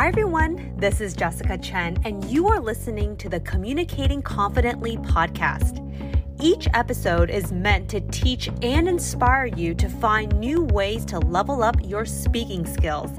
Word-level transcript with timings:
Hi, 0.00 0.08
everyone. 0.08 0.72
This 0.78 1.02
is 1.02 1.12
Jessica 1.12 1.58
Chen, 1.58 1.98
and 2.06 2.24
you 2.24 2.48
are 2.48 2.58
listening 2.58 3.18
to 3.18 3.28
the 3.28 3.40
Communicating 3.40 4.22
Confidently 4.22 4.96
podcast. 4.96 5.76
Each 6.40 6.66
episode 6.72 7.28
is 7.28 7.52
meant 7.52 7.90
to 7.90 8.00
teach 8.10 8.48
and 8.62 8.88
inspire 8.88 9.44
you 9.44 9.74
to 9.74 9.90
find 9.90 10.34
new 10.40 10.64
ways 10.64 11.04
to 11.04 11.18
level 11.18 11.62
up 11.62 11.76
your 11.84 12.06
speaking 12.06 12.64
skills. 12.64 13.10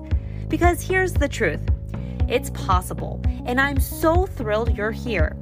Because 0.47 0.81
here's 0.81 1.13
the 1.13 1.27
truth 1.27 1.61
it's 2.27 2.49
possible, 2.49 3.21
and 3.45 3.61
I'm 3.61 3.79
so 3.79 4.25
thrilled 4.25 4.75
you're 4.75 4.89
here. 4.89 5.37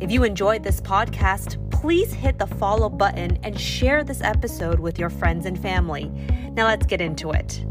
If 0.00 0.10
you 0.10 0.24
enjoyed 0.24 0.64
this 0.64 0.80
podcast, 0.80 1.70
please 1.70 2.12
hit 2.12 2.36
the 2.36 2.48
follow 2.48 2.88
button 2.88 3.38
and 3.44 3.60
share 3.60 4.02
this 4.02 4.22
episode 4.22 4.80
with 4.80 4.98
your 4.98 5.08
friends 5.08 5.46
and 5.46 5.56
family. 5.56 6.10
Now, 6.50 6.66
let's 6.66 6.84
get 6.84 7.00
into 7.00 7.30
it. 7.30 7.64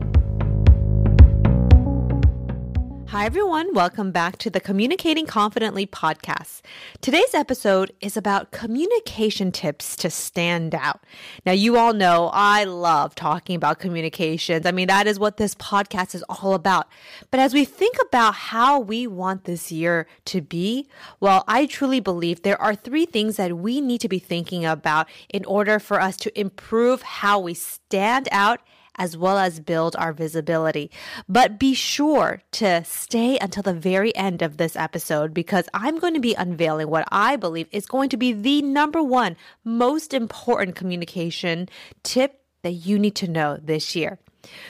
Hi, 3.14 3.28
everyone. 3.28 3.76
Welcome 3.76 4.12
back 4.12 4.40
to 4.40 4.50
the 4.50 4.60
Communicating 4.60 5.28
Confidently 5.28 5.86
podcast. 5.86 6.62
Today's 7.00 7.36
episode 7.36 7.94
is 8.02 8.18
about 8.18 8.50
communication 8.50 9.52
tips 9.52 9.96
to 9.98 10.10
stand 10.10 10.74
out. 10.74 11.04
Now, 11.46 11.52
you 11.52 11.78
all 11.78 11.94
know 11.94 12.32
I 12.34 12.64
love 12.64 13.14
talking 13.14 13.56
about 13.56 13.78
communications. 13.78 14.66
I 14.66 14.72
mean, 14.72 14.88
that 14.88 15.06
is 15.06 15.20
what 15.20 15.38
this 15.38 15.54
podcast 15.54 16.16
is 16.16 16.24
all 16.28 16.56
about. 16.56 16.88
But 17.30 17.40
as 17.40 17.54
we 17.54 17.66
think 17.66 17.98
about 18.02 18.34
how 18.34 18.80
we 18.80 19.06
want 19.06 19.44
this 19.44 19.72
year 19.72 20.08
to 20.26 20.42
be, 20.42 20.88
well, 21.20 21.44
I 21.48 21.68
truly 21.68 22.00
believe 22.00 22.42
there 22.42 22.60
are 22.60 22.74
three 22.74 23.06
things 23.06 23.36
that 23.36 23.60
we 23.60 23.80
need 23.80 24.02
to 24.02 24.10
be 24.10 24.18
thinking 24.18 24.66
about 24.66 25.08
in 25.30 25.46
order 25.46 25.78
for 25.78 26.02
us 26.02 26.18
to 26.18 26.40
improve 26.40 27.04
how 27.04 27.38
we 27.38 27.54
stand 27.54 28.28
out 28.32 28.60
as 28.96 29.18
well 29.18 29.38
as 29.38 29.60
build 29.60 29.96
our 29.96 30.14
visibility. 30.14 30.92
But 31.28 31.60
be 31.60 31.74
sure 31.74 32.42
to 32.54 32.84
stay 32.84 33.38
until 33.40 33.64
the 33.64 33.74
very 33.74 34.16
end 34.16 34.42
of 34.42 34.58
this 34.58 34.76
episode 34.76 35.34
because 35.34 35.68
I'm 35.74 36.00
going 36.00 36.14
to 36.14 36.20
be 36.20 36.34
unveiling 36.34 36.90
what 36.90 37.08
I 37.12 37.36
believe 37.36 37.68
is 37.72 37.86
going 37.86 38.10
to 38.10 38.18
be 38.18 38.34
the 38.34 38.62
number 38.62 39.02
one 39.02 39.36
most 39.64 40.14
important 40.14 40.76
communication 40.76 41.70
tip 42.04 42.42
that 42.62 42.72
you 42.72 42.98
need 42.98 43.16
to 43.16 43.28
know 43.28 43.58
this 43.62 43.96
year. 43.96 44.20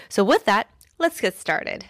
So, 0.10 0.24
with 0.24 0.46
that, 0.46 0.68
let's 1.00 1.22
get 1.22 1.38
started. 1.38 1.86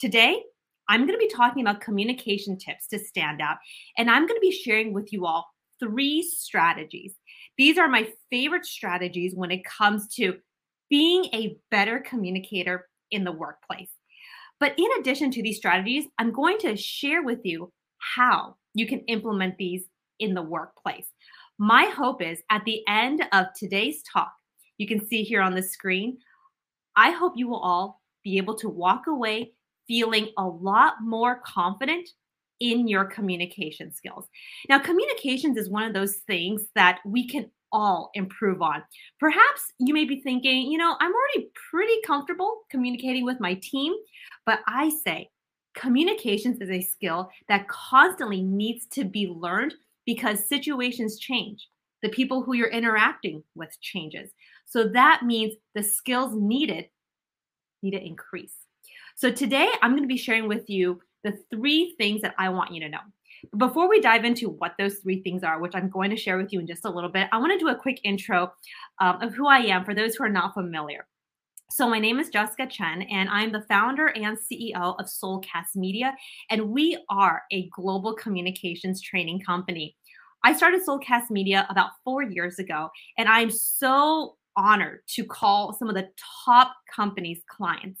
Today, 0.00 0.42
I'm 0.88 1.06
going 1.06 1.18
to 1.18 1.18
be 1.18 1.28
talking 1.28 1.62
about 1.62 1.80
communication 1.80 2.58
tips 2.58 2.88
to 2.88 2.98
stand 2.98 3.40
out, 3.40 3.58
and 3.96 4.10
I'm 4.10 4.26
going 4.26 4.36
to 4.36 4.40
be 4.40 4.50
sharing 4.50 4.92
with 4.92 5.12
you 5.12 5.26
all 5.26 5.48
three 5.78 6.22
strategies. 6.22 7.14
These 7.56 7.78
are 7.78 7.88
my 7.88 8.08
favorite 8.30 8.66
strategies 8.66 9.34
when 9.34 9.50
it 9.50 9.64
comes 9.64 10.08
to 10.14 10.38
being 10.90 11.24
a 11.26 11.56
better 11.70 12.00
communicator 12.00 12.88
in 13.10 13.24
the 13.24 13.32
workplace. 13.32 13.90
But 14.58 14.74
in 14.76 14.88
addition 14.98 15.30
to 15.30 15.42
these 15.42 15.56
strategies, 15.56 16.04
I'm 16.18 16.32
going 16.32 16.58
to 16.58 16.76
share 16.76 17.22
with 17.22 17.40
you 17.44 17.72
how 18.16 18.56
you 18.74 18.86
can 18.86 19.00
implement 19.00 19.56
these 19.56 19.84
in 20.18 20.34
the 20.34 20.42
workplace. 20.42 21.06
My 21.58 21.84
hope 21.84 22.22
is 22.22 22.40
at 22.50 22.64
the 22.64 22.82
end 22.88 23.24
of 23.32 23.46
today's 23.56 24.02
talk, 24.12 24.32
you 24.78 24.86
can 24.86 25.06
see 25.06 25.22
here 25.22 25.42
on 25.42 25.54
the 25.54 25.62
screen, 25.62 26.18
I 26.96 27.10
hope 27.10 27.34
you 27.36 27.48
will 27.48 27.60
all 27.60 28.00
be 28.24 28.36
able 28.36 28.56
to 28.56 28.68
walk 28.68 29.06
away 29.06 29.52
feeling 29.86 30.28
a 30.38 30.44
lot 30.44 30.94
more 31.02 31.40
confident 31.44 32.08
in 32.60 32.86
your 32.86 33.04
communication 33.04 33.92
skills. 33.92 34.26
Now, 34.68 34.78
communications 34.78 35.56
is 35.56 35.70
one 35.70 35.84
of 35.84 35.94
those 35.94 36.16
things 36.26 36.66
that 36.74 37.00
we 37.04 37.26
can 37.26 37.50
all 37.72 38.10
improve 38.14 38.62
on. 38.62 38.82
Perhaps 39.18 39.72
you 39.78 39.94
may 39.94 40.04
be 40.04 40.20
thinking, 40.20 40.70
you 40.70 40.78
know, 40.78 40.96
I'm 41.00 41.12
already 41.12 41.50
pretty 41.70 42.00
comfortable 42.06 42.62
communicating 42.70 43.24
with 43.24 43.40
my 43.40 43.54
team, 43.54 43.94
but 44.46 44.60
I 44.66 44.90
say 45.04 45.30
communications 45.74 46.60
is 46.60 46.70
a 46.70 46.80
skill 46.80 47.30
that 47.48 47.68
constantly 47.68 48.42
needs 48.42 48.86
to 48.86 49.04
be 49.04 49.28
learned 49.28 49.74
because 50.06 50.48
situations 50.48 51.18
change. 51.18 51.68
The 52.02 52.08
people 52.08 52.42
who 52.42 52.54
you're 52.54 52.68
interacting 52.68 53.44
with 53.54 53.78
changes. 53.80 54.30
So 54.64 54.88
that 54.88 55.22
means 55.24 55.54
the 55.74 55.82
skills 55.82 56.34
needed 56.34 56.86
need 57.82 57.92
to 57.92 58.04
increase. 58.04 58.54
So 59.16 59.30
today 59.30 59.70
I'm 59.82 59.92
going 59.92 60.02
to 60.02 60.08
be 60.08 60.16
sharing 60.16 60.48
with 60.48 60.68
you 60.70 61.00
the 61.24 61.38
three 61.50 61.94
things 61.98 62.22
that 62.22 62.34
I 62.38 62.48
want 62.48 62.72
you 62.72 62.80
to 62.80 62.88
know. 62.88 63.00
Before 63.56 63.88
we 63.88 64.00
dive 64.00 64.24
into 64.24 64.50
what 64.50 64.72
those 64.78 64.96
three 64.98 65.22
things 65.22 65.42
are, 65.42 65.60
which 65.60 65.74
I'm 65.74 65.88
going 65.88 66.10
to 66.10 66.16
share 66.16 66.36
with 66.36 66.52
you 66.52 66.60
in 66.60 66.66
just 66.66 66.84
a 66.84 66.90
little 66.90 67.10
bit, 67.10 67.28
I 67.32 67.38
want 67.38 67.52
to 67.52 67.58
do 67.58 67.68
a 67.68 67.76
quick 67.76 68.00
intro 68.04 68.52
um, 69.00 69.20
of 69.22 69.34
who 69.34 69.46
I 69.46 69.58
am 69.58 69.84
for 69.84 69.94
those 69.94 70.14
who 70.14 70.24
are 70.24 70.28
not 70.30 70.54
familiar. 70.54 71.06
So, 71.72 71.88
my 71.88 72.00
name 72.00 72.18
is 72.18 72.30
Jessica 72.30 72.66
Chen, 72.66 73.02
and 73.02 73.28
I'm 73.28 73.52
the 73.52 73.62
founder 73.68 74.08
and 74.08 74.36
CEO 74.36 74.96
of 74.98 75.06
Soulcast 75.06 75.76
Media, 75.76 76.16
and 76.50 76.70
we 76.70 76.98
are 77.08 77.42
a 77.52 77.68
global 77.68 78.14
communications 78.14 79.00
training 79.00 79.40
company. 79.40 79.96
I 80.42 80.52
started 80.52 80.80
Soulcast 80.84 81.30
Media 81.30 81.68
about 81.70 81.90
four 82.02 82.24
years 82.24 82.58
ago, 82.58 82.88
and 83.18 83.28
I'm 83.28 83.50
so 83.50 84.36
honored 84.56 85.00
to 85.10 85.24
call 85.24 85.72
some 85.72 85.88
of 85.88 85.94
the 85.94 86.08
top 86.44 86.74
companies 86.94 87.40
clients. 87.48 88.00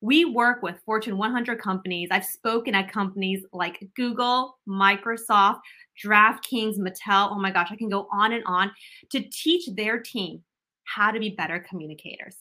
We 0.00 0.24
work 0.24 0.62
with 0.62 0.80
Fortune 0.86 1.18
100 1.18 1.60
companies. 1.60 2.08
I've 2.10 2.24
spoken 2.24 2.74
at 2.74 2.90
companies 2.90 3.44
like 3.52 3.86
Google, 3.94 4.58
Microsoft, 4.66 5.60
DraftKings, 6.02 6.78
Mattel. 6.78 7.30
Oh 7.30 7.38
my 7.38 7.50
gosh, 7.50 7.68
I 7.70 7.76
can 7.76 7.90
go 7.90 8.08
on 8.10 8.32
and 8.32 8.44
on 8.46 8.70
to 9.10 9.20
teach 9.30 9.68
their 9.74 10.00
team 10.00 10.42
how 10.84 11.10
to 11.10 11.20
be 11.20 11.30
better 11.30 11.64
communicators. 11.68 12.36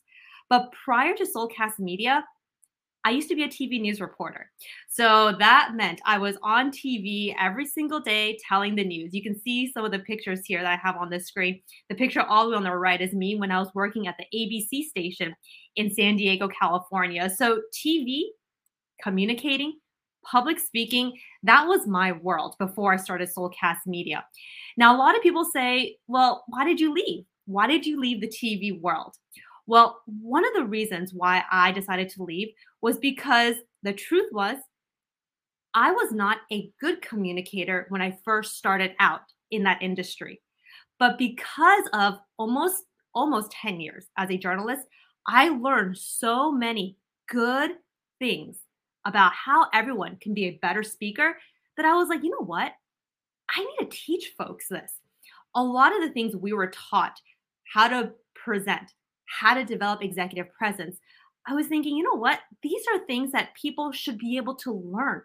But 0.50 0.72
prior 0.84 1.14
to 1.16 1.26
Soulcast 1.26 1.80
Media, 1.80 2.24
I 3.06 3.12
used 3.12 3.30
to 3.30 3.36
be 3.36 3.44
a 3.44 3.48
TV 3.48 3.80
news 3.80 4.02
reporter. 4.02 4.52
So 4.90 5.34
that 5.40 5.72
meant 5.76 6.02
I 6.06 6.18
was 6.18 6.38
on 6.44 6.72
TV 6.72 7.34
every 7.40 7.66
single 7.66 8.00
day 8.00 8.38
telling 8.48 8.76
the 8.76 8.84
news. 8.84 9.14
You 9.14 9.24
can 9.24 9.40
see 9.40 9.72
some 9.72 9.86
of 9.86 9.92
the 9.92 10.00
pictures 10.00 10.42
here 10.46 10.62
that 10.62 10.72
I 10.72 10.76
have 10.76 10.98
on 10.98 11.10
the 11.10 11.20
screen. 11.20 11.62
The 11.88 11.96
picture 11.96 12.22
all 12.22 12.46
the 12.46 12.52
way 12.52 12.58
on 12.58 12.64
the 12.64 12.76
right 12.76 13.00
is 13.00 13.14
me 13.14 13.36
when 13.36 13.52
I 13.52 13.60
was 13.60 13.70
working 13.74 14.08
at 14.08 14.18
the 14.18 14.26
ABC 14.38 14.84
station 14.90 15.34
in 15.76 15.94
San 15.94 16.18
Diego, 16.18 16.50
California. 16.50 17.30
So 17.30 17.62
TV, 17.74 18.24
communicating, 19.02 19.80
public 20.30 20.60
speaking, 20.60 21.18
that 21.44 21.66
was 21.68 21.88
my 21.88 22.12
world 22.12 22.56
before 22.60 22.94
I 22.94 22.98
started 22.98 23.30
Soulcast 23.30 23.80
Media. 23.86 24.26
Now, 24.76 24.96
a 24.96 24.98
lot 24.98 25.16
of 25.16 25.24
people 25.24 25.46
say, 25.46 25.98
well, 26.08 26.44
why 26.48 26.66
did 26.66 26.80
you 26.80 26.94
leave? 26.94 27.24
Why 27.46 27.66
did 27.66 27.86
you 27.86 28.00
leave 28.00 28.22
the 28.22 28.28
TV 28.28 28.80
world? 28.80 29.16
Well, 29.70 30.02
one 30.08 30.48
of 30.48 30.54
the 30.56 30.66
reasons 30.66 31.14
why 31.14 31.44
I 31.52 31.72
decided 31.72 32.10
to 32.10 32.24
leave 32.24 32.48
was 32.82 32.98
because 32.98 33.54
the 33.84 33.94
truth 33.94 34.28
was 34.32 34.58
I 35.76 35.92
was 35.92 36.12
not 36.12 36.40
a 36.52 36.72
good 36.82 37.04
communicator 37.04 37.86
when 37.90 38.02
I 38.02 38.18
first 38.26 38.58
started 38.58 38.96
out 39.00 39.22
in 39.52 39.62
that 39.66 39.84
industry. 39.84 40.42
But 40.98 41.20
because 41.20 41.88
of 41.94 42.16
almost 42.40 42.82
almost 43.14 43.52
10 43.52 43.80
years 43.80 44.08
as 44.18 44.32
a 44.32 44.40
journalist, 44.40 44.88
I 45.28 45.50
learned 45.50 46.00
so 46.00 46.52
many 46.52 46.98
good 47.28 47.74
things 48.18 48.58
about 49.06 49.34
how 49.34 49.68
everyone 49.72 50.18
can 50.20 50.34
be 50.34 50.46
a 50.46 50.60
better 50.64 50.82
speaker 50.82 51.38
that 51.78 51.86
I 51.86 51.94
was 51.94 52.10
like, 52.10 52.24
you 52.24 52.32
know 52.32 52.44
what? 52.44 52.72
I 53.56 53.60
need 53.60 53.88
to 53.88 53.96
teach 53.96 54.34
folks 54.36 54.68
this. 54.68 54.94
A 55.54 55.64
lot 55.64 55.96
of 55.96 56.02
the 56.02 56.10
things 56.10 56.36
we 56.36 56.54
were 56.54 56.72
taught 56.72 57.22
how 57.72 57.88
to 57.88 58.14
present, 58.34 58.92
how 59.30 59.54
to 59.54 59.64
develop 59.64 60.04
executive 60.04 60.52
presence, 60.54 60.98
I 61.48 61.54
was 61.54 61.68
thinking, 61.68 61.96
you 61.96 62.04
know 62.04 62.20
what? 62.20 62.40
These 62.62 62.84
are 62.94 63.06
things 63.06 63.32
that 63.32 63.54
people 63.60 63.92
should 63.92 64.18
be 64.18 64.38
able 64.38 64.56
to 64.56 64.74
learn. 64.74 65.22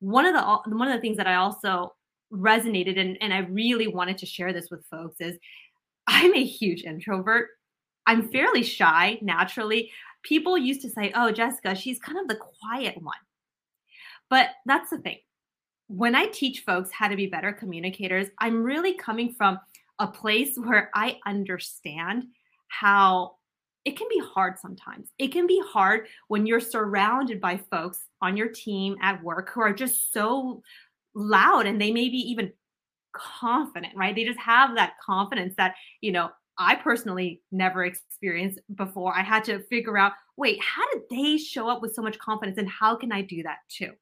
One 0.00 0.24
of 0.24 0.34
the 0.34 0.76
one 0.76 0.88
of 0.88 0.94
the 0.94 1.00
things 1.00 1.16
that 1.16 1.26
I 1.26 1.34
also 1.34 1.94
resonated 2.32 2.98
and, 2.98 3.18
and 3.20 3.34
I 3.34 3.40
really 3.40 3.88
wanted 3.88 4.16
to 4.18 4.26
share 4.26 4.52
this 4.52 4.70
with 4.70 4.86
folks 4.86 5.16
is 5.20 5.36
I'm 6.06 6.34
a 6.34 6.44
huge 6.44 6.84
introvert. 6.84 7.48
I'm 8.06 8.30
fairly 8.30 8.62
shy 8.62 9.18
naturally. 9.20 9.90
People 10.22 10.56
used 10.56 10.80
to 10.82 10.90
say, 10.90 11.12
"Oh, 11.14 11.30
Jessica, 11.30 11.74
she's 11.74 11.98
kind 11.98 12.18
of 12.18 12.28
the 12.28 12.36
quiet 12.36 13.00
one." 13.02 13.14
But 14.30 14.50
that's 14.64 14.90
the 14.90 14.98
thing. 14.98 15.18
When 15.88 16.14
I 16.14 16.26
teach 16.26 16.60
folks 16.60 16.90
how 16.92 17.08
to 17.08 17.16
be 17.16 17.26
better 17.26 17.52
communicators, 17.52 18.28
I'm 18.38 18.62
really 18.62 18.94
coming 18.94 19.34
from 19.34 19.58
a 19.98 20.06
place 20.06 20.56
where 20.56 20.90
I 20.94 21.18
understand 21.26 22.24
how 22.70 23.36
it 23.84 23.96
can 23.96 24.08
be 24.08 24.20
hard 24.34 24.58
sometimes. 24.58 25.08
It 25.18 25.32
can 25.32 25.46
be 25.46 25.62
hard 25.66 26.06
when 26.28 26.46
you're 26.46 26.60
surrounded 26.60 27.40
by 27.40 27.60
folks 27.70 28.06
on 28.20 28.36
your 28.36 28.48
team 28.48 28.96
at 29.02 29.22
work 29.22 29.50
who 29.50 29.60
are 29.60 29.72
just 29.72 30.12
so 30.12 30.62
loud 31.14 31.66
and 31.66 31.80
they 31.80 31.90
may 31.90 32.08
be 32.08 32.18
even 32.18 32.52
confident, 33.12 33.94
right? 33.96 34.14
They 34.14 34.24
just 34.24 34.38
have 34.38 34.74
that 34.76 34.94
confidence 35.04 35.54
that, 35.56 35.74
you 36.00 36.12
know, 36.12 36.30
I 36.58 36.74
personally 36.74 37.40
never 37.50 37.84
experienced 37.84 38.60
before. 38.74 39.16
I 39.16 39.22
had 39.22 39.44
to 39.44 39.60
figure 39.64 39.96
out 39.96 40.12
wait, 40.36 40.58
how 40.62 40.82
did 40.92 41.02
they 41.10 41.36
show 41.36 41.68
up 41.68 41.82
with 41.82 41.94
so 41.94 42.02
much 42.02 42.18
confidence 42.18 42.58
and 42.58 42.68
how 42.68 42.96
can 42.96 43.12
I 43.12 43.22
do 43.22 43.42
that 43.42 43.58
too? 43.68 43.92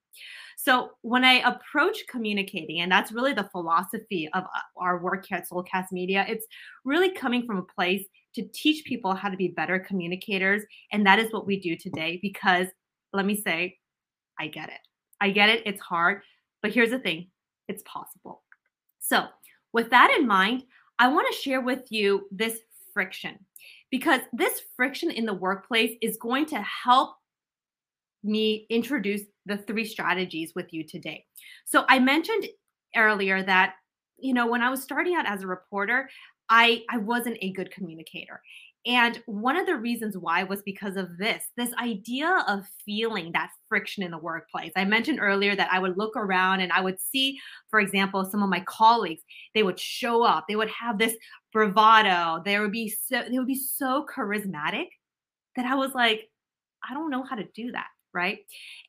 So 0.57 0.91
when 1.03 1.25
I 1.25 1.35
approach 1.49 2.05
communicating, 2.09 2.81
and 2.81 2.91
that's 2.91 3.13
really 3.13 3.33
the 3.33 3.49
philosophy 3.53 4.29
of 4.35 4.45
uh, 4.45 4.61
our 4.77 4.99
work 4.99 5.27
here 5.27 5.39
at 5.39 5.49
Soulcast 5.49 5.93
Media, 5.93 6.25
it's 6.29 6.47
really 6.85 7.11
coming 7.13 7.47
from 7.47 7.59
a 7.59 7.63
place 7.63 8.05
to 8.39 8.49
teach 8.53 8.85
people 8.85 9.15
how 9.15 9.29
to 9.29 9.37
be 9.37 9.49
better 9.49 9.79
communicators. 9.81 10.63
And 10.93 11.05
that 11.07 11.19
is 11.19 11.33
what 11.33 11.47
we 11.47 11.59
do 11.59 11.77
today 11.77 12.19
because 12.23 12.69
let 13.13 13.27
me 13.27 13.41
say, 13.41 13.79
I 14.39 14.47
get 14.47 14.69
it. 14.69 14.79
I 15.21 15.31
get 15.31 15.49
it. 15.49 15.63
It's 15.67 15.81
hard. 15.81 16.23
But 16.63 16.73
here's 16.73 16.91
the 16.91 17.01
thing 17.01 17.29
it's 17.67 17.83
possible. 17.85 18.43
So, 19.01 19.27
with 19.73 19.91
that 19.91 20.15
in 20.19 20.27
mind, 20.27 20.65
I 20.99 21.09
want 21.09 21.27
to 21.31 21.41
share 21.41 21.61
with 21.61 21.91
you 21.91 22.27
this 22.31 22.59
friction 22.95 23.39
because 23.91 24.21
this 24.33 24.61
friction 24.77 25.11
in 25.11 25.27
the 25.27 25.35
workplace 25.35 25.97
is 26.01 26.17
going 26.17 26.47
to 26.47 26.63
help 26.63 27.17
me 28.23 28.67
introduce 28.71 29.23
the 29.47 29.59
three 29.59 29.85
strategies 29.85 30.53
with 30.55 30.73
you 30.73 30.85
today. 30.87 31.25
So, 31.65 31.85
I 31.89 31.99
mentioned 31.99 32.47
earlier 32.97 33.43
that 33.43 33.75
you 34.19 34.35
know 34.35 34.47
when 34.47 34.63
i 34.63 34.71
was 34.71 34.83
starting 34.83 35.15
out 35.15 35.27
as 35.27 35.43
a 35.43 35.47
reporter 35.47 36.09
i 36.51 36.83
i 36.91 36.99
wasn't 36.99 37.39
a 37.41 37.53
good 37.53 37.71
communicator. 37.71 38.41
And 38.87 39.21
one 39.27 39.57
of 39.57 39.67
the 39.67 39.77
reasons 39.77 40.17
why 40.17 40.45
was 40.45 40.63
because 40.63 40.97
of 40.97 41.19
this 41.19 41.45
this 41.57 41.75
idea 41.75 42.45
of 42.49 42.65
feeling 42.85 43.33
that 43.33 43.51
friction 43.69 44.03
in 44.03 44.11
the 44.11 44.19
workplace. 44.19 44.73
I 44.77 44.85
mentioned 44.85 45.19
earlier 45.21 45.57
that 45.57 45.69
I 45.73 45.79
would 45.79 45.99
look 45.99 46.17
around 46.17 46.61
and 46.61 46.73
I 46.73 46.81
would 46.81 47.01
see, 47.01 47.39
for 47.71 47.81
example, 47.81 48.25
some 48.25 48.43
of 48.43 48.49
my 48.49 48.61
colleagues, 48.61 49.23
they 49.55 49.63
would 49.63 49.79
show 49.79 50.23
up, 50.23 50.47
they 50.49 50.57
would 50.57 50.71
have 50.71 50.97
this 50.97 51.17
bravado, 51.53 52.41
they 52.45 52.59
would 52.59 52.73
be 52.73 52.89
so 52.89 53.25
they 53.29 53.39
would 53.39 53.49
be 53.49 53.55
so 53.55 54.07
charismatic 54.15 54.87
that 55.57 55.67
I 55.67 55.75
was 55.75 55.93
like, 55.95 56.29
I 56.89 56.95
don't 56.95 57.11
know 57.11 57.25
how 57.25 57.37
to 57.37 57.45
do 57.55 57.73
that 57.73 57.89
right? 58.19 58.41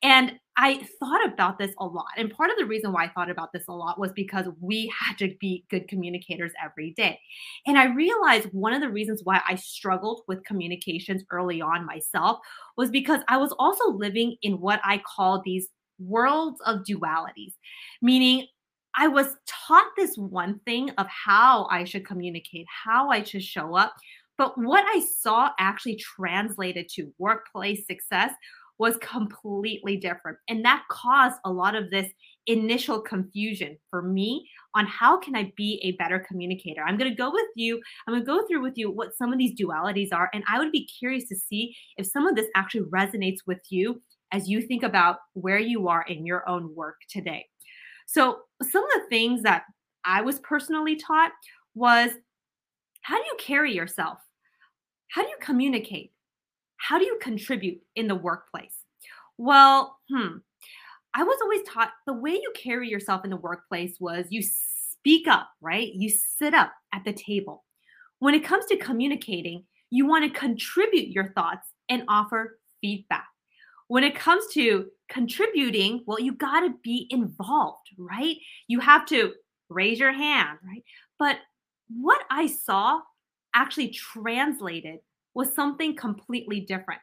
And 0.02 0.40
I 0.58 0.86
thought 1.00 1.24
about 1.24 1.60
this 1.60 1.72
a 1.78 1.86
lot. 1.86 2.08
And 2.18 2.31
part 2.31 2.50
of 2.50 2.58
the 2.58 2.66
reason 2.66 2.92
why 2.92 3.06
I 3.06 3.10
thought 3.10 3.30
about 3.30 3.54
this 3.54 3.68
a 3.70 3.74
lot 3.74 4.00
was 4.00 4.12
because 4.12 4.48
we 4.60 4.92
had 5.00 5.20
to 5.20 5.36
be 5.40 5.66
good 5.70 5.88
communicators 5.88 6.52
every 6.64 6.92
day. 6.98 7.20
And 7.68 7.78
I 7.78 7.86
realized 7.94 8.50
one 8.52 8.74
of 8.74 8.81
the 8.81 8.90
reasons 8.90 9.22
why 9.24 9.40
I 9.48 9.54
struggled 9.56 10.24
with 10.28 10.44
communications 10.46 11.24
early 11.31 11.62
on 11.62 11.86
myself 11.86 12.40
was 12.76 12.90
because 12.90 13.22
I 13.28 13.38
was 13.38 13.54
also 13.60 13.92
living 13.92 14.36
in 14.42 14.60
what 14.60 14.81
I 14.84 15.00
call 15.16 15.44
these 15.46 15.68
worlds 16.00 16.60
of 16.66 16.80
dualities, 16.80 17.54
meaning 18.02 18.48
I 18.98 19.08
was 19.08 19.36
taught 19.48 19.92
this 19.96 20.16
one 20.18 20.60
thing 20.66 20.90
of 20.98 21.06
how 21.08 21.68
I 21.70 21.84
should 21.84 22.06
communicate, 22.06 22.66
how 22.84 23.12
I 23.12 23.22
should 23.22 23.44
show 23.44 23.76
up. 23.76 23.94
But 24.40 24.58
what 24.58 24.86
I 24.88 25.06
saw 25.22 25.50
actually 25.60 25.98
translated 25.98 26.88
to 26.96 27.14
workplace 27.18 27.86
success 27.86 28.31
was 28.80 28.98
completely 29.02 29.98
different. 29.98 30.38
And 30.48 30.64
that 30.66 30.84
caused 30.90 31.36
a 31.46 31.52
lot 31.52 31.76
of 31.76 31.92
this 31.92 32.10
initial 32.48 33.02
confusion 33.02 33.78
for 33.90 34.02
me 34.02 34.50
on 34.74 34.88
how 34.88 35.20
can 35.20 35.36
I 35.36 35.52
be 35.56 35.80
a 35.84 35.92
better 36.04 36.26
communicator. 36.28 36.81
I'm 36.81 36.98
going 36.98 37.12
to 37.12 37.16
go 37.16 37.30
with 37.30 37.50
you. 37.56 37.80
I'm 38.08 38.14
going 38.14 38.22
to 38.22 38.26
go 38.26 38.48
through 38.48 38.64
with 38.64 38.78
you 38.78 38.90
what 38.90 39.16
some 39.16 39.31
of 39.31 39.38
these 39.38 39.60
dualities 39.60 40.10
are 40.14 40.30
and 40.34 40.44
I 40.50 40.58
would 40.58 40.72
be 40.72 40.88
curious 40.88 41.28
to 41.30 41.36
see 41.36 41.76
if 41.98 42.08
some 42.08 42.26
of 42.26 42.36
this 42.36 42.48
actually 42.56 42.86
resonates 42.90 43.40
with 43.46 43.60
you 43.70 44.02
as 44.31 44.48
you 44.48 44.62
think 44.62 44.84
about 44.84 45.18
where 45.34 45.60
you 45.60 45.88
are 45.90 46.04
in 46.04 46.26
your 46.26 46.48
own 46.48 46.74
work 46.76 46.96
today. 47.10 47.46
So, 48.08 48.40
some 48.64 48.84
of 48.84 48.90
the 48.96 49.08
things 49.10 49.44
that 49.44 49.64
I 50.06 50.22
was 50.22 50.40
personally 50.40 50.96
taught 50.96 51.31
was 51.76 52.12
how 53.02 53.18
do 53.18 53.24
you 53.24 53.36
carry 53.40 53.74
yourself? 53.74 54.20
How 55.10 55.24
do 55.24 55.28
you 55.28 55.38
communicate? 55.42 56.12
How 56.80 56.98
do 56.98 57.06
you 57.06 57.20
contribute 57.22 57.80
in 57.96 58.08
the 58.08 58.16
workplace? 58.16 58.76
Well, 59.38 59.98
hmm, 60.10 60.38
I 61.14 61.24
was 61.24 61.38
always 61.42 61.62
taught 61.68 61.92
the 62.06 62.14
way 62.14 62.31
you 62.31 62.52
carry 62.56 62.90
yourself 62.90 63.24
in 63.24 63.30
the 63.30 63.38
workplace 63.38 63.98
was 64.00 64.26
you 64.30 64.42
speak 64.42 65.28
up, 65.28 65.50
right? 65.62 65.92
You 65.94 66.10
sit 66.10 66.54
up 66.54 66.74
at 66.94 67.04
the 67.04 67.14
table. 67.14 67.64
When 68.20 68.34
it 68.34 68.44
comes 68.44 68.66
to 68.66 68.78
communicating, 68.78 69.64
you 69.90 70.06
want 70.06 70.31
to 70.31 70.40
contribute 70.40 71.10
your 71.10 71.34
thoughts 71.34 71.68
and 71.90 72.04
offer 72.08 72.60
feedback. 72.81 73.28
When 73.88 74.04
it 74.04 74.16
comes 74.16 74.46
to 74.54 74.86
contributing, 75.10 76.04
well, 76.06 76.20
you 76.20 76.34
got 76.34 76.60
to 76.62 76.76
be 76.84 77.08
involved, 77.10 77.90
right? 77.98 78.36
You 78.68 78.80
have 78.80 79.06
to 79.08 79.34
raise 79.70 80.00
your 80.00 80.14
hand, 80.14 80.60
right? 80.64 80.84
But 81.18 81.38
what 81.90 82.22
I 82.30 82.46
saw 82.48 83.02
actually 83.56 83.90
translated 83.90 85.00
was 85.34 85.54
something 85.54 85.96
completely 85.96 86.62
different. 86.62 87.02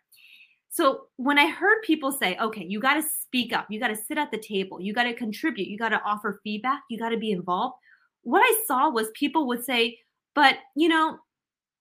So 0.68 1.06
when 1.16 1.38
I 1.38 1.46
heard 1.46 1.80
people 1.82 2.12
say, 2.12 2.36
okay, 2.36 2.64
you 2.64 2.80
got 2.80 2.94
to 2.94 3.02
speak 3.02 3.54
up, 3.54 3.66
you 3.70 3.80
got 3.80 3.88
to 3.88 3.96
sit 3.96 4.18
at 4.18 4.30
the 4.30 4.38
table, 4.38 4.80
you 4.80 4.92
got 4.92 5.04
to 5.04 5.14
contribute, 5.14 5.68
you 5.68 5.78
got 5.78 5.88
to 5.88 6.02
offer 6.04 6.40
feedback, 6.44 6.82
you 6.90 6.98
got 6.98 7.10
to 7.10 7.16
be 7.16 7.30
involved. 7.30 7.76
What 8.22 8.40
I 8.40 8.64
saw 8.66 8.90
was 8.90 9.08
people 9.14 9.46
would 9.46 9.64
say, 9.64 9.98
but 10.34 10.58
you 10.74 10.88
know, 10.88 11.18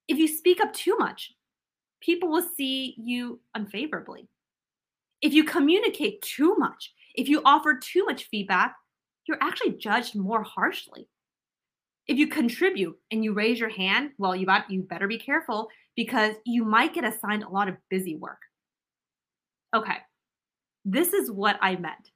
if 0.08 0.18
you 0.18 0.28
speak 0.28 0.62
up 0.62 0.72
too 0.72 0.96
much, 0.98 1.34
people 2.00 2.30
will 2.30 2.48
see 2.56 2.96
you 2.98 3.42
unfavorably. 3.54 4.30
If 5.22 5.34
you 5.34 5.44
communicate 5.44 6.22
too 6.22 6.56
much, 6.56 6.94
if 7.16 7.28
you 7.28 7.42
offer 7.44 7.78
too 7.78 8.06
much 8.06 8.30
feedback, 8.30 8.76
you're 9.28 9.42
actually 9.42 9.72
judged 9.72 10.16
more 10.16 10.44
harshly. 10.44 11.10
If 12.08 12.18
you 12.18 12.28
contribute 12.28 12.98
and 13.12 13.24
you 13.24 13.34
raise 13.34 13.60
your 13.60 13.70
hand, 13.70 14.12
well, 14.18 14.36
you, 14.36 14.46
got, 14.46 14.70
you 14.70 14.84
better 14.84 15.08
be 15.08 15.18
careful 15.18 15.68
because 15.96 16.36
you 16.46 16.64
might 16.64 16.94
get 16.94 17.06
assigned 17.06 17.44
a 17.44 17.50
lot 17.50 17.68
of 17.68 17.78
busy 17.90 18.16
work. 18.16 18.40
Okay, 19.74 19.98
this 20.84 21.14
is 21.14 21.32
what 21.32 21.58
I 21.62 21.76
meant. 21.76 22.12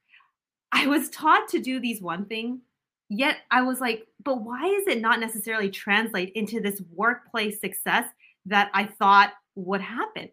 I 0.71 0.87
was 0.87 1.09
taught 1.09 1.47
to 1.49 1.59
do 1.59 1.79
these 1.79 2.01
one 2.01 2.25
thing, 2.25 2.61
yet 3.09 3.37
I 3.51 3.63
was 3.63 3.81
like, 3.81 4.05
but 4.23 4.43
why 4.43 4.65
is 4.65 4.87
it 4.87 5.01
not 5.01 5.19
necessarily 5.19 5.69
translate 5.69 6.31
into 6.35 6.59
this 6.59 6.81
workplace 6.93 7.59
success 7.59 8.05
that 8.45 8.69
I 8.73 8.85
thought 8.85 9.33
would 9.55 9.81
happen? 9.81 10.29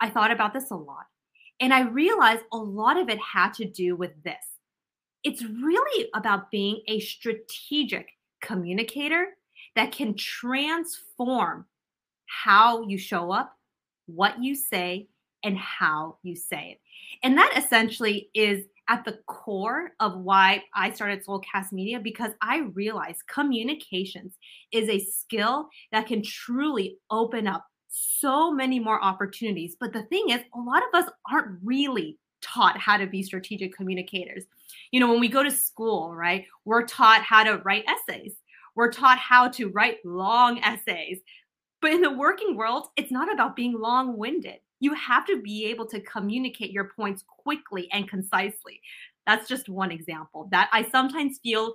I 0.00 0.08
thought 0.08 0.30
about 0.30 0.54
this 0.54 0.70
a 0.70 0.76
lot. 0.76 1.06
And 1.60 1.74
I 1.74 1.82
realized 1.82 2.44
a 2.52 2.56
lot 2.56 2.96
of 2.96 3.08
it 3.10 3.18
had 3.18 3.52
to 3.54 3.66
do 3.66 3.94
with 3.96 4.12
this. 4.22 4.36
It's 5.22 5.42
really 5.42 6.08
about 6.14 6.50
being 6.50 6.80
a 6.88 7.00
strategic 7.00 8.08
communicator 8.40 9.36
that 9.76 9.92
can 9.92 10.14
transform 10.14 11.66
how 12.30 12.86
you 12.86 12.96
show 12.96 13.32
up, 13.32 13.56
what 14.06 14.42
you 14.42 14.54
say, 14.54 15.08
and 15.42 15.56
how 15.56 16.18
you 16.22 16.36
say 16.36 16.72
it. 16.72 16.80
And 17.22 17.36
that 17.36 17.52
essentially 17.56 18.30
is 18.34 18.66
at 18.88 19.04
the 19.04 19.18
core 19.26 19.92
of 20.00 20.18
why 20.18 20.62
I 20.74 20.90
started 20.92 21.24
Soulcast 21.24 21.72
Media 21.72 22.00
because 22.00 22.32
I 22.42 22.60
realized 22.74 23.26
communications 23.26 24.36
is 24.72 24.88
a 24.88 24.98
skill 24.98 25.68
that 25.92 26.06
can 26.06 26.22
truly 26.22 26.98
open 27.10 27.46
up 27.46 27.64
so 27.88 28.52
many 28.52 28.78
more 28.78 29.02
opportunities. 29.02 29.76
But 29.78 29.92
the 29.92 30.02
thing 30.04 30.30
is, 30.30 30.40
a 30.54 30.60
lot 30.60 30.82
of 30.82 31.02
us 31.02 31.10
aren't 31.30 31.58
really 31.64 32.18
taught 32.42 32.78
how 32.78 32.96
to 32.96 33.06
be 33.06 33.22
strategic 33.22 33.74
communicators. 33.74 34.44
You 34.90 35.00
know, 35.00 35.10
when 35.10 35.20
we 35.20 35.28
go 35.28 35.42
to 35.42 35.50
school, 35.50 36.14
right, 36.14 36.44
we're 36.64 36.86
taught 36.86 37.22
how 37.22 37.44
to 37.44 37.58
write 37.58 37.84
essays. 37.86 38.34
We're 38.74 38.92
taught 38.92 39.18
how 39.18 39.48
to 39.48 39.68
write 39.68 39.98
long 40.04 40.58
essays. 40.60 41.20
But 41.80 41.92
in 41.92 42.02
the 42.02 42.12
working 42.12 42.56
world, 42.56 42.88
it's 42.96 43.10
not 43.10 43.32
about 43.32 43.56
being 43.56 43.78
long 43.78 44.16
winded. 44.16 44.58
You 44.80 44.94
have 44.94 45.26
to 45.26 45.40
be 45.40 45.66
able 45.66 45.86
to 45.86 46.00
communicate 46.00 46.70
your 46.70 46.90
points 46.96 47.24
quickly 47.26 47.88
and 47.92 48.08
concisely. 48.08 48.80
That's 49.26 49.48
just 49.48 49.68
one 49.68 49.90
example 49.90 50.48
that 50.50 50.68
I 50.72 50.88
sometimes 50.90 51.38
feel 51.42 51.72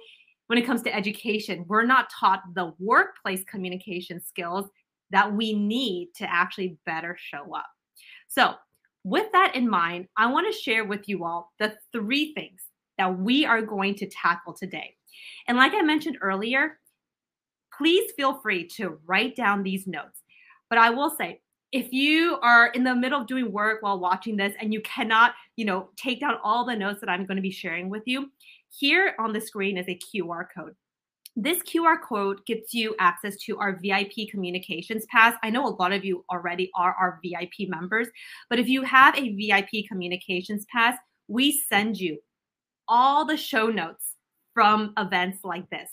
when 0.48 0.60
it 0.60 0.66
comes 0.66 0.84
to 0.84 0.96
education, 0.96 1.66
we're 1.68 1.86
not 1.86 2.10
taught 2.12 2.42
the 2.54 2.74
workplace 2.80 3.44
communication 3.46 4.22
skills 4.22 4.70
that 5.12 5.34
we 5.34 5.54
need 5.54 6.10
to 6.16 6.32
actually 6.32 6.78
better 6.86 7.18
show 7.20 7.56
up. 7.56 7.66
So, 8.28 8.54
with 9.04 9.32
that 9.34 9.56
in 9.56 9.70
mind, 9.70 10.08
I 10.18 10.32
want 10.32 10.52
to 10.52 10.60
share 10.60 10.84
with 10.84 11.08
you 11.08 11.24
all 11.26 11.52
the 11.60 11.76
three 11.92 12.34
things 12.34 12.62
that 12.98 13.20
we 13.20 13.46
are 13.46 13.62
going 13.62 13.96
to 13.96 14.10
tackle 14.10 14.54
today. 14.54 14.96
And 15.48 15.58
like 15.58 15.74
I 15.76 15.82
mentioned 15.82 16.18
earlier, 16.22 16.80
please 17.77 18.12
feel 18.15 18.39
free 18.41 18.67
to 18.75 19.00
write 19.05 19.36
down 19.36 19.63
these 19.63 19.88
notes. 19.88 20.22
But 20.70 20.79
I 20.79 20.89
will 20.89 21.10
say, 21.10 21.41
if 21.72 21.91
you 21.91 22.38
are 22.41 22.67
in 22.67 22.84
the 22.84 22.96
middle 22.96 23.22
of 23.22 23.27
doing 23.27 23.51
work 23.51 23.82
while 23.82 24.00
watching 24.00 24.38
this 24.38 24.53
and 24.62 24.74
you 24.74 24.82
cannot, 24.82 25.34
you 25.55 25.65
know, 25.65 25.89
take 25.98 26.20
down 26.20 26.38
all 26.44 26.65
the 26.65 26.75
notes 26.75 27.00
that 27.01 27.10
I'm 27.10 27.25
going 27.25 27.36
to 27.36 27.41
be 27.41 27.51
sharing 27.51 27.89
with 27.89 28.03
you, 28.05 28.32
here 28.70 29.15
on 29.20 29.34
the 29.34 29.41
screen 29.41 29.77
is 29.77 29.88
a 29.88 30.00
QR 30.00 30.46
code. 30.55 30.75
This 31.36 31.62
QR 31.63 32.01
code 32.01 32.46
gives 32.46 32.74
you 32.74 32.96
access 32.98 33.36
to 33.44 33.58
our 33.58 33.77
VIP 33.82 34.29
communications 34.32 35.05
pass. 35.12 35.36
I 35.44 35.50
know 35.50 35.67
a 35.67 35.75
lot 35.75 35.91
of 35.91 36.05
you 36.05 36.24
already 36.32 36.72
are 36.75 36.94
our 36.94 37.20
VIP 37.22 37.67
members, 37.67 38.08
but 38.50 38.58
if 38.58 38.70
you 38.70 38.84
have 38.84 39.17
a 39.17 39.36
VIP 39.36 39.86
communications 39.86 40.65
pass, 40.72 40.98
we 41.27 41.62
send 41.67 42.00
you 42.00 42.20
all 42.88 43.25
the 43.25 43.36
show 43.36 43.67
notes 43.67 44.15
from 44.53 44.94
events 44.98 45.39
like 45.44 45.70
this 45.70 45.89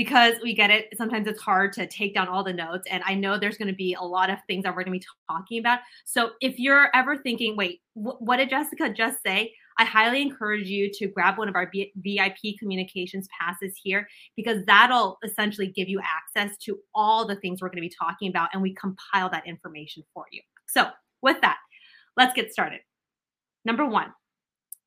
because 0.00 0.36
we 0.42 0.54
get 0.54 0.70
it. 0.70 0.88
Sometimes 0.96 1.26
it's 1.26 1.42
hard 1.42 1.74
to 1.74 1.86
take 1.86 2.14
down 2.14 2.26
all 2.26 2.42
the 2.42 2.54
notes. 2.54 2.88
And 2.90 3.02
I 3.04 3.14
know 3.14 3.38
there's 3.38 3.58
going 3.58 3.68
to 3.68 3.74
be 3.74 3.92
a 3.92 4.02
lot 4.02 4.30
of 4.30 4.38
things 4.46 4.62
that 4.62 4.74
we're 4.74 4.82
going 4.82 4.98
to 4.98 4.98
be 4.98 5.06
talking 5.30 5.58
about. 5.58 5.80
So 6.06 6.30
if 6.40 6.58
you're 6.58 6.88
ever 6.96 7.18
thinking, 7.18 7.54
wait, 7.54 7.82
wh- 7.92 8.18
what 8.18 8.38
did 8.38 8.48
Jessica 8.48 8.88
just 8.94 9.18
say? 9.22 9.52
I 9.78 9.84
highly 9.84 10.22
encourage 10.22 10.68
you 10.68 10.90
to 10.94 11.08
grab 11.08 11.36
one 11.36 11.50
of 11.50 11.54
our 11.54 11.68
B- 11.70 11.92
VIP 11.96 12.58
communications 12.58 13.28
passes 13.38 13.74
here 13.76 14.08
because 14.36 14.64
that'll 14.64 15.18
essentially 15.22 15.66
give 15.66 15.90
you 15.90 16.00
access 16.00 16.56
to 16.64 16.78
all 16.94 17.26
the 17.26 17.36
things 17.36 17.60
we're 17.60 17.68
going 17.68 17.82
to 17.82 17.86
be 17.86 17.94
talking 17.94 18.30
about. 18.30 18.48
And 18.54 18.62
we 18.62 18.74
compile 18.74 19.28
that 19.28 19.46
information 19.46 20.02
for 20.14 20.24
you. 20.32 20.40
So 20.66 20.88
with 21.20 21.42
that, 21.42 21.58
let's 22.16 22.32
get 22.32 22.54
started. 22.54 22.80
Number 23.66 23.84
one, 23.84 24.14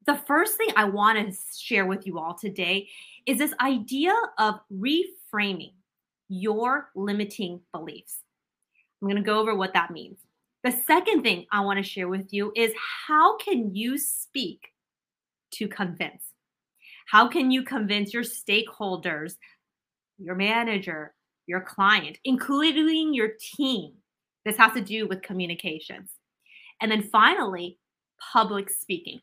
the 0.05 0.15
first 0.27 0.57
thing 0.57 0.69
I 0.75 0.85
want 0.85 1.17
to 1.17 1.37
share 1.57 1.85
with 1.85 2.05
you 2.05 2.19
all 2.19 2.33
today 2.33 2.89
is 3.25 3.37
this 3.37 3.53
idea 3.61 4.13
of 4.37 4.55
reframing 4.71 5.73
your 6.29 6.89
limiting 6.95 7.61
beliefs. 7.71 8.19
I'm 9.01 9.07
going 9.07 9.21
to 9.21 9.25
go 9.25 9.39
over 9.39 9.55
what 9.55 9.73
that 9.73 9.91
means. 9.91 10.19
The 10.63 10.71
second 10.71 11.23
thing 11.23 11.45
I 11.51 11.61
want 11.61 11.77
to 11.77 11.83
share 11.83 12.07
with 12.07 12.33
you 12.33 12.51
is 12.55 12.71
how 13.07 13.37
can 13.37 13.75
you 13.75 13.97
speak 13.97 14.69
to 15.51 15.67
convince? 15.67 16.23
How 17.05 17.27
can 17.27 17.51
you 17.51 17.63
convince 17.63 18.13
your 18.13 18.23
stakeholders, 18.23 19.35
your 20.17 20.35
manager, 20.35 21.13
your 21.47 21.61
client, 21.61 22.17
including 22.23 23.13
your 23.13 23.31
team? 23.39 23.93
This 24.45 24.57
has 24.57 24.73
to 24.73 24.81
do 24.81 25.07
with 25.07 25.21
communications. 25.21 26.11
And 26.81 26.89
then 26.91 27.03
finally, 27.03 27.77
public 28.31 28.69
speaking. 28.69 29.19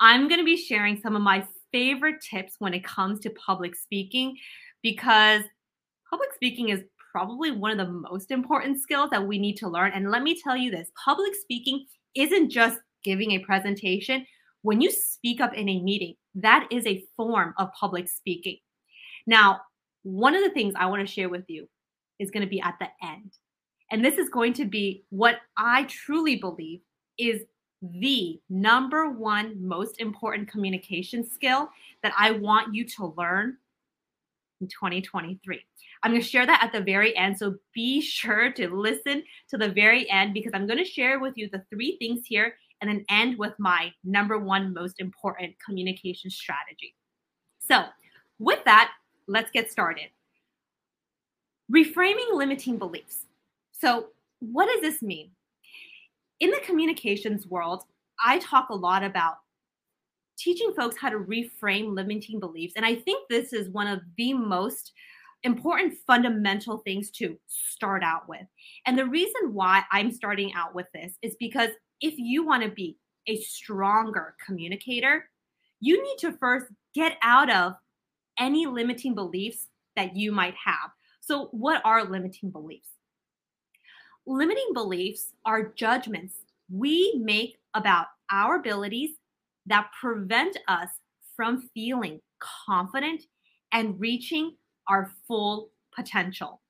I'm 0.00 0.28
going 0.28 0.40
to 0.40 0.44
be 0.44 0.56
sharing 0.56 1.00
some 1.00 1.16
of 1.16 1.22
my 1.22 1.46
favorite 1.72 2.16
tips 2.20 2.54
when 2.58 2.74
it 2.74 2.84
comes 2.84 3.20
to 3.20 3.30
public 3.30 3.74
speaking 3.74 4.36
because 4.82 5.42
public 6.08 6.32
speaking 6.34 6.68
is 6.70 6.82
probably 7.12 7.50
one 7.50 7.78
of 7.78 7.86
the 7.86 7.92
most 7.92 8.30
important 8.30 8.80
skills 8.80 9.10
that 9.10 9.26
we 9.26 9.38
need 9.38 9.56
to 9.56 9.68
learn. 9.68 9.92
And 9.92 10.10
let 10.10 10.22
me 10.22 10.40
tell 10.40 10.56
you 10.56 10.70
this 10.70 10.90
public 11.04 11.34
speaking 11.34 11.86
isn't 12.14 12.50
just 12.50 12.78
giving 13.04 13.32
a 13.32 13.38
presentation. 13.40 14.24
When 14.62 14.80
you 14.80 14.90
speak 14.90 15.40
up 15.40 15.54
in 15.54 15.68
a 15.68 15.82
meeting, 15.82 16.14
that 16.36 16.68
is 16.70 16.86
a 16.86 17.04
form 17.16 17.54
of 17.58 17.70
public 17.78 18.08
speaking. 18.08 18.58
Now, 19.26 19.60
one 20.02 20.34
of 20.34 20.42
the 20.42 20.50
things 20.50 20.74
I 20.76 20.86
want 20.86 21.06
to 21.06 21.12
share 21.12 21.28
with 21.28 21.44
you 21.48 21.68
is 22.18 22.30
going 22.30 22.44
to 22.44 22.50
be 22.50 22.60
at 22.60 22.76
the 22.80 22.88
end. 23.02 23.32
And 23.90 24.04
this 24.04 24.18
is 24.18 24.28
going 24.28 24.52
to 24.54 24.64
be 24.64 25.04
what 25.10 25.36
I 25.56 25.84
truly 25.84 26.36
believe 26.36 26.80
is 27.18 27.42
the 27.82 28.40
number 28.50 29.10
one 29.10 29.54
most 29.66 30.00
important 30.00 30.48
communication 30.48 31.28
skill 31.28 31.70
that 32.02 32.12
I 32.18 32.32
want 32.32 32.74
you 32.74 32.84
to 32.84 33.14
learn 33.16 33.56
in 34.60 34.66
2023. 34.66 35.60
I'm 36.02 36.10
going 36.10 36.20
to 36.20 36.26
share 36.26 36.46
that 36.46 36.62
at 36.62 36.72
the 36.72 36.80
very 36.80 37.16
end. 37.16 37.38
So 37.38 37.56
be 37.74 38.00
sure 38.00 38.52
to 38.52 38.68
listen 38.68 39.22
to 39.50 39.58
the 39.58 39.68
very 39.68 40.08
end 40.10 40.34
because 40.34 40.52
I'm 40.54 40.66
going 40.66 40.78
to 40.78 40.84
share 40.84 41.18
with 41.20 41.36
you 41.36 41.48
the 41.50 41.64
three 41.70 41.96
things 41.98 42.22
here 42.24 42.54
and 42.80 42.90
then 42.90 43.04
end 43.08 43.38
with 43.38 43.54
my 43.58 43.92
number 44.04 44.38
one 44.38 44.72
most 44.72 45.00
important 45.00 45.54
communication 45.64 46.30
strategy. 46.30 46.94
So, 47.58 47.84
with 48.38 48.64
that, 48.64 48.92
let's 49.26 49.50
get 49.50 49.70
started. 49.70 50.06
Reframing 51.72 52.32
limiting 52.32 52.78
beliefs. 52.78 53.26
So, 53.72 54.08
what 54.38 54.66
does 54.66 54.80
this 54.80 55.02
mean? 55.02 55.32
In 56.40 56.50
the 56.50 56.60
communications 56.64 57.46
world, 57.46 57.82
I 58.24 58.38
talk 58.38 58.68
a 58.70 58.74
lot 58.74 59.02
about 59.02 59.34
teaching 60.38 60.72
folks 60.76 60.96
how 60.96 61.10
to 61.10 61.18
reframe 61.18 61.94
limiting 61.94 62.38
beliefs. 62.38 62.74
And 62.76 62.86
I 62.86 62.94
think 62.94 63.28
this 63.28 63.52
is 63.52 63.68
one 63.70 63.88
of 63.88 64.00
the 64.16 64.34
most 64.34 64.92
important 65.42 65.94
fundamental 66.06 66.78
things 66.78 67.10
to 67.12 67.36
start 67.46 68.02
out 68.02 68.28
with. 68.28 68.46
And 68.86 68.96
the 68.96 69.06
reason 69.06 69.52
why 69.52 69.82
I'm 69.92 70.12
starting 70.12 70.52
out 70.54 70.74
with 70.74 70.86
this 70.94 71.14
is 71.22 71.36
because 71.40 71.70
if 72.00 72.14
you 72.16 72.46
want 72.46 72.62
to 72.62 72.70
be 72.70 72.96
a 73.26 73.40
stronger 73.40 74.34
communicator, 74.44 75.28
you 75.80 76.02
need 76.02 76.18
to 76.18 76.32
first 76.38 76.66
get 76.94 77.16
out 77.22 77.50
of 77.50 77.74
any 78.38 78.66
limiting 78.66 79.14
beliefs 79.14 79.66
that 79.96 80.16
you 80.16 80.32
might 80.32 80.54
have. 80.64 80.90
So, 81.20 81.48
what 81.50 81.82
are 81.84 82.04
limiting 82.04 82.50
beliefs? 82.50 82.88
Limiting 84.28 84.74
beliefs 84.74 85.32
are 85.46 85.72
judgments 85.74 86.34
we 86.70 87.14
make 87.18 87.56
about 87.72 88.08
our 88.30 88.56
abilities 88.56 89.12
that 89.64 89.88
prevent 89.98 90.54
us 90.68 90.90
from 91.34 91.70
feeling 91.72 92.20
confident 92.38 93.22
and 93.72 93.98
reaching 93.98 94.54
our 94.86 95.10
full 95.26 95.70
potential. 95.96 96.60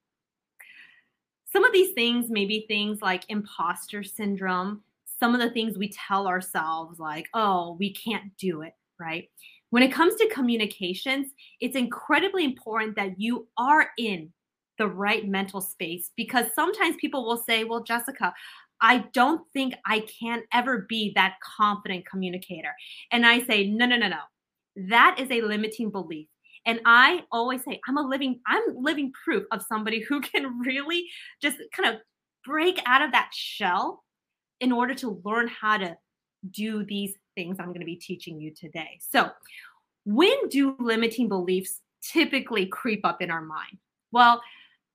Some 1.52 1.64
of 1.64 1.72
these 1.72 1.94
things 1.94 2.30
may 2.30 2.46
be 2.46 2.64
things 2.68 3.02
like 3.02 3.24
imposter 3.28 4.04
syndrome, 4.04 4.84
some 5.18 5.34
of 5.34 5.40
the 5.40 5.50
things 5.50 5.76
we 5.76 5.88
tell 5.88 6.28
ourselves, 6.28 7.00
like, 7.00 7.26
oh, 7.34 7.76
we 7.80 7.92
can't 7.92 8.36
do 8.36 8.62
it, 8.62 8.74
right? 9.00 9.28
When 9.70 9.82
it 9.82 9.92
comes 9.92 10.14
to 10.14 10.28
communications, 10.28 11.32
it's 11.60 11.74
incredibly 11.74 12.44
important 12.44 12.94
that 12.94 13.20
you 13.20 13.48
are 13.58 13.88
in 13.98 14.32
the 14.78 14.88
right 14.88 15.26
mental 15.26 15.60
space 15.60 16.10
because 16.16 16.46
sometimes 16.54 16.96
people 16.96 17.26
will 17.26 17.36
say, 17.36 17.64
well, 17.64 17.82
Jessica, 17.82 18.32
I 18.80 19.04
don't 19.12 19.42
think 19.52 19.74
I 19.86 20.00
can 20.20 20.42
ever 20.52 20.86
be 20.88 21.12
that 21.14 21.34
confident 21.42 22.06
communicator. 22.06 22.72
And 23.10 23.26
I 23.26 23.42
say, 23.42 23.68
no, 23.68 23.86
no, 23.86 23.96
no, 23.96 24.08
no. 24.08 24.20
That 24.88 25.16
is 25.18 25.30
a 25.30 25.42
limiting 25.42 25.90
belief. 25.90 26.28
And 26.64 26.80
I 26.84 27.24
always 27.32 27.64
say, 27.64 27.80
I'm 27.88 27.96
a 27.96 28.02
living, 28.02 28.40
I'm 28.46 28.62
living 28.76 29.12
proof 29.24 29.44
of 29.50 29.62
somebody 29.62 30.00
who 30.00 30.20
can 30.22 30.60
really 30.60 31.06
just 31.42 31.58
kind 31.72 31.94
of 31.94 32.00
break 32.44 32.80
out 32.86 33.02
of 33.02 33.12
that 33.12 33.30
shell 33.32 34.04
in 34.60 34.72
order 34.72 34.94
to 34.94 35.20
learn 35.24 35.48
how 35.48 35.78
to 35.78 35.96
do 36.50 36.84
these 36.84 37.14
things 37.36 37.56
I'm 37.58 37.68
going 37.68 37.80
to 37.80 37.86
be 37.86 37.96
teaching 37.96 38.40
you 38.40 38.52
today. 38.54 38.98
So, 39.00 39.30
when 40.04 40.48
do 40.48 40.74
limiting 40.78 41.28
beliefs 41.28 41.80
typically 42.02 42.66
creep 42.66 43.04
up 43.04 43.20
in 43.20 43.30
our 43.30 43.42
mind? 43.42 43.78
Well, 44.10 44.40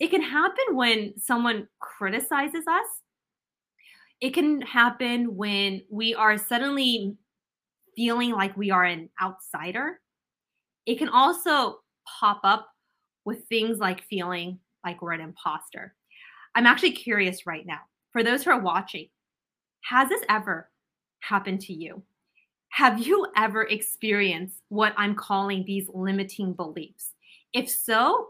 it 0.04 0.12
can 0.12 0.22
happen 0.22 0.76
when 0.76 1.14
someone 1.18 1.68
criticizes 1.80 2.66
us 2.68 2.86
it 4.24 4.34
can 4.34 4.62
happen 4.62 5.36
when 5.36 5.82
we 5.92 6.16
are 6.16 6.38
suddenly 6.38 7.18
feeling 7.94 8.32
like 8.32 8.56
we 8.56 8.72
are 8.72 8.86
an 8.86 9.10
outsider. 9.22 10.00
It 10.86 10.98
can 10.98 11.10
also 11.10 11.80
pop 12.08 12.40
up 12.46 12.70
with 13.26 13.44
things 13.50 13.80
like 13.80 14.06
feeling 14.06 14.60
like 14.86 15.02
we're 15.02 15.12
an 15.12 15.20
imposter. 15.20 15.94
I'm 16.56 16.66
actually 16.66 16.94
curious 16.94 17.46
right 17.46 17.66
now. 17.66 17.82
For 18.14 18.24
those 18.24 18.46
who 18.46 18.52
are 18.52 18.62
watching, 18.62 19.10
has 19.90 20.08
this 20.08 20.24
ever 20.30 20.70
happened 21.20 21.60
to 21.64 21.74
you? 21.74 22.02
Have 22.70 23.06
you 23.06 23.28
ever 23.36 23.64
experienced 23.64 24.62
what 24.70 24.94
I'm 24.96 25.16
calling 25.16 25.66
these 25.66 25.90
limiting 25.94 26.54
beliefs? 26.54 27.12
If 27.52 27.70
so, 27.70 28.30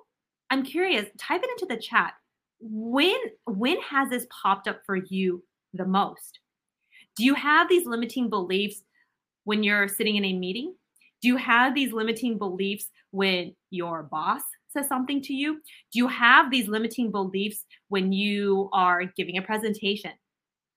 I'm 0.54 0.62
curious, 0.64 1.08
type 1.18 1.42
it 1.44 1.50
into 1.50 1.66
the 1.66 1.82
chat. 1.82 2.14
When 2.60 3.18
when 3.46 3.82
has 3.82 4.12
this 4.12 4.28
popped 4.30 4.68
up 4.68 4.82
for 4.86 4.96
you 4.96 5.44
the 5.74 5.84
most? 5.84 6.38
Do 7.16 7.24
you 7.24 7.34
have 7.34 7.68
these 7.68 7.88
limiting 7.88 8.30
beliefs 8.30 8.84
when 9.46 9.64
you're 9.64 9.88
sitting 9.88 10.16
in 10.16 10.24
a 10.24 10.34
meeting? 10.34 10.76
Do 11.24 11.28
you 11.28 11.38
have 11.38 11.74
these 11.74 11.92
limiting 11.92 12.38
beliefs 12.38 12.92
when 13.10 13.56
your 13.72 14.04
boss 14.04 14.44
says 14.70 14.88
something 14.88 15.24
to 15.24 15.34
you? 15.34 15.56
Do 15.92 15.98
you 15.98 16.08
have 16.08 16.52
these 16.52 16.68
limiting 16.68 17.10
beliefs 17.10 17.66
when 17.88 18.14
you 18.14 18.70
are 18.74 19.06
giving 19.18 19.40
a 19.40 19.42
presentation? 19.42 20.12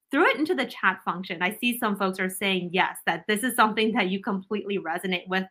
Throw 0.09 0.23
it 0.23 0.37
into 0.37 0.55
the 0.55 0.65
chat 0.65 1.01
function. 1.05 1.43
I 1.43 1.55
see 1.61 1.77
some 1.77 1.99
folks 1.99 2.19
are 2.19 2.31
saying 2.31 2.71
yes, 2.73 2.97
that 3.05 3.25
this 3.27 3.43
is 3.43 3.55
something 3.55 3.93
that 3.93 4.09
you 4.09 4.23
completely 4.23 4.79
resonate 4.79 5.27
with. 5.27 5.43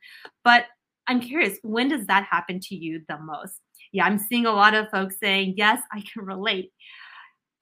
But 0.43 0.65
I'm 1.07 1.21
curious, 1.21 1.59
when 1.63 1.89
does 1.91 2.07
that 2.07 2.25
happen 2.25 2.59
to 2.59 2.75
you 2.75 3.03
the 3.09 3.19
most? 3.21 3.61
Yeah, 3.93 4.05
I'm 4.05 4.19
seeing 4.19 4.47
a 4.47 4.53
lot 4.53 4.75
of 4.75 4.91
folks 4.91 5.17
saying, 5.21 5.55
yes, 5.57 5.81
I 5.93 6.03
can 6.13 6.25
relate. 6.25 6.73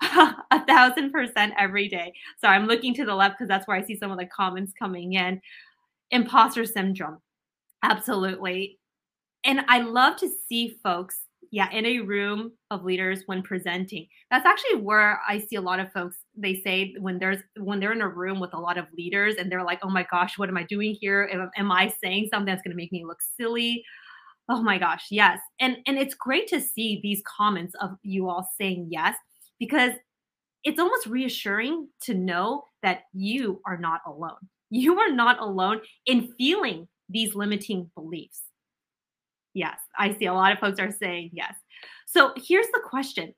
a 0.02 0.64
thousand 0.66 1.12
percent 1.12 1.54
every 1.58 1.88
day. 1.88 2.12
So 2.40 2.48
I'm 2.48 2.66
looking 2.66 2.94
to 2.94 3.04
the 3.04 3.14
left 3.14 3.36
because 3.38 3.48
that's 3.48 3.66
where 3.66 3.76
I 3.76 3.82
see 3.82 3.96
some 3.96 4.10
of 4.10 4.18
the 4.18 4.26
comments 4.26 4.72
coming 4.78 5.14
in. 5.14 5.40
Imposter 6.10 6.64
syndrome. 6.64 7.18
Absolutely. 7.82 8.78
And 9.44 9.60
I 9.68 9.80
love 9.80 10.16
to 10.18 10.28
see 10.48 10.78
folks, 10.82 11.18
yeah, 11.50 11.70
in 11.70 11.84
a 11.86 12.00
room 12.00 12.52
of 12.70 12.84
leaders 12.84 13.22
when 13.26 13.42
presenting. 13.42 14.06
That's 14.30 14.46
actually 14.46 14.76
where 14.76 15.20
I 15.28 15.38
see 15.38 15.56
a 15.56 15.60
lot 15.60 15.80
of 15.80 15.92
folks, 15.92 16.16
they 16.36 16.56
say 16.62 16.94
when 16.98 17.18
there's 17.18 17.38
when 17.58 17.78
they're 17.78 17.92
in 17.92 18.00
a 18.00 18.08
room 18.08 18.40
with 18.40 18.54
a 18.54 18.60
lot 18.60 18.78
of 18.78 18.86
leaders 18.96 19.36
and 19.36 19.50
they're 19.52 19.64
like, 19.64 19.80
oh 19.82 19.90
my 19.90 20.06
gosh, 20.10 20.38
what 20.38 20.48
am 20.48 20.56
I 20.56 20.64
doing 20.64 20.96
here? 20.98 21.28
Am, 21.32 21.50
am 21.56 21.70
I 21.70 21.88
saying 22.02 22.28
something 22.32 22.46
that's 22.46 22.62
gonna 22.62 22.74
make 22.74 22.92
me 22.92 23.04
look 23.04 23.20
silly? 23.36 23.84
Oh 24.48 24.62
my 24.62 24.78
gosh, 24.78 25.06
yes. 25.10 25.40
And 25.60 25.78
and 25.86 25.98
it's 25.98 26.14
great 26.14 26.48
to 26.48 26.60
see 26.60 27.00
these 27.02 27.22
comments 27.26 27.74
of 27.80 27.96
you 28.02 28.28
all 28.28 28.48
saying 28.58 28.88
yes 28.90 29.16
because 29.58 29.92
it's 30.64 30.78
almost 30.78 31.06
reassuring 31.06 31.88
to 32.02 32.14
know 32.14 32.64
that 32.82 33.02
you 33.12 33.60
are 33.66 33.76
not 33.76 34.00
alone. 34.06 34.36
You 34.70 34.98
are 34.98 35.10
not 35.10 35.40
alone 35.40 35.80
in 36.06 36.32
feeling 36.38 36.88
these 37.08 37.34
limiting 37.34 37.90
beliefs. 37.94 38.42
Yes, 39.52 39.78
I 39.98 40.14
see 40.14 40.26
a 40.26 40.34
lot 40.34 40.52
of 40.52 40.58
folks 40.58 40.80
are 40.80 40.90
saying 40.90 41.30
yes. 41.32 41.54
So 42.06 42.32
here's 42.36 42.66
the 42.68 42.82
question 42.84 43.34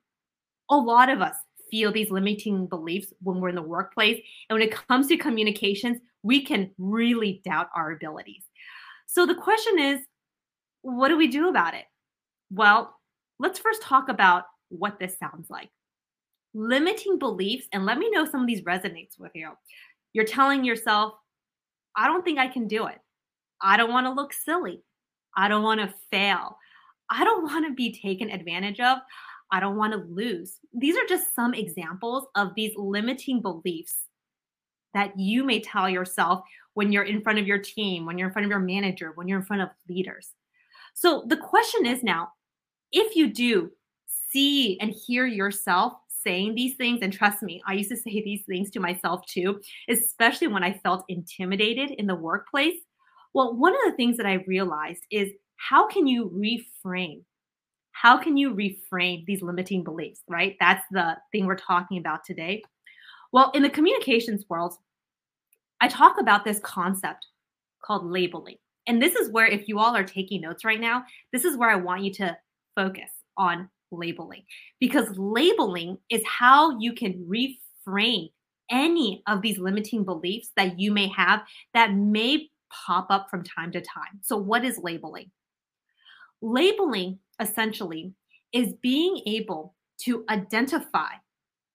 a 0.69 0.75
lot 0.75 1.09
of 1.09 1.21
us 1.21 1.35
feel 1.69 1.91
these 1.91 2.11
limiting 2.11 2.67
beliefs 2.67 3.13
when 3.21 3.39
we're 3.39 3.49
in 3.49 3.55
the 3.55 3.61
workplace. 3.61 4.21
And 4.49 4.57
when 4.57 4.67
it 4.67 4.75
comes 4.87 5.07
to 5.07 5.17
communications, 5.17 5.99
we 6.23 6.43
can 6.43 6.71
really 6.77 7.41
doubt 7.45 7.69
our 7.75 7.91
abilities. 7.91 8.43
So 9.05 9.25
the 9.25 9.35
question 9.35 9.79
is, 9.79 9.99
what 10.95 11.09
do 11.09 11.17
we 11.17 11.27
do 11.27 11.49
about 11.49 11.73
it? 11.73 11.85
Well, 12.51 12.95
let's 13.39 13.59
first 13.59 13.81
talk 13.81 14.09
about 14.09 14.43
what 14.69 14.99
this 14.99 15.17
sounds 15.17 15.49
like 15.49 15.69
limiting 16.53 17.19
beliefs 17.19 17.67
and 17.71 17.85
let 17.85 17.97
me 17.97 18.09
know 18.09 18.25
some 18.25 18.41
of 18.41 18.47
these 18.47 18.63
resonates 18.63 19.19
with 19.19 19.31
you 19.35 19.51
you're 20.13 20.25
telling 20.25 20.63
yourself 20.63 21.13
I 21.97 22.05
don't 22.05 22.23
think 22.23 22.37
I 22.37 22.47
can 22.47 22.67
do 22.67 22.85
it. 22.85 22.99
I 23.61 23.75
don't 23.75 23.91
want 23.91 24.05
to 24.05 24.11
look 24.11 24.31
silly. 24.31 24.83
I 25.35 25.47
don't 25.47 25.63
want 25.63 25.81
to 25.81 25.93
fail. 26.11 26.57
I 27.09 27.23
don't 27.23 27.43
want 27.43 27.65
to 27.65 27.73
be 27.73 27.99
taken 27.99 28.29
advantage 28.29 28.79
of. 28.79 28.99
I 29.51 29.59
don't 29.59 29.77
want 29.77 29.93
to 29.93 30.05
lose. 30.09 30.59
These 30.73 30.95
are 30.95 31.07
just 31.09 31.33
some 31.33 31.53
examples 31.55 32.27
of 32.35 32.53
these 32.55 32.73
limiting 32.75 33.41
beliefs 33.41 33.95
that 34.93 35.17
you 35.17 35.43
may 35.43 35.59
tell 35.59 35.89
yourself 35.89 36.41
when 36.75 36.91
you're 36.91 37.03
in 37.03 37.21
front 37.21 37.39
of 37.39 37.47
your 37.47 37.57
team, 37.57 38.05
when 38.05 38.17
you're 38.17 38.27
in 38.27 38.33
front 38.33 38.45
of 38.45 38.51
your 38.51 38.59
manager, 38.59 39.13
when 39.15 39.27
you're 39.27 39.39
in 39.39 39.45
front 39.45 39.63
of 39.63 39.69
leaders. 39.89 40.29
So 40.97 41.25
the 41.27 41.37
question 41.37 41.85
is 41.85 42.01
now 42.01 42.29
if 42.91 43.15
you 43.15 43.31
do 43.31 43.69
see 44.31 44.79
and 44.81 44.91
hear 44.91 45.27
yourself 45.27 45.93
saying 46.23 46.55
these 46.55 46.73
things, 46.73 47.03
and 47.03 47.13
trust 47.13 47.43
me, 47.43 47.61
I 47.67 47.73
used 47.73 47.91
to 47.91 47.97
say 48.03 48.23
these 48.23 48.43
things 48.49 48.71
to 48.71 48.79
myself 48.79 49.23
too, 49.27 49.61
especially 49.89 50.47
when 50.47 50.63
I 50.63 50.73
felt 50.79 51.05
intimidated 51.07 51.91
in 51.91 52.07
the 52.07 52.15
workplace. 52.15 52.79
Well, 53.35 53.55
one 53.55 53.73
of 53.73 53.79
the 53.85 53.95
things 53.95 54.17
that 54.17 54.25
I 54.25 54.43
realized 54.47 55.03
is 55.11 55.29
how 55.57 55.87
can 55.87 56.07
you 56.07 56.31
reframe? 56.31 57.21
How 57.91 58.17
can 58.17 58.35
you 58.35 58.55
reframe 58.55 59.23
these 59.27 59.43
limiting 59.43 59.83
beliefs, 59.83 60.21
right? 60.27 60.55
That's 60.59 60.83
the 60.89 61.15
thing 61.31 61.45
we're 61.45 61.57
talking 61.57 61.99
about 61.99 62.25
today. 62.25 62.63
Well, 63.31 63.51
in 63.53 63.61
the 63.61 63.69
communications 63.69 64.45
world, 64.49 64.73
I 65.79 65.89
talk 65.89 66.19
about 66.19 66.43
this 66.43 66.59
concept 66.61 67.27
called 67.83 68.03
labeling. 68.03 68.57
And 68.87 69.01
this 69.01 69.15
is 69.15 69.29
where, 69.29 69.45
if 69.45 69.67
you 69.67 69.79
all 69.79 69.95
are 69.95 70.03
taking 70.03 70.41
notes 70.41 70.63
right 70.63 70.79
now, 70.79 71.03
this 71.33 71.45
is 71.45 71.57
where 71.57 71.69
I 71.69 71.75
want 71.75 72.03
you 72.03 72.13
to 72.15 72.37
focus 72.75 73.09
on 73.37 73.69
labeling 73.91 74.43
because 74.79 75.17
labeling 75.17 75.97
is 76.09 76.21
how 76.25 76.79
you 76.79 76.93
can 76.93 77.25
reframe 77.29 78.29
any 78.69 79.23
of 79.27 79.41
these 79.41 79.57
limiting 79.57 80.03
beliefs 80.03 80.51
that 80.57 80.79
you 80.79 80.91
may 80.91 81.07
have 81.09 81.41
that 81.73 81.93
may 81.93 82.49
pop 82.69 83.07
up 83.09 83.29
from 83.29 83.43
time 83.43 83.71
to 83.71 83.81
time. 83.81 84.19
So, 84.21 84.37
what 84.37 84.65
is 84.65 84.77
labeling? 84.77 85.31
Labeling 86.41 87.19
essentially 87.39 88.13
is 88.53 88.73
being 88.81 89.21
able 89.25 89.75
to 90.01 90.23
identify 90.29 91.09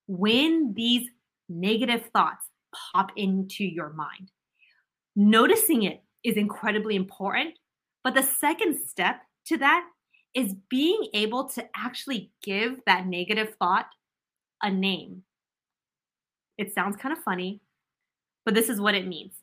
when 0.07 0.73
these 0.75 1.09
negative 1.49 2.09
thoughts 2.12 2.47
pop 2.92 3.11
into 3.16 3.64
your 3.64 3.90
mind. 3.90 4.31
Noticing 5.14 5.83
it 5.83 6.02
is 6.25 6.37
incredibly 6.37 6.97
important, 6.97 7.55
but 8.05 8.14
the 8.14 8.23
second 8.23 8.79
step 8.87 9.21
to 9.47 9.59
that 9.59 9.85
is 10.35 10.55
being 10.69 11.09
able 11.14 11.49
to 11.50 11.64
actually 11.76 12.31
give 12.43 12.81
that 12.87 13.07
negative 13.07 13.55
thought 13.59 13.87
a 14.62 14.71
name. 14.71 15.23
It 16.59 16.75
sounds 16.75 16.97
kind 16.97 17.17
of 17.17 17.23
funny, 17.23 17.61
but 18.45 18.55
this 18.55 18.69
is 18.69 18.81
what 18.81 18.95
it 18.95 19.07
means. 19.07 19.35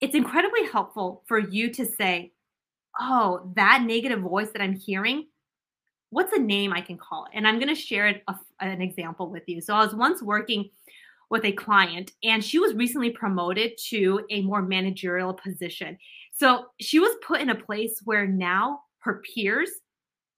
It's 0.00 0.14
incredibly 0.14 0.66
helpful 0.66 1.22
for 1.26 1.38
you 1.38 1.72
to 1.74 1.86
say, 1.86 2.32
Oh, 3.00 3.52
that 3.54 3.82
negative 3.82 4.20
voice 4.20 4.50
that 4.50 4.62
I'm 4.62 4.74
hearing, 4.74 5.26
what's 6.10 6.32
a 6.32 6.38
name 6.38 6.72
I 6.72 6.80
can 6.80 6.98
call 6.98 7.26
it? 7.26 7.32
And 7.34 7.46
I'm 7.46 7.58
going 7.58 7.68
to 7.68 7.80
share 7.80 8.20
an 8.60 8.82
example 8.82 9.30
with 9.30 9.44
you. 9.46 9.60
So 9.60 9.74
I 9.74 9.84
was 9.84 9.94
once 9.94 10.22
working 10.22 10.70
with 11.30 11.44
a 11.44 11.52
client 11.52 12.12
and 12.22 12.42
she 12.42 12.58
was 12.58 12.74
recently 12.74 13.10
promoted 13.10 13.72
to 13.88 14.24
a 14.30 14.42
more 14.42 14.62
managerial 14.62 15.34
position. 15.34 15.98
So 16.32 16.66
she 16.80 16.98
was 16.98 17.14
put 17.26 17.40
in 17.40 17.50
a 17.50 17.54
place 17.54 18.00
where 18.04 18.26
now 18.26 18.80
her 19.00 19.22
peers 19.34 19.70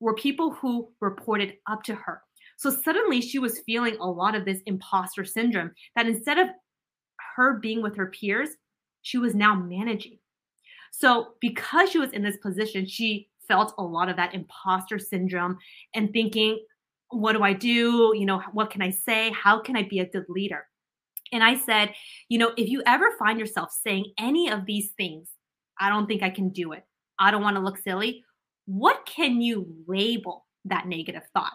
were 0.00 0.14
people 0.14 0.52
who 0.52 0.88
reported 1.00 1.54
up 1.68 1.82
to 1.85 1.94
her. 1.94 2.23
So 2.56 2.70
suddenly 2.70 3.20
she 3.20 3.38
was 3.38 3.61
feeling 3.61 3.97
a 4.00 4.06
lot 4.06 4.35
of 4.35 4.44
this 4.44 4.61
imposter 4.66 5.25
syndrome 5.25 5.70
that 5.97 6.06
instead 6.06 6.38
of 6.38 6.49
her 7.37 7.59
being 7.59 7.82
with 7.82 7.97
her 7.97 8.06
peers, 8.06 8.50
she 9.02 9.18
was 9.18 9.35
now 9.35 9.54
managing. 9.54 10.18
So 10.91 11.34
because 11.41 11.91
she 11.91 11.99
was 11.99 12.12
in 12.12 12.23
this 12.23 12.36
position, 12.38 12.86
she 12.86 13.28
felt 13.47 13.75
a 13.78 13.82
lot 13.82 14.08
of 14.08 14.17
that 14.17 14.34
imposter 14.34 14.99
syndrome 14.99 15.58
and 15.95 16.12
thinking, 16.12 16.58
what 17.10 17.32
do 17.32 17.43
I 17.43 17.52
do? 17.52 18.12
You 18.14 18.26
know, 18.26 18.43
what 18.52 18.71
can 18.71 18.82
I 18.82 18.91
say? 18.91 19.30
How 19.30 19.60
can 19.60 19.76
I 19.76 19.82
be 19.84 20.00
a 20.00 20.06
good 20.06 20.26
leader? 20.28 20.67
And 21.32 21.45
I 21.45 21.56
said, 21.56 21.95
you 22.28 22.38
know, 22.38 22.52
if 22.56 22.69
you 22.69 22.82
ever 22.86 23.12
find 23.19 23.38
yourself 23.38 23.71
saying 23.84 24.12
any 24.19 24.49
of 24.49 24.66
these 24.66 24.90
things, 24.97 25.28
I 25.78 25.88
don't 25.88 26.06
think 26.06 26.23
I 26.23 26.30
can 26.30 26.50
do 26.50 26.73
it. 26.73 26.84
I 27.19 27.30
don't 27.30 27.43
want 27.43 27.56
to 27.56 27.62
look 27.62 27.78
silly. 27.78 28.25
What 28.66 29.06
can 29.06 29.40
you 29.40 29.75
label 29.86 30.47
that 30.64 30.86
negative 30.86 31.23
thought? 31.34 31.52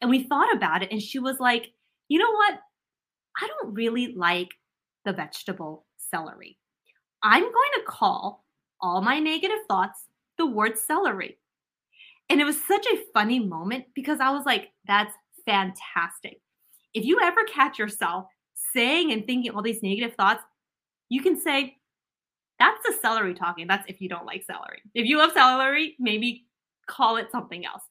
And 0.00 0.10
we 0.10 0.24
thought 0.24 0.54
about 0.54 0.82
it, 0.82 0.90
and 0.90 1.00
she 1.00 1.18
was 1.18 1.38
like, 1.38 1.68
you 2.08 2.18
know 2.18 2.30
what? 2.32 2.58
I 3.40 3.46
don't 3.46 3.74
really 3.74 4.14
like 4.14 4.48
the 5.04 5.12
vegetable 5.12 5.86
celery. 5.96 6.58
I'm 7.22 7.42
going 7.42 7.72
to 7.76 7.84
call 7.86 8.44
all 8.80 9.00
my 9.00 9.18
negative 9.18 9.58
thoughts 9.68 10.06
the 10.38 10.46
word 10.46 10.76
celery. 10.76 11.38
And 12.28 12.40
it 12.40 12.44
was 12.44 12.62
such 12.66 12.86
a 12.86 13.02
funny 13.14 13.38
moment 13.38 13.84
because 13.94 14.20
I 14.20 14.30
was 14.30 14.44
like, 14.44 14.70
that's 14.86 15.14
fantastic. 15.46 16.40
If 16.94 17.04
you 17.04 17.20
ever 17.22 17.44
catch 17.44 17.78
yourself 17.78 18.26
saying 18.72 19.12
and 19.12 19.26
thinking 19.26 19.52
all 19.52 19.62
these 19.62 19.82
negative 19.82 20.14
thoughts, 20.16 20.42
you 21.08 21.22
can 21.22 21.40
say, 21.40 21.76
that's 22.58 22.86
the 22.86 22.94
celery 23.00 23.34
talking. 23.34 23.66
That's 23.66 23.88
if 23.88 24.00
you 24.00 24.08
don't 24.08 24.26
like 24.26 24.44
celery. 24.44 24.82
If 24.94 25.06
you 25.06 25.18
love 25.18 25.32
celery, 25.32 25.96
maybe 25.98 26.46
call 26.88 27.16
it 27.16 27.30
something 27.32 27.66
else. 27.66 27.82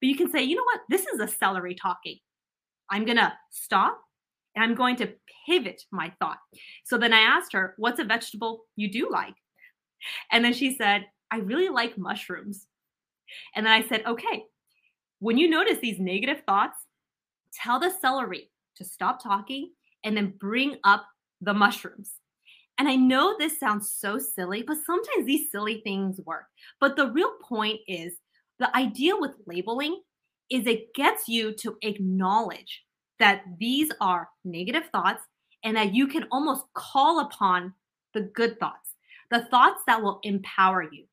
But 0.00 0.08
you 0.08 0.16
can 0.16 0.30
say, 0.30 0.42
you 0.42 0.56
know 0.56 0.64
what? 0.64 0.80
This 0.88 1.06
is 1.06 1.20
a 1.20 1.28
celery 1.28 1.74
talking. 1.74 2.18
I'm 2.90 3.04
going 3.04 3.16
to 3.16 3.32
stop 3.50 3.98
and 4.54 4.64
I'm 4.64 4.74
going 4.74 4.96
to 4.96 5.12
pivot 5.46 5.82
my 5.90 6.12
thought. 6.18 6.38
So 6.84 6.98
then 6.98 7.12
I 7.12 7.20
asked 7.20 7.52
her, 7.52 7.74
what's 7.78 8.00
a 8.00 8.04
vegetable 8.04 8.64
you 8.76 8.90
do 8.90 9.08
like? 9.10 9.34
And 10.30 10.44
then 10.44 10.52
she 10.52 10.74
said, 10.76 11.06
I 11.30 11.38
really 11.38 11.68
like 11.68 11.96
mushrooms. 11.96 12.66
And 13.54 13.64
then 13.66 13.72
I 13.72 13.82
said, 13.88 14.04
okay, 14.06 14.44
when 15.20 15.38
you 15.38 15.48
notice 15.48 15.78
these 15.78 15.98
negative 15.98 16.42
thoughts, 16.46 16.76
tell 17.54 17.80
the 17.80 17.90
celery 18.00 18.50
to 18.76 18.84
stop 18.84 19.22
talking 19.22 19.70
and 20.04 20.16
then 20.16 20.34
bring 20.38 20.76
up 20.84 21.06
the 21.40 21.54
mushrooms. 21.54 22.12
And 22.78 22.88
I 22.88 22.96
know 22.96 23.36
this 23.38 23.60
sounds 23.60 23.94
so 23.96 24.18
silly, 24.18 24.62
but 24.62 24.78
sometimes 24.84 25.26
these 25.26 25.50
silly 25.50 25.82
things 25.84 26.20
work. 26.24 26.46
But 26.80 26.96
the 26.96 27.10
real 27.10 27.32
point 27.42 27.80
is 27.86 28.14
the 28.58 28.74
idea 28.76 29.14
with 29.16 29.32
labeling 29.46 30.00
is 30.50 30.66
it 30.66 30.94
gets 30.94 31.28
you 31.28 31.54
to 31.54 31.76
acknowledge 31.82 32.82
that 33.18 33.42
these 33.58 33.90
are 34.00 34.28
negative 34.44 34.84
thoughts 34.90 35.22
and 35.64 35.76
that 35.76 35.94
you 35.94 36.06
can 36.06 36.26
almost 36.32 36.64
call 36.74 37.20
upon 37.20 37.72
the 38.14 38.22
good 38.34 38.58
thoughts, 38.58 38.94
the 39.30 39.44
thoughts 39.44 39.82
that 39.86 40.02
will 40.02 40.20
empower 40.22 40.82
you. 40.82 41.04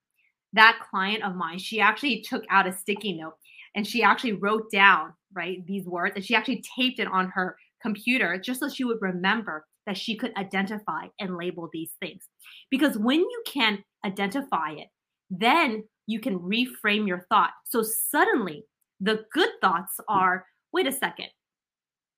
That 0.53 0.79
client 0.89 1.23
of 1.23 1.35
mine, 1.35 1.59
she 1.59 1.79
actually 1.79 2.21
took 2.21 2.43
out 2.49 2.67
a 2.67 2.73
sticky 2.73 3.13
note 3.13 3.35
and 3.75 3.85
she 3.85 4.01
actually 4.01 4.33
wrote 4.33 4.71
down, 4.71 5.13
right, 5.33 5.65
these 5.67 5.85
words 5.85 6.15
and 6.15 6.25
she 6.25 6.35
actually 6.35 6.63
taped 6.75 6.99
it 6.99 7.07
on 7.07 7.29
her 7.29 7.55
computer 7.81 8.37
just 8.37 8.59
so 8.59 8.69
she 8.69 8.83
would 8.83 9.01
remember 9.01 9.65
that 9.85 9.97
she 9.97 10.15
could 10.15 10.35
identify 10.37 11.07
and 11.19 11.37
label 11.37 11.69
these 11.71 11.91
things. 11.99 12.27
Because 12.69 12.97
when 12.97 13.19
you 13.19 13.43
can 13.47 13.83
identify 14.05 14.71
it, 14.71 14.87
then 15.29 15.83
you 16.07 16.19
can 16.19 16.39
reframe 16.39 17.07
your 17.07 17.25
thought. 17.29 17.51
So 17.65 17.83
suddenly 17.83 18.65
the 18.99 19.25
good 19.33 19.49
thoughts 19.61 19.99
are 20.07 20.45
wait 20.71 20.87
a 20.87 20.91
second, 20.91 21.27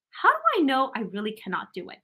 how 0.10 0.30
do 0.30 0.60
I 0.60 0.62
know 0.62 0.92
I 0.96 1.02
really 1.02 1.32
cannot 1.32 1.68
do 1.74 1.90
it? 1.90 1.98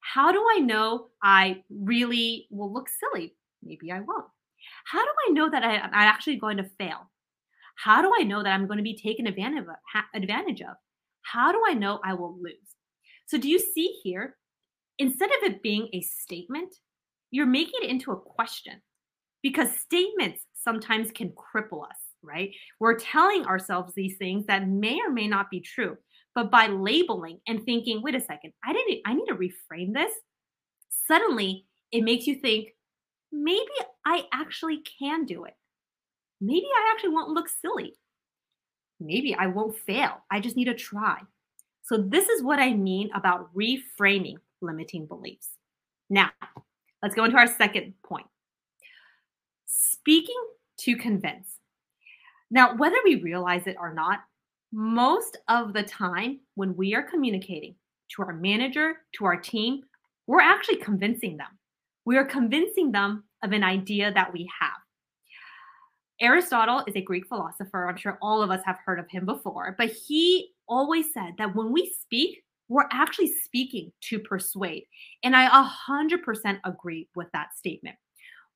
How 0.00 0.32
do 0.32 0.44
I 0.54 0.60
know 0.60 1.08
I 1.22 1.62
really 1.68 2.46
will 2.50 2.72
look 2.72 2.88
silly? 2.88 3.34
Maybe 3.62 3.90
I 3.90 4.00
won't. 4.00 4.26
How 4.86 5.04
do 5.04 5.10
I 5.28 5.32
know 5.32 5.50
that 5.50 5.64
I, 5.64 5.76
am 5.76 5.90
actually 5.92 6.36
going 6.36 6.56
to 6.58 6.70
fail? 6.78 7.10
How 7.76 8.00
do 8.00 8.10
I 8.18 8.22
know 8.22 8.42
that 8.42 8.52
I'm 8.52 8.66
going 8.66 8.78
to 8.78 8.82
be 8.82 8.96
taken 8.96 9.26
advantage 9.26 9.64
of, 9.64 10.04
advantage 10.14 10.62
of? 10.62 10.76
How 11.22 11.52
do 11.52 11.62
I 11.66 11.74
know 11.74 12.00
I 12.04 12.14
will 12.14 12.38
lose? 12.40 12.75
So, 13.26 13.38
do 13.38 13.48
you 13.48 13.58
see 13.58 13.98
here? 14.02 14.36
Instead 14.98 15.30
of 15.30 15.50
it 15.50 15.62
being 15.62 15.88
a 15.92 16.00
statement, 16.00 16.74
you're 17.30 17.46
making 17.46 17.80
it 17.82 17.90
into 17.90 18.12
a 18.12 18.20
question 18.20 18.80
because 19.42 19.68
statements 19.76 20.40
sometimes 20.54 21.10
can 21.10 21.30
cripple 21.30 21.84
us, 21.84 21.98
right? 22.22 22.50
We're 22.80 22.98
telling 22.98 23.44
ourselves 23.44 23.92
these 23.94 24.16
things 24.16 24.46
that 24.46 24.68
may 24.68 24.98
or 25.06 25.12
may 25.12 25.28
not 25.28 25.50
be 25.50 25.60
true. 25.60 25.96
But 26.34 26.50
by 26.50 26.66
labeling 26.66 27.40
and 27.46 27.62
thinking, 27.64 28.02
wait 28.02 28.14
a 28.14 28.20
second, 28.20 28.52
I 28.64 28.72
didn't 28.72 29.00
I 29.06 29.14
need 29.14 29.26
to 29.26 29.34
reframe 29.34 29.94
this, 29.94 30.12
suddenly 31.06 31.66
it 31.92 32.02
makes 32.02 32.26
you 32.26 32.36
think, 32.36 32.68
maybe 33.32 33.66
I 34.04 34.24
actually 34.32 34.82
can 34.98 35.24
do 35.24 35.44
it. 35.44 35.54
Maybe 36.40 36.66
I 36.66 36.92
actually 36.92 37.14
won't 37.14 37.30
look 37.30 37.48
silly. 37.48 37.94
Maybe 39.00 39.34
I 39.34 39.46
won't 39.46 39.76
fail. 39.76 40.22
I 40.30 40.40
just 40.40 40.56
need 40.56 40.66
to 40.66 40.74
try. 40.74 41.20
So, 41.86 41.98
this 41.98 42.28
is 42.28 42.42
what 42.42 42.58
I 42.58 42.74
mean 42.74 43.10
about 43.14 43.54
reframing 43.54 44.36
limiting 44.60 45.06
beliefs. 45.06 45.50
Now, 46.10 46.30
let's 47.02 47.14
go 47.14 47.24
into 47.24 47.36
our 47.36 47.46
second 47.46 47.94
point 48.04 48.26
speaking 49.66 50.40
to 50.78 50.96
convince. 50.96 51.58
Now, 52.50 52.76
whether 52.76 52.96
we 53.04 53.22
realize 53.22 53.66
it 53.66 53.76
or 53.78 53.92
not, 53.92 54.20
most 54.72 55.38
of 55.48 55.72
the 55.72 55.82
time 55.82 56.40
when 56.54 56.76
we 56.76 56.94
are 56.94 57.02
communicating 57.02 57.74
to 58.10 58.22
our 58.22 58.32
manager, 58.32 58.98
to 59.16 59.24
our 59.24 59.36
team, 59.36 59.82
we're 60.26 60.40
actually 60.40 60.76
convincing 60.76 61.36
them. 61.36 61.58
We 62.04 62.16
are 62.16 62.24
convincing 62.24 62.92
them 62.92 63.24
of 63.42 63.52
an 63.52 63.64
idea 63.64 64.12
that 64.12 64.32
we 64.32 64.48
have. 64.60 64.70
Aristotle 66.20 66.82
is 66.86 66.96
a 66.96 67.02
Greek 67.02 67.26
philosopher. 67.26 67.88
I'm 67.88 67.96
sure 67.96 68.18
all 68.22 68.42
of 68.42 68.50
us 68.50 68.62
have 68.64 68.78
heard 68.84 68.98
of 68.98 69.10
him 69.10 69.26
before, 69.26 69.74
but 69.76 69.90
he 69.90 70.52
always 70.68 71.12
said 71.12 71.34
that 71.38 71.54
when 71.54 71.72
we 71.72 71.92
speak, 72.00 72.42
we're 72.68 72.88
actually 72.90 73.32
speaking 73.44 73.92
to 74.02 74.18
persuade. 74.18 74.84
And 75.22 75.36
I 75.36 75.48
100% 75.48 76.60
agree 76.64 77.08
with 77.14 77.28
that 77.32 77.54
statement. 77.56 77.96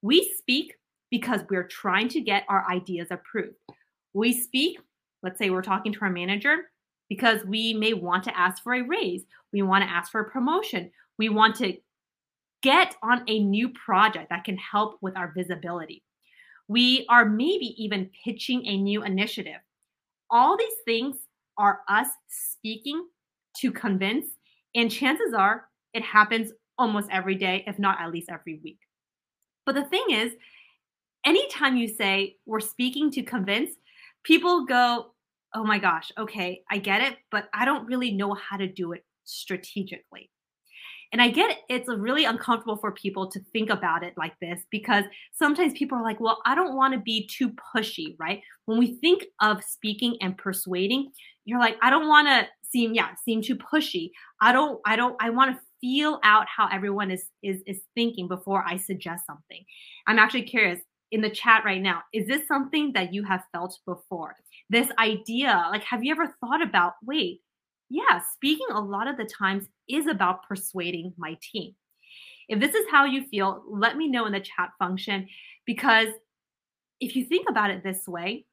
We 0.02 0.32
speak 0.38 0.74
because 1.10 1.42
we're 1.48 1.68
trying 1.68 2.08
to 2.08 2.20
get 2.20 2.44
our 2.48 2.68
ideas 2.70 3.08
approved. 3.10 3.56
We 4.12 4.32
speak, 4.32 4.78
let's 5.22 5.38
say 5.38 5.50
we're 5.50 5.62
talking 5.62 5.92
to 5.92 6.00
our 6.02 6.10
manager, 6.10 6.70
because 7.08 7.44
we 7.44 7.74
may 7.74 7.92
want 7.92 8.24
to 8.24 8.38
ask 8.38 8.62
for 8.62 8.74
a 8.74 8.82
raise, 8.82 9.24
we 9.52 9.62
want 9.62 9.84
to 9.84 9.90
ask 9.90 10.10
for 10.10 10.20
a 10.20 10.30
promotion, 10.30 10.90
we 11.18 11.28
want 11.28 11.56
to 11.56 11.76
get 12.62 12.94
on 13.02 13.22
a 13.26 13.40
new 13.40 13.68
project 13.70 14.30
that 14.30 14.44
can 14.44 14.56
help 14.56 14.98
with 15.00 15.16
our 15.16 15.32
visibility. 15.36 16.02
We 16.68 17.06
are 17.08 17.24
maybe 17.24 17.74
even 17.82 18.10
pitching 18.24 18.64
a 18.66 18.76
new 18.76 19.02
initiative. 19.02 19.60
All 20.30 20.56
these 20.56 20.68
things 20.84 21.16
are 21.60 21.80
us 21.88 22.08
speaking 22.28 23.06
to 23.58 23.70
convince, 23.70 24.24
and 24.74 24.90
chances 24.90 25.34
are 25.34 25.66
it 25.92 26.02
happens 26.02 26.52
almost 26.78 27.08
every 27.12 27.34
day, 27.34 27.62
if 27.66 27.78
not 27.78 28.00
at 28.00 28.10
least 28.10 28.30
every 28.30 28.58
week. 28.64 28.78
But 29.66 29.74
the 29.74 29.84
thing 29.84 30.04
is, 30.10 30.32
anytime 31.26 31.76
you 31.76 31.86
say 31.86 32.36
we're 32.46 32.60
speaking 32.60 33.10
to 33.12 33.22
convince, 33.22 33.72
people 34.24 34.64
go, 34.64 35.12
oh 35.54 35.64
my 35.64 35.78
gosh, 35.78 36.10
okay, 36.16 36.62
I 36.70 36.78
get 36.78 37.02
it, 37.02 37.18
but 37.30 37.50
I 37.52 37.66
don't 37.66 37.86
really 37.86 38.12
know 38.12 38.32
how 38.34 38.56
to 38.56 38.66
do 38.66 38.92
it 38.92 39.04
strategically. 39.24 40.30
And 41.12 41.20
I 41.20 41.28
get 41.28 41.50
it, 41.50 41.58
it's 41.68 41.88
really 41.88 42.24
uncomfortable 42.24 42.76
for 42.76 42.92
people 42.92 43.28
to 43.30 43.40
think 43.52 43.68
about 43.68 44.04
it 44.04 44.14
like 44.16 44.34
this 44.40 44.60
because 44.70 45.04
sometimes 45.32 45.72
people 45.72 45.98
are 45.98 46.04
like, 46.04 46.20
well, 46.20 46.40
I 46.46 46.54
don't 46.54 46.76
want 46.76 46.94
to 46.94 47.00
be 47.00 47.26
too 47.26 47.52
pushy, 47.74 48.14
right? 48.18 48.40
When 48.66 48.78
we 48.78 48.98
think 49.00 49.24
of 49.40 49.62
speaking 49.64 50.16
and 50.20 50.38
persuading, 50.38 51.10
you're 51.44 51.58
like, 51.58 51.76
I 51.82 51.90
don't 51.90 52.08
want 52.08 52.28
to 52.28 52.46
seem, 52.68 52.94
yeah, 52.94 53.08
seem 53.24 53.42
too 53.42 53.56
pushy. 53.56 54.10
I 54.40 54.52
don't, 54.52 54.80
I 54.86 54.94
don't, 54.94 55.16
I 55.20 55.30
want 55.30 55.56
to 55.56 55.60
feel 55.80 56.20
out 56.22 56.46
how 56.54 56.68
everyone 56.70 57.10
is 57.10 57.24
is 57.42 57.62
is 57.66 57.80
thinking 57.94 58.28
before 58.28 58.62
I 58.66 58.76
suggest 58.76 59.24
something. 59.26 59.64
I'm 60.06 60.18
actually 60.18 60.42
curious 60.42 60.80
in 61.10 61.20
the 61.20 61.30
chat 61.30 61.64
right 61.64 61.82
now, 61.82 62.02
is 62.14 62.26
this 62.26 62.46
something 62.46 62.92
that 62.92 63.12
you 63.12 63.24
have 63.24 63.42
felt 63.52 63.76
before? 63.86 64.36
This 64.68 64.88
idea, 64.98 65.66
like, 65.70 65.82
have 65.84 66.04
you 66.04 66.12
ever 66.12 66.36
thought 66.40 66.62
about, 66.62 66.94
wait, 67.04 67.40
yeah, 67.90 68.20
speaking 68.34 68.68
a 68.70 68.80
lot 68.80 69.08
of 69.08 69.16
the 69.16 69.24
times 69.24 69.68
is 69.88 70.06
about 70.06 70.46
persuading 70.48 71.12
my 71.18 71.36
team. 71.52 71.74
If 72.48 72.60
this 72.60 72.74
is 72.74 72.86
how 72.90 73.04
you 73.04 73.24
feel, 73.24 73.62
let 73.68 73.96
me 73.96 74.08
know 74.08 74.26
in 74.26 74.32
the 74.32 74.40
chat 74.40 74.70
function 74.78 75.28
because 75.66 76.08
if 77.00 77.16
you 77.16 77.24
think 77.24 77.48
about 77.48 77.70
it 77.70 77.82
this 77.82 78.06
way, 78.06 78.46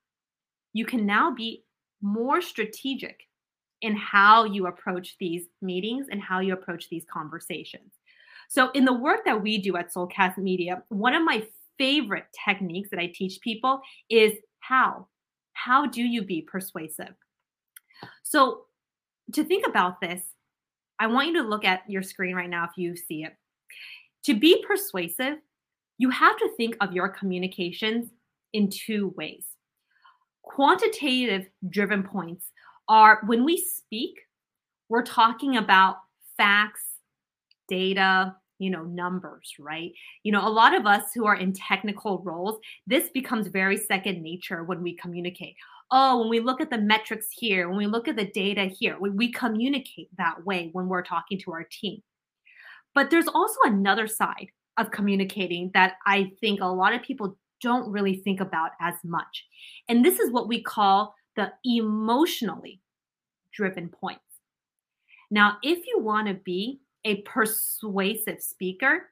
you 0.73 0.85
can 0.85 1.05
now 1.05 1.33
be 1.33 1.63
more 2.01 2.41
strategic 2.41 3.21
in 3.81 3.95
how 3.95 4.43
you 4.43 4.67
approach 4.67 5.15
these 5.19 5.45
meetings 5.61 6.07
and 6.11 6.21
how 6.21 6.39
you 6.39 6.53
approach 6.53 6.89
these 6.89 7.05
conversations. 7.11 7.93
So, 8.49 8.71
in 8.71 8.85
the 8.85 8.93
work 8.93 9.25
that 9.25 9.41
we 9.41 9.61
do 9.61 9.77
at 9.77 9.93
Soulcast 9.93 10.37
Media, 10.37 10.83
one 10.89 11.13
of 11.13 11.23
my 11.23 11.45
favorite 11.77 12.25
techniques 12.45 12.89
that 12.89 12.99
I 12.99 13.11
teach 13.13 13.41
people 13.41 13.81
is 14.09 14.33
how. 14.59 15.07
How 15.53 15.85
do 15.85 16.01
you 16.01 16.21
be 16.21 16.41
persuasive? 16.41 17.13
So, 18.23 18.66
to 19.33 19.43
think 19.43 19.67
about 19.67 20.01
this, 20.01 20.21
I 20.99 21.07
want 21.07 21.27
you 21.27 21.41
to 21.41 21.47
look 21.47 21.65
at 21.65 21.89
your 21.89 22.01
screen 22.01 22.35
right 22.35 22.49
now 22.49 22.65
if 22.65 22.71
you 22.77 22.95
see 22.95 23.23
it. 23.23 23.35
To 24.25 24.33
be 24.33 24.63
persuasive, 24.67 25.37
you 25.97 26.09
have 26.09 26.37
to 26.37 26.49
think 26.57 26.75
of 26.81 26.93
your 26.93 27.09
communications 27.09 28.09
in 28.53 28.69
two 28.69 29.13
ways. 29.17 29.45
Quantitative 30.43 31.47
driven 31.69 32.03
points 32.03 32.51
are 32.87 33.21
when 33.25 33.43
we 33.43 33.57
speak, 33.57 34.19
we're 34.89 35.03
talking 35.03 35.57
about 35.57 35.97
facts, 36.37 36.83
data, 37.67 38.35
you 38.59 38.69
know, 38.69 38.83
numbers, 38.83 39.53
right? 39.59 39.91
You 40.23 40.31
know, 40.31 40.47
a 40.47 40.49
lot 40.49 40.73
of 40.73 40.85
us 40.85 41.13
who 41.13 41.25
are 41.25 41.35
in 41.35 41.53
technical 41.53 42.19
roles, 42.19 42.59
this 42.87 43.09
becomes 43.09 43.47
very 43.47 43.77
second 43.77 44.21
nature 44.21 44.63
when 44.63 44.81
we 44.81 44.95
communicate. 44.95 45.55
Oh, 45.89 46.19
when 46.19 46.29
we 46.29 46.39
look 46.39 46.59
at 46.59 46.69
the 46.69 46.77
metrics 46.77 47.27
here, 47.31 47.69
when 47.69 47.77
we 47.77 47.87
look 47.87 48.07
at 48.07 48.17
the 48.17 48.25
data 48.25 48.65
here, 48.65 48.97
we, 48.99 49.09
we 49.09 49.31
communicate 49.31 50.09
that 50.17 50.45
way 50.45 50.69
when 50.73 50.87
we're 50.87 51.03
talking 51.03 51.39
to 51.39 51.51
our 51.53 51.63
team. 51.63 52.01
But 52.93 53.09
there's 53.09 53.27
also 53.27 53.57
another 53.63 54.07
side 54.07 54.47
of 54.77 54.91
communicating 54.91 55.71
that 55.73 55.93
I 56.05 56.31
think 56.41 56.61
a 56.61 56.65
lot 56.65 56.93
of 56.93 57.01
people 57.01 57.37
don't 57.61 57.89
really 57.91 58.15
think 58.15 58.39
about 58.39 58.71
as 58.81 58.95
much. 59.03 59.45
And 59.87 60.03
this 60.03 60.19
is 60.19 60.31
what 60.31 60.47
we 60.47 60.61
call 60.61 61.15
the 61.35 61.51
emotionally 61.63 62.81
driven 63.53 63.89
points. 63.89 64.21
Now, 65.31 65.57
if 65.63 65.85
you 65.87 65.99
want 65.99 66.27
to 66.27 66.33
be 66.33 66.81
a 67.05 67.21
persuasive 67.21 68.41
speaker, 68.41 69.09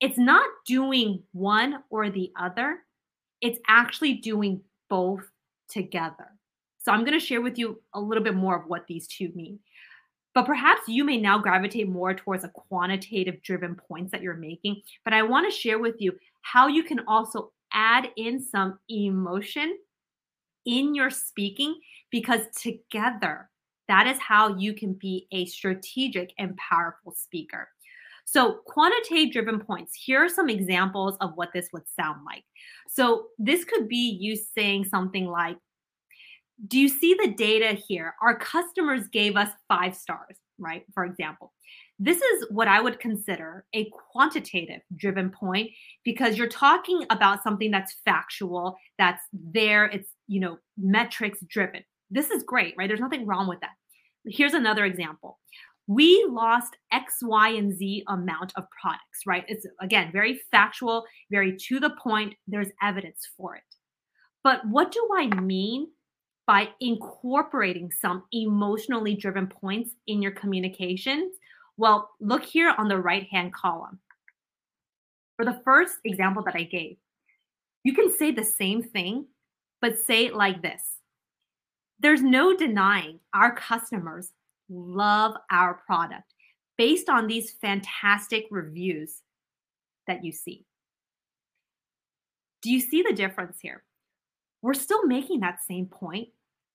it's 0.00 0.18
not 0.18 0.48
doing 0.66 1.22
one 1.32 1.82
or 1.90 2.10
the 2.10 2.32
other, 2.38 2.78
it's 3.40 3.58
actually 3.68 4.14
doing 4.14 4.60
both 4.88 5.22
together. 5.74 6.30
So, 6.78 6.92
I'm 6.92 7.04
going 7.04 7.18
to 7.18 7.24
share 7.24 7.42
with 7.42 7.58
you 7.58 7.82
a 7.92 8.00
little 8.00 8.24
bit 8.24 8.34
more 8.34 8.56
of 8.56 8.68
what 8.68 8.86
these 8.86 9.06
two 9.06 9.30
mean. 9.34 9.58
But 10.34 10.46
perhaps 10.46 10.88
you 10.88 11.04
may 11.04 11.16
now 11.16 11.38
gravitate 11.38 11.88
more 11.88 12.12
towards 12.12 12.44
a 12.44 12.48
quantitative 12.48 13.40
driven 13.42 13.76
points 13.76 14.10
that 14.10 14.22
you're 14.22 14.34
making. 14.34 14.82
But 15.04 15.14
I 15.14 15.22
want 15.22 15.50
to 15.50 15.56
share 15.56 15.78
with 15.78 15.96
you 16.00 16.12
how 16.42 16.66
you 16.66 16.82
can 16.82 17.00
also 17.06 17.52
add 17.72 18.08
in 18.16 18.40
some 18.40 18.78
emotion 18.88 19.78
in 20.66 20.94
your 20.94 21.10
speaking 21.10 21.78
because 22.10 22.42
together, 22.60 23.48
that 23.88 24.06
is 24.06 24.18
how 24.18 24.56
you 24.56 24.74
can 24.74 24.94
be 24.94 25.26
a 25.30 25.46
strategic 25.46 26.32
and 26.38 26.56
powerful 26.56 27.12
speaker. 27.12 27.68
So, 28.24 28.60
quantitative 28.66 29.32
driven 29.32 29.60
points, 29.60 29.92
here 29.94 30.24
are 30.24 30.30
some 30.30 30.48
examples 30.48 31.16
of 31.20 31.32
what 31.34 31.52
this 31.52 31.68
would 31.72 31.82
sound 31.88 32.20
like. 32.24 32.44
So, 32.88 33.26
this 33.38 33.64
could 33.64 33.86
be 33.86 34.16
you 34.18 34.34
saying 34.36 34.86
something 34.86 35.26
like, 35.26 35.58
Do 36.68 36.78
you 36.78 36.88
see 36.88 37.14
the 37.14 37.32
data 37.32 37.72
here? 37.72 38.14
Our 38.22 38.38
customers 38.38 39.08
gave 39.08 39.36
us 39.36 39.50
five 39.68 39.94
stars, 39.94 40.36
right? 40.58 40.84
For 40.94 41.04
example. 41.04 41.52
This 41.98 42.20
is 42.20 42.46
what 42.50 42.66
I 42.66 42.80
would 42.80 42.98
consider 42.98 43.64
a 43.72 43.88
quantitative 44.12 44.80
driven 44.96 45.30
point 45.30 45.70
because 46.04 46.36
you're 46.36 46.48
talking 46.48 47.04
about 47.10 47.44
something 47.44 47.70
that's 47.70 48.00
factual, 48.04 48.76
that's 48.98 49.22
there, 49.32 49.84
it's, 49.86 50.10
you 50.26 50.40
know, 50.40 50.58
metrics 50.76 51.38
driven. 51.48 51.84
This 52.10 52.30
is 52.30 52.42
great, 52.42 52.74
right? 52.76 52.88
There's 52.88 53.00
nothing 53.00 53.26
wrong 53.26 53.48
with 53.48 53.60
that. 53.60 53.70
Here's 54.26 54.54
another 54.54 54.84
example. 54.84 55.38
We 55.86 56.26
lost 56.28 56.76
X, 56.92 57.18
Y, 57.22 57.50
and 57.50 57.76
Z 57.76 58.04
amount 58.08 58.52
of 58.56 58.64
products, 58.80 59.20
right? 59.26 59.44
It's 59.46 59.66
again 59.80 60.10
very 60.12 60.40
factual, 60.50 61.04
very 61.30 61.56
to 61.68 61.78
the 61.78 61.90
point. 62.02 62.34
There's 62.48 62.70
evidence 62.82 63.28
for 63.36 63.54
it. 63.54 63.62
But 64.42 64.66
what 64.66 64.90
do 64.92 65.08
I 65.16 65.26
mean 65.40 65.88
by 66.46 66.68
incorporating 66.80 67.90
some 67.90 68.24
emotionally 68.32 69.14
driven 69.14 69.46
points 69.46 69.90
in 70.06 70.20
your 70.20 70.32
communications 70.32 71.32
well, 71.76 72.10
look 72.20 72.44
here 72.44 72.74
on 72.76 72.88
the 72.88 72.98
right 72.98 73.26
hand 73.30 73.52
column. 73.52 73.98
For 75.36 75.44
the 75.44 75.60
first 75.64 75.96
example 76.04 76.42
that 76.44 76.54
I 76.54 76.62
gave, 76.62 76.96
you 77.82 77.92
can 77.94 78.16
say 78.16 78.30
the 78.30 78.44
same 78.44 78.82
thing, 78.82 79.26
but 79.80 79.98
say 79.98 80.26
it 80.26 80.34
like 80.34 80.62
this 80.62 80.98
There's 81.98 82.22
no 82.22 82.56
denying 82.56 83.20
our 83.34 83.54
customers 83.54 84.30
love 84.68 85.34
our 85.50 85.74
product 85.74 86.32
based 86.78 87.08
on 87.08 87.26
these 87.26 87.52
fantastic 87.60 88.46
reviews 88.50 89.20
that 90.06 90.24
you 90.24 90.32
see. 90.32 90.64
Do 92.62 92.70
you 92.70 92.80
see 92.80 93.02
the 93.02 93.12
difference 93.12 93.58
here? 93.60 93.82
We're 94.64 94.72
still 94.72 95.06
making 95.06 95.40
that 95.40 95.62
same 95.62 95.84
point, 95.84 96.28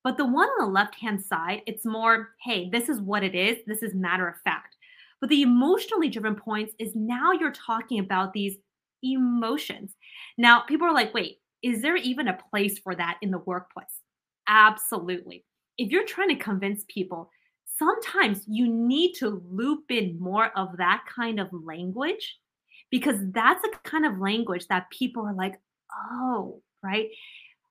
but 0.03 0.15
the 0.15 0.23
one 0.23 0.47
on 0.47 0.59
the 0.59 0.71
left 0.71 0.93
hand 0.93 1.19
side, 1.19 1.63
it's 1.65 1.85
more, 1.85 2.35
hey, 2.39 2.69
this 2.69 2.87
is 2.87 3.01
what 3.01 3.23
it 3.23 3.33
is. 3.33 3.57
This 3.65 3.81
is 3.81 3.95
matter 3.95 4.27
of 4.27 4.39
fact. 4.43 4.75
But 5.19 5.31
the 5.31 5.41
emotionally 5.41 6.07
driven 6.07 6.35
points 6.35 6.75
is 6.77 6.95
now 6.95 7.31
you're 7.31 7.51
talking 7.51 7.97
about 7.97 8.31
these 8.31 8.57
emotions. 9.01 9.95
Now, 10.37 10.59
people 10.61 10.85
are 10.85 10.93
like, 10.93 11.15
wait, 11.15 11.39
is 11.63 11.81
there 11.81 11.95
even 11.95 12.27
a 12.27 12.37
place 12.51 12.77
for 12.77 12.93
that 12.93 13.17
in 13.23 13.31
the 13.31 13.39
workplace? 13.39 14.03
Absolutely. 14.47 15.43
If 15.79 15.89
you're 15.89 16.05
trying 16.05 16.29
to 16.29 16.35
convince 16.35 16.85
people, 16.89 17.31
sometimes 17.65 18.43
you 18.45 18.67
need 18.67 19.13
to 19.15 19.41
loop 19.49 19.85
in 19.89 20.19
more 20.19 20.55
of 20.55 20.77
that 20.77 21.05
kind 21.07 21.39
of 21.39 21.47
language 21.51 22.37
because 22.91 23.17
that's 23.31 23.63
a 23.63 23.89
kind 23.89 24.05
of 24.05 24.19
language 24.19 24.67
that 24.67 24.91
people 24.91 25.25
are 25.25 25.33
like, 25.33 25.59
oh, 26.11 26.61
right? 26.83 27.09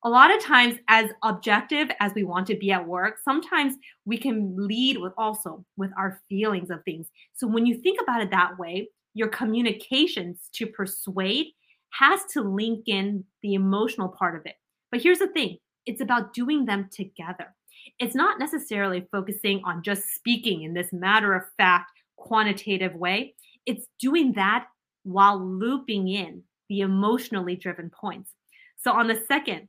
A 0.05 0.09
lot 0.09 0.35
of 0.35 0.43
times 0.43 0.79
as 0.89 1.11
objective 1.25 1.91
as 2.01 2.13
we 2.15 2.23
want 2.23 2.47
to 2.47 2.57
be 2.57 2.71
at 2.71 2.87
work 2.87 3.17
sometimes 3.25 3.75
we 4.05 4.17
can 4.17 4.55
lead 4.57 4.97
with 4.99 5.13
also 5.19 5.65
with 5.77 5.91
our 5.99 6.21
feelings 6.29 6.71
of 6.71 6.83
things 6.85 7.09
so 7.35 7.47
when 7.47 7.67
you 7.67 7.77
think 7.77 8.01
about 8.01 8.23
it 8.23 8.31
that 8.31 8.59
way 8.59 8.89
your 9.15 9.29
communications 9.29 10.49
to 10.53 10.67
persuade 10.67 11.49
has 11.91 12.21
to 12.33 12.41
link 12.41 12.85
in 12.87 13.25
the 13.43 13.55
emotional 13.55 14.09
part 14.09 14.37
of 14.37 14.47
it. 14.47 14.55
But 14.91 15.03
here's 15.03 15.19
the 15.19 15.29
thing 15.29 15.59
it's 15.87 16.01
about 16.01 16.35
doing 16.35 16.65
them 16.65 16.89
together. 16.93 17.55
It's 17.99 18.15
not 18.15 18.39
necessarily 18.39 19.09
focusing 19.11 19.63
on 19.65 19.83
just 19.83 20.15
speaking 20.15 20.63
in 20.63 20.75
this 20.75 20.93
matter 20.93 21.35
of 21.35 21.45
fact, 21.57 21.91
quantitative 22.17 22.95
way. 22.95 23.35
It's 23.67 23.87
doing 24.01 24.33
that 24.35 24.67
while 25.05 25.43
looping 25.43 26.09
in 26.09 26.43
the 26.69 26.81
emotionally 26.81 27.57
driven 27.57 27.91
points. 27.91 28.31
So, 28.77 28.93
on 28.93 29.09
the 29.09 29.21
second, 29.27 29.69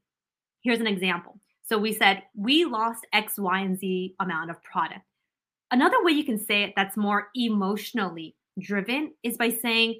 here's 0.63 0.80
an 0.80 0.88
example. 0.88 1.39
So, 1.65 1.78
we 1.78 1.93
said 1.93 2.24
we 2.36 2.65
lost 2.65 3.06
X, 3.13 3.38
Y, 3.38 3.60
and 3.60 3.78
Z 3.78 4.15
amount 4.19 4.50
of 4.50 4.62
product. 4.63 5.02
Another 5.72 6.04
way 6.04 6.13
you 6.13 6.24
can 6.24 6.39
say 6.39 6.63
it 6.63 6.74
that's 6.76 6.98
more 6.98 7.30
emotionally 7.36 8.36
driven 8.60 9.13
is 9.24 9.38
by 9.38 9.50
saying 9.50 10.00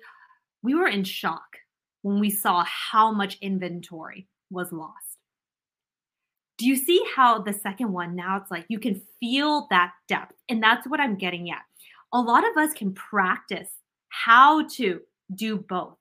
we 0.64 0.74
were 0.76 0.88
in 0.88 1.04
shock 1.04 1.58
when 2.02 2.20
we 2.20 2.30
saw 2.30 2.64
how 2.66 3.12
much 3.12 3.38
inventory 3.42 4.28
was 4.50 4.72
lost. 4.72 4.96
Do 6.58 6.66
you 6.66 6.76
see 6.76 7.02
how 7.16 7.40
the 7.40 7.54
second 7.54 7.94
one 7.94 8.16
now 8.16 8.38
it's 8.38 8.52
like 8.52 8.66
you 8.68 8.80
can 8.80 9.02
feel 9.20 9.68
that 9.70 9.92
depth? 10.08 10.34
And 10.50 10.62
that's 10.62 10.88
what 10.88 11.00
I'm 11.00 11.16
getting 11.16 11.52
at. 11.52 11.62
A 12.12 12.20
lot 12.20 12.44
of 12.50 12.58
us 12.58 12.74
can 12.74 12.94
practice 12.94 13.70
how 14.10 14.68
to 14.70 15.00
do 15.36 15.58
both. 15.58 15.99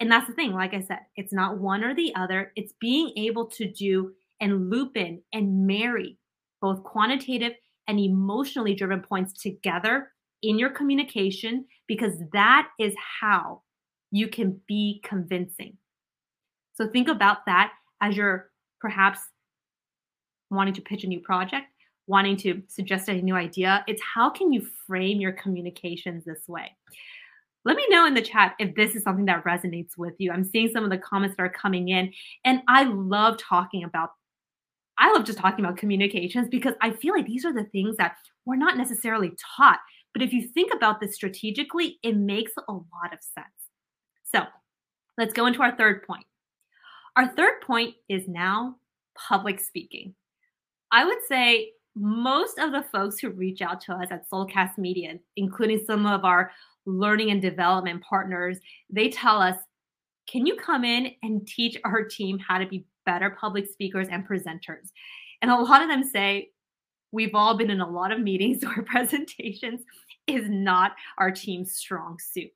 And 0.00 0.10
that's 0.10 0.28
the 0.28 0.34
thing, 0.34 0.52
like 0.52 0.74
I 0.74 0.80
said, 0.80 1.00
it's 1.16 1.32
not 1.32 1.58
one 1.58 1.82
or 1.82 1.94
the 1.94 2.14
other, 2.14 2.52
it's 2.54 2.72
being 2.80 3.12
able 3.16 3.46
to 3.46 3.70
do 3.70 4.12
and 4.40 4.70
loop 4.70 4.96
in 4.96 5.20
and 5.32 5.66
marry 5.66 6.18
both 6.60 6.82
quantitative 6.84 7.52
and 7.88 7.98
emotionally 7.98 8.74
driven 8.74 9.00
points 9.00 9.32
together 9.32 10.12
in 10.42 10.58
your 10.58 10.70
communication 10.70 11.64
because 11.86 12.14
that 12.32 12.68
is 12.78 12.94
how 13.20 13.62
you 14.10 14.28
can 14.28 14.60
be 14.68 15.00
convincing. 15.04 15.76
So 16.74 16.88
think 16.88 17.08
about 17.08 17.46
that 17.46 17.72
as 18.00 18.16
you're 18.16 18.50
perhaps 18.80 19.18
wanting 20.50 20.74
to 20.74 20.80
pitch 20.80 21.04
a 21.04 21.08
new 21.08 21.20
project, 21.20 21.66
wanting 22.06 22.36
to 22.38 22.62
suggest 22.68 23.08
a 23.08 23.14
new 23.14 23.34
idea. 23.34 23.84
It's 23.88 24.02
how 24.02 24.30
can 24.30 24.52
you 24.52 24.66
frame 24.86 25.20
your 25.20 25.32
communications 25.32 26.24
this 26.24 26.46
way? 26.46 26.76
Let 27.64 27.76
me 27.76 27.86
know 27.90 28.06
in 28.06 28.14
the 28.14 28.22
chat 28.22 28.54
if 28.58 28.74
this 28.74 28.94
is 28.94 29.02
something 29.02 29.26
that 29.26 29.44
resonates 29.44 29.96
with 29.96 30.14
you. 30.18 30.30
I'm 30.30 30.44
seeing 30.44 30.68
some 30.68 30.84
of 30.84 30.90
the 30.90 30.98
comments 30.98 31.36
that 31.36 31.42
are 31.42 31.50
coming 31.50 31.88
in, 31.88 32.12
and 32.44 32.62
I 32.68 32.84
love 32.84 33.38
talking 33.38 33.84
about 33.84 34.10
I 34.98 35.12
love 35.12 35.24
just 35.24 35.38
talking 35.38 35.64
about 35.64 35.76
communications 35.76 36.48
because 36.48 36.74
I 36.80 36.90
feel 36.90 37.14
like 37.14 37.26
these 37.26 37.44
are 37.44 37.52
the 37.52 37.64
things 37.64 37.96
that 37.98 38.16
we're 38.44 38.56
not 38.56 38.76
necessarily 38.76 39.32
taught. 39.56 39.78
But 40.12 40.22
if 40.22 40.32
you 40.32 40.48
think 40.48 40.72
about 40.74 41.00
this 41.00 41.14
strategically, 41.14 41.98
it 42.02 42.16
makes 42.16 42.52
a 42.56 42.72
lot 42.72 43.12
of 43.12 43.20
sense. 43.20 43.46
So 44.24 44.40
let's 45.16 45.32
go 45.32 45.46
into 45.46 45.62
our 45.62 45.76
third 45.76 46.04
point. 46.04 46.24
Our 47.16 47.28
third 47.28 47.60
point 47.62 47.94
is 48.08 48.26
now 48.26 48.76
public 49.14 49.60
speaking. 49.60 50.14
I 50.90 51.04
would 51.04 51.18
say 51.28 51.70
most 51.94 52.58
of 52.58 52.72
the 52.72 52.84
folks 52.92 53.18
who 53.18 53.30
reach 53.30 53.60
out 53.60 53.80
to 53.82 53.92
us 53.92 54.08
at 54.10 54.28
Soulcast 54.30 54.78
Media, 54.78 55.14
including 55.36 55.82
some 55.84 56.06
of 56.06 56.24
our 56.24 56.50
learning 56.88 57.30
and 57.30 57.42
development 57.42 58.02
partners, 58.02 58.58
they 58.90 59.10
tell 59.10 59.40
us, 59.40 59.56
can 60.26 60.46
you 60.46 60.56
come 60.56 60.84
in 60.84 61.12
and 61.22 61.46
teach 61.46 61.76
our 61.84 62.02
team 62.04 62.38
how 62.38 62.58
to 62.58 62.66
be 62.66 62.86
better 63.06 63.30
public 63.30 63.66
speakers 63.68 64.08
and 64.10 64.26
presenters? 64.26 64.90
And 65.42 65.50
a 65.50 65.56
lot 65.56 65.82
of 65.82 65.88
them 65.88 66.02
say, 66.02 66.50
we've 67.12 67.34
all 67.34 67.56
been 67.56 67.70
in 67.70 67.80
a 67.80 67.88
lot 67.88 68.12
of 68.12 68.20
meetings 68.20 68.62
where 68.64 68.82
presentations 68.82 69.82
is 70.26 70.48
not 70.48 70.92
our 71.18 71.30
team's 71.30 71.74
strong 71.74 72.18
suit. 72.18 72.50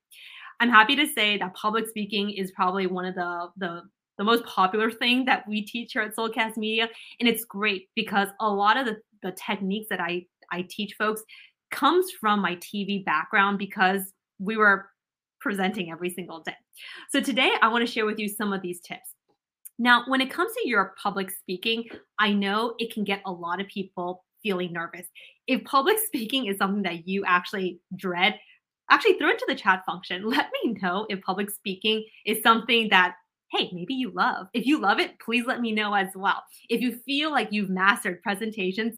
I'm 0.59 0.69
happy 0.69 0.95
to 0.95 1.07
say 1.07 1.37
that 1.37 1.55
public 1.55 1.87
speaking 1.87 2.31
is 2.31 2.51
probably 2.51 2.87
one 2.87 3.05
of 3.05 3.15
the 3.15 3.49
the 3.57 3.83
the 4.17 4.23
most 4.23 4.45
popular 4.45 4.91
thing 4.91 5.25
that 5.25 5.47
we 5.47 5.63
teach 5.63 5.93
here 5.93 6.03
at 6.03 6.15
Soulcast 6.15 6.55
Media. 6.57 6.87
And 7.19 7.27
it's 7.27 7.45
great 7.45 7.89
because 7.95 8.27
a 8.39 8.47
lot 8.49 8.77
of 8.77 8.85
the, 8.85 8.97
the 9.23 9.31
techniques 9.31 9.87
that 9.89 9.99
I, 9.99 10.27
I 10.51 10.67
teach 10.69 10.93
folks 10.99 11.23
comes 11.71 12.11
from 12.11 12.39
my 12.39 12.55
TV 12.57 13.03
background 13.03 13.57
because 13.57 14.13
we 14.39 14.57
were 14.57 14.87
presenting 15.39 15.91
every 15.91 16.09
single 16.09 16.41
day. 16.41 16.55
So 17.09 17.19
today 17.19 17.51
I 17.61 17.67
want 17.67 17.85
to 17.85 17.91
share 17.91 18.05
with 18.05 18.17
you 18.17 18.29
some 18.29 18.53
of 18.53 18.61
these 18.61 18.79
tips. 18.79 19.13
Now, 19.79 20.03
when 20.07 20.21
it 20.21 20.31
comes 20.31 20.53
to 20.53 20.67
your 20.67 20.93
public 21.01 21.31
speaking, 21.31 21.85
I 22.19 22.31
know 22.31 22.75
it 22.79 22.93
can 22.93 23.03
get 23.03 23.21
a 23.25 23.31
lot 23.31 23.59
of 23.59 23.67
people 23.67 24.23
feeling 24.41 24.71
nervous. 24.71 25.07
If 25.47 25.63
public 25.63 25.97
speaking 26.05 26.45
is 26.45 26.57
something 26.57 26.83
that 26.83 27.07
you 27.07 27.23
actually 27.25 27.79
dread, 27.95 28.39
actually 28.89 29.17
throw 29.17 29.31
into 29.31 29.45
the 29.47 29.55
chat 29.55 29.83
function. 29.85 30.25
Let 30.29 30.49
me 30.63 30.77
know 30.81 31.05
if 31.09 31.21
public 31.21 31.49
speaking 31.49 32.05
is 32.25 32.41
something 32.43 32.89
that, 32.89 33.15
hey, 33.51 33.69
maybe 33.73 33.93
you 33.93 34.11
love. 34.11 34.47
If 34.53 34.65
you 34.65 34.79
love 34.79 34.99
it, 34.99 35.19
please 35.19 35.45
let 35.45 35.61
me 35.61 35.71
know 35.71 35.93
as 35.93 36.07
well. 36.15 36.43
If 36.69 36.81
you 36.81 36.97
feel 37.05 37.29
like 37.29 37.51
you've 37.51 37.69
mastered 37.69 38.19
presentations, 38.23 38.97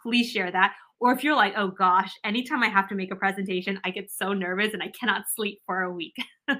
please 0.00 0.30
share 0.30 0.52
that. 0.52 0.74
Or 1.00 1.12
if 1.12 1.22
you're 1.22 1.36
like, 1.36 1.54
oh 1.56 1.68
gosh, 1.68 2.10
anytime 2.24 2.62
I 2.62 2.68
have 2.68 2.88
to 2.88 2.94
make 2.94 3.12
a 3.12 3.16
presentation, 3.16 3.80
I 3.84 3.90
get 3.90 4.10
so 4.10 4.32
nervous 4.32 4.72
and 4.72 4.82
I 4.82 4.88
cannot 4.98 5.24
sleep 5.34 5.60
for 5.66 5.82
a 5.82 5.92
week. 5.92 6.16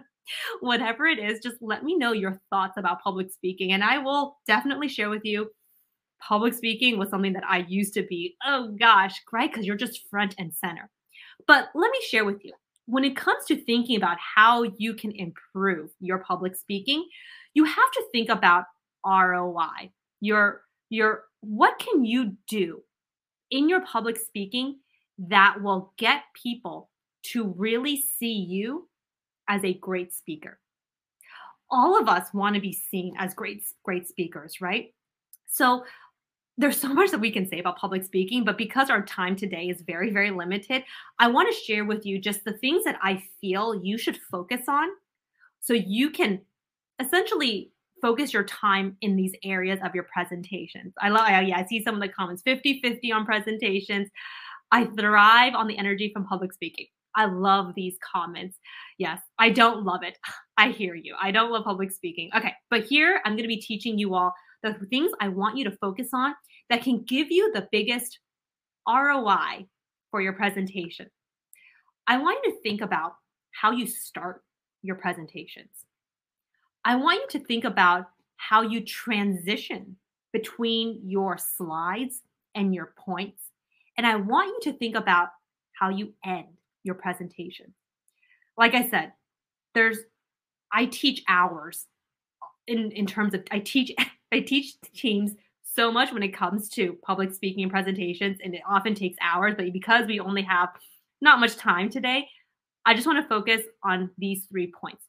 Whatever 0.61 1.07
it 1.07 1.19
is, 1.19 1.41
just 1.41 1.57
let 1.61 1.85
me 1.85 1.97
know 1.97 2.13
your 2.13 2.41
thoughts 2.51 2.77
about 2.77 3.03
public 3.03 3.31
speaking, 3.31 3.73
and 3.73 3.85
I 3.85 3.99
will 3.99 4.39
definitely 4.47 4.89
share 4.89 5.09
with 5.09 5.25
you. 5.25 5.51
Public 6.21 6.55
speaking 6.55 6.99
was 6.99 7.11
something 7.11 7.33
that 7.35 7.45
I 7.49 7.65
used 7.69 7.95
to 7.95 8.03
be, 8.03 8.37
oh 8.45 8.75
gosh, 8.79 9.15
right? 9.33 9.51
Because 9.51 9.67
you're 9.67 9.77
just 9.77 10.09
front 10.11 10.35
and 10.39 10.53
center. 10.53 10.91
But 11.47 11.69
let 11.75 11.91
me 11.91 11.99
share 12.11 12.25
with 12.25 12.45
you 12.45 12.53
when 12.87 13.05
it 13.05 13.17
comes 13.17 13.45
to 13.47 13.57
thinking 13.57 13.97
about 13.97 14.17
how 14.19 14.63
you 14.79 14.95
can 14.95 15.13
improve 15.13 15.91
your 16.01 16.19
public 16.19 16.57
speaking, 16.57 17.07
you 17.55 17.65
have 17.65 17.91
to 17.93 18.05
think 18.13 18.29
about 18.29 18.65
ROI. 19.05 19.91
Your 20.21 20.63
your 20.89 21.25
what 21.41 21.79
can 21.79 22.05
you 22.05 22.37
do 22.49 22.83
in 23.51 23.69
your 23.69 23.81
public 23.81 24.19
speaking 24.19 24.79
that 25.19 25.63
will 25.63 25.93
get 25.99 26.23
people 26.41 26.91
to 27.23 27.55
really 27.57 28.05
see 28.19 28.33
you 28.33 28.89
as 29.49 29.65
a 29.65 29.75
great 29.75 30.13
speaker. 30.13 30.59
All 31.71 31.99
of 31.99 32.09
us 32.09 32.33
want 32.33 32.55
to 32.55 32.61
be 32.61 32.73
seen 32.73 33.15
as 33.19 33.35
great 33.35 33.65
great 33.83 34.07
speakers, 34.07 34.61
right? 34.61 34.95
So 35.49 35.85
there's 36.59 36.81
so 36.81 36.89
much 36.89 37.11
that 37.11 37.21
we 37.21 37.31
can 37.31 37.47
say 37.47 37.59
about 37.59 37.79
public 37.79 38.05
speaking, 38.05 38.45
but 38.45 38.57
because 38.57 38.89
our 38.89 39.05
time 39.05 39.37
today 39.37 39.69
is 39.69 39.83
very, 39.83 40.11
very 40.11 40.31
limited, 40.31 40.85
I 41.19 41.29
want 41.29 41.53
to 41.53 41.61
share 41.61 41.85
with 41.85 42.07
you 42.07 42.19
just 42.19 42.45
the 42.45 42.55
things 42.55 42.85
that 42.85 42.99
I 43.03 43.23
feel 43.41 43.75
you 43.75 43.99
should 43.99 44.19
focus 44.31 44.63
on 44.69 44.89
so 45.61 45.75
you 45.75 46.11
can 46.11 46.41
essentially 46.99 47.73
focus 48.07 48.33
your 48.33 48.45
time 48.45 48.97
in 49.01 49.17
these 49.17 49.35
areas 49.43 49.81
of 49.85 49.93
your 49.93 50.05
presentations. 50.05 50.95
I 51.03 51.09
love, 51.09 51.29
yeah, 51.29 51.59
I 51.59 51.67
see 51.67 51.83
some 51.83 51.97
of 51.97 52.01
the 52.01 52.09
comments 52.09 52.41
50 52.43 52.81
50 52.81 53.11
on 53.11 53.27
presentations. 53.27 54.09
I 54.71 54.85
thrive 54.85 55.57
on 55.57 55.67
the 55.67 55.77
energy 55.77 56.13
from 56.13 56.25
public 56.25 56.53
speaking. 56.53 56.87
I 57.17 57.25
love 57.25 57.75
these 57.75 57.97
comments. 58.01 58.61
Yes, 58.99 59.21
I 59.41 59.51
don't 59.51 59.85
love 59.85 60.05
it. 60.05 60.19
I 60.57 60.69
hear 60.69 60.95
you. 60.95 61.17
I 61.21 61.33
don't 61.33 61.51
love 61.51 61.65
public 61.65 61.91
speaking. 61.91 62.31
Okay, 62.37 62.53
but 62.71 62.85
here 62.85 63.21
I'm 63.25 63.33
going 63.33 63.43
to 63.43 63.49
be 63.49 63.61
teaching 63.61 63.99
you 63.99 64.15
all 64.15 64.33
the 64.63 64.75
things 64.89 65.11
I 65.21 65.27
want 65.27 65.57
you 65.57 65.65
to 65.65 65.77
focus 65.79 66.11
on 66.13 66.33
that 66.71 66.83
can 66.85 67.03
give 67.03 67.33
you 67.33 67.53
the 67.53 67.67
biggest 67.73 68.21
ROI 68.89 69.67
for 70.13 70.21
your 70.21 70.35
presentation. 70.35 71.11
I 72.07 72.19
want 72.19 72.39
you 72.45 72.53
to 72.53 72.61
think 72.61 72.83
about 72.83 73.15
how 73.51 73.73
you 73.73 73.85
start 73.89 74.45
your 74.83 74.95
presentations. 74.95 75.86
I 76.87 76.95
want 76.95 77.21
you 77.21 77.41
to 77.41 77.45
think 77.45 77.65
about 77.65 78.11
how 78.37 78.63
you 78.63 78.81
transition 78.81 79.97
between 80.33 81.01
your 81.05 81.37
slides 81.37 82.23
and 82.55 82.73
your 82.73 82.95
points. 82.97 83.43
And 83.99 84.07
I 84.07 84.15
want 84.15 84.47
you 84.65 84.71
to 84.71 84.79
think 84.79 84.95
about 84.95 85.31
how 85.73 85.89
you 85.89 86.15
end 86.25 86.47
your 86.85 86.95
presentation. 86.95 87.75
Like 88.57 88.75
I 88.75 88.89
said, 88.89 89.13
there's 89.75 89.99
I 90.73 90.87
teach 90.87 91.25
hours 91.27 91.87
in 92.69 92.93
in 92.93 93.05
terms 93.05 93.35
of 93.35 93.43
I 93.51 93.59
teach 93.59 93.93
I 94.33 94.41
teach 94.41 94.81
teams 94.95 95.33
so 95.65 95.91
much 95.91 96.13
when 96.13 96.23
it 96.23 96.35
comes 96.37 96.69
to 96.71 96.97
public 97.05 97.35
speaking 97.35 97.65
and 97.65 97.73
presentations, 97.73 98.39
and 98.45 98.55
it 98.55 98.63
often 98.69 98.95
takes 98.95 99.17
hours. 99.21 99.55
But 99.57 99.73
because 99.73 100.07
we 100.07 100.21
only 100.21 100.43
have 100.43 100.69
not 101.21 101.41
much 101.41 101.57
time 101.57 101.91
today, 101.91 102.29
I 102.85 102.95
just 102.95 103.09
want 103.09 103.21
to 103.21 103.29
focus 103.29 103.63
on 103.83 104.11
these 104.19 104.45
three 104.45 104.73
points. 104.73 105.05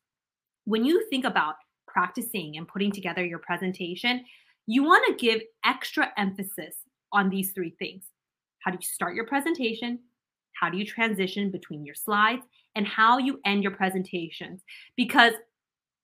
When 0.66 0.84
you 0.84 1.08
think 1.10 1.24
about 1.24 1.56
practicing 1.98 2.58
and 2.58 2.68
putting 2.68 2.92
together 2.92 3.26
your 3.26 3.40
presentation, 3.40 4.24
you 4.68 4.84
want 4.84 5.04
to 5.08 5.26
give 5.26 5.42
extra 5.66 6.12
emphasis 6.16 6.76
on 7.12 7.28
these 7.28 7.54
three 7.54 7.74
things. 7.80 8.04
How 8.60 8.70
do 8.70 8.78
you 8.80 8.86
start 8.86 9.16
your 9.16 9.26
presentation? 9.26 9.98
How 10.62 10.70
do 10.70 10.78
you 10.78 10.86
transition 10.86 11.50
between 11.50 11.84
your 11.84 11.96
slides? 11.96 12.44
And 12.76 12.86
how 12.86 13.18
you 13.18 13.40
end 13.46 13.64
your 13.64 13.72
presentations? 13.72 14.62
Because 14.96 15.34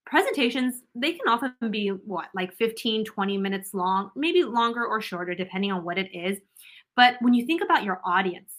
presentations 0.04 0.82
they 0.96 1.12
can 1.12 1.28
often 1.28 1.54
be 1.70 1.88
what 1.88 2.26
like 2.34 2.52
15 2.56 3.06
20 3.06 3.38
minutes 3.38 3.72
long 3.72 4.10
maybe 4.14 4.44
longer 4.44 4.84
or 4.84 5.00
shorter 5.00 5.34
depending 5.34 5.72
on 5.72 5.82
what 5.82 5.96
it 5.96 6.14
is 6.14 6.36
but 6.94 7.14
when 7.22 7.32
you 7.32 7.46
think 7.46 7.62
about 7.62 7.84
your 7.84 8.02
audience 8.04 8.52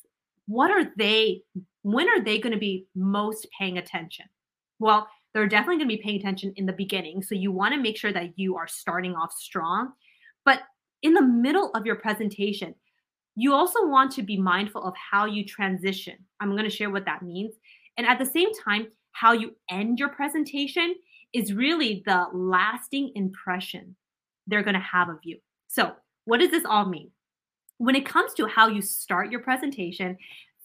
what 0.47 0.71
are 0.71 0.91
they 0.97 1.43
when 1.83 2.09
are 2.09 2.19
they 2.19 2.39
going 2.39 2.51
to 2.51 2.57
be 2.57 2.87
most 2.95 3.47
paying 3.59 3.77
attention 3.77 4.25
Well, 4.79 5.07
they're 5.35 5.47
definitely 5.47 5.75
going 5.75 5.89
to 5.89 5.97
be 5.97 6.01
paying 6.01 6.17
attention 6.17 6.53
in 6.55 6.65
the 6.65 6.71
beginning. 6.71 7.21
So 7.21 7.35
you 7.35 7.51
want 7.51 7.73
to 7.73 7.81
make 7.81 7.97
sure 7.97 8.13
that 8.13 8.39
you 8.39 8.55
are 8.55 8.69
starting 8.69 9.15
off 9.15 9.33
strong. 9.33 9.91
But 10.45 10.61
in 11.01 11.13
the 11.13 11.21
middle 11.21 11.71
of 11.75 11.85
your 11.85 11.97
presentation, 11.97 12.73
you 13.35 13.53
also 13.53 13.85
want 13.85 14.13
to 14.13 14.23
be 14.23 14.37
mindful 14.37 14.81
of 14.81 14.93
how 14.95 15.25
you 15.25 15.43
transition. 15.43 16.15
I'm 16.39 16.51
going 16.51 16.63
to 16.63 16.69
share 16.69 16.89
what 16.89 17.03
that 17.03 17.21
means. 17.21 17.53
And 17.97 18.07
at 18.07 18.17
the 18.17 18.25
same 18.25 18.47
time, 18.63 18.87
how 19.11 19.33
you 19.33 19.53
end 19.69 19.99
your 19.99 20.07
presentation 20.07 20.95
is 21.33 21.53
really 21.53 22.01
the 22.05 22.27
lasting 22.31 23.11
impression 23.15 23.93
they're 24.47 24.63
going 24.63 24.75
to 24.75 24.79
have 24.79 25.09
of 25.09 25.19
you. 25.23 25.37
So, 25.67 25.91
what 26.23 26.39
does 26.39 26.51
this 26.51 26.63
all 26.63 26.85
mean? 26.85 27.11
When 27.77 27.95
it 27.95 28.05
comes 28.05 28.33
to 28.35 28.47
how 28.47 28.69
you 28.69 28.81
start 28.81 29.31
your 29.31 29.41
presentation, 29.41 30.17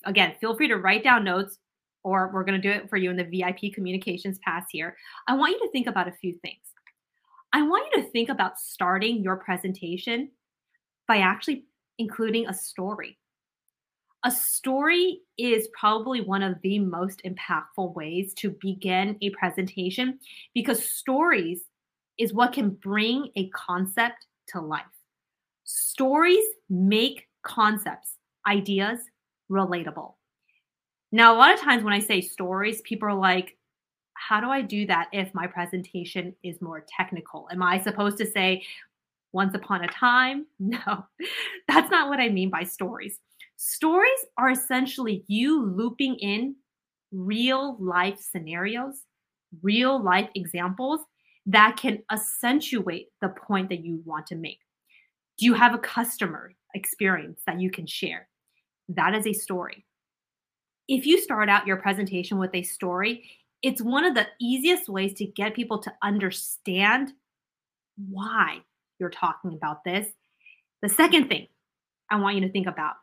again, 0.04 0.34
feel 0.40 0.56
free 0.56 0.68
to 0.68 0.76
write 0.76 1.02
down 1.02 1.24
notes 1.24 1.58
or 2.02 2.30
we're 2.32 2.44
going 2.44 2.60
to 2.60 2.68
do 2.68 2.74
it 2.74 2.88
for 2.88 2.96
you 2.96 3.10
in 3.10 3.16
the 3.16 3.24
VIP 3.24 3.72
communications 3.72 4.38
pass 4.44 4.64
here. 4.70 4.96
I 5.28 5.34
want 5.34 5.52
you 5.52 5.58
to 5.60 5.70
think 5.70 5.86
about 5.86 6.08
a 6.08 6.12
few 6.12 6.34
things. 6.42 6.60
I 7.52 7.62
want 7.62 7.88
you 7.92 8.02
to 8.02 8.10
think 8.10 8.28
about 8.28 8.58
starting 8.58 9.22
your 9.22 9.36
presentation 9.36 10.30
by 11.08 11.18
actually 11.18 11.64
including 11.98 12.46
a 12.46 12.54
story. 12.54 13.18
A 14.24 14.30
story 14.30 15.20
is 15.38 15.68
probably 15.78 16.20
one 16.20 16.42
of 16.42 16.60
the 16.62 16.78
most 16.78 17.22
impactful 17.24 17.94
ways 17.94 18.34
to 18.34 18.50
begin 18.60 19.16
a 19.22 19.30
presentation 19.30 20.18
because 20.54 20.84
stories 20.84 21.62
is 22.18 22.34
what 22.34 22.52
can 22.52 22.70
bring 22.70 23.30
a 23.36 23.48
concept 23.48 24.26
to 24.48 24.60
life. 24.60 24.82
Stories 25.64 26.44
make 26.68 27.28
concepts, 27.42 28.16
ideas 28.46 29.00
relatable. 29.50 30.14
Now, 31.12 31.34
a 31.34 31.38
lot 31.38 31.52
of 31.52 31.60
times 31.60 31.82
when 31.82 31.92
I 31.92 31.98
say 31.98 32.20
stories, 32.20 32.80
people 32.82 33.08
are 33.08 33.14
like, 33.14 33.56
how 34.14 34.40
do 34.40 34.48
I 34.48 34.62
do 34.62 34.86
that 34.86 35.08
if 35.12 35.32
my 35.34 35.46
presentation 35.46 36.34
is 36.44 36.60
more 36.60 36.84
technical? 36.96 37.48
Am 37.50 37.62
I 37.62 37.80
supposed 37.80 38.18
to 38.18 38.26
say 38.26 38.62
once 39.32 39.54
upon 39.54 39.84
a 39.84 39.88
time? 39.88 40.46
No, 40.58 41.06
that's 41.68 41.90
not 41.90 42.08
what 42.08 42.20
I 42.20 42.28
mean 42.28 42.50
by 42.50 42.64
stories. 42.64 43.18
Stories 43.56 44.26
are 44.38 44.50
essentially 44.50 45.24
you 45.26 45.64
looping 45.64 46.16
in 46.16 46.54
real 47.12 47.76
life 47.80 48.18
scenarios, 48.20 49.02
real 49.62 50.02
life 50.02 50.28
examples 50.34 51.00
that 51.46 51.76
can 51.76 52.02
accentuate 52.12 53.08
the 53.20 53.30
point 53.30 53.68
that 53.70 53.84
you 53.84 54.00
want 54.04 54.26
to 54.28 54.36
make. 54.36 54.60
Do 55.38 55.46
you 55.46 55.54
have 55.54 55.74
a 55.74 55.78
customer 55.78 56.52
experience 56.74 57.40
that 57.46 57.60
you 57.60 57.70
can 57.70 57.86
share? 57.86 58.28
That 58.88 59.14
is 59.14 59.26
a 59.26 59.32
story. 59.32 59.84
If 60.90 61.06
you 61.06 61.20
start 61.20 61.48
out 61.48 61.68
your 61.68 61.76
presentation 61.76 62.36
with 62.36 62.52
a 62.52 62.64
story, 62.64 63.30
it's 63.62 63.80
one 63.80 64.04
of 64.04 64.16
the 64.16 64.26
easiest 64.40 64.88
ways 64.88 65.14
to 65.14 65.24
get 65.24 65.54
people 65.54 65.78
to 65.78 65.92
understand 66.02 67.12
why 68.10 68.58
you're 68.98 69.08
talking 69.08 69.54
about 69.54 69.84
this. 69.84 70.08
The 70.82 70.88
second 70.88 71.28
thing 71.28 71.46
I 72.10 72.16
want 72.16 72.34
you 72.34 72.42
to 72.42 72.50
think 72.50 72.66
about 72.66 72.94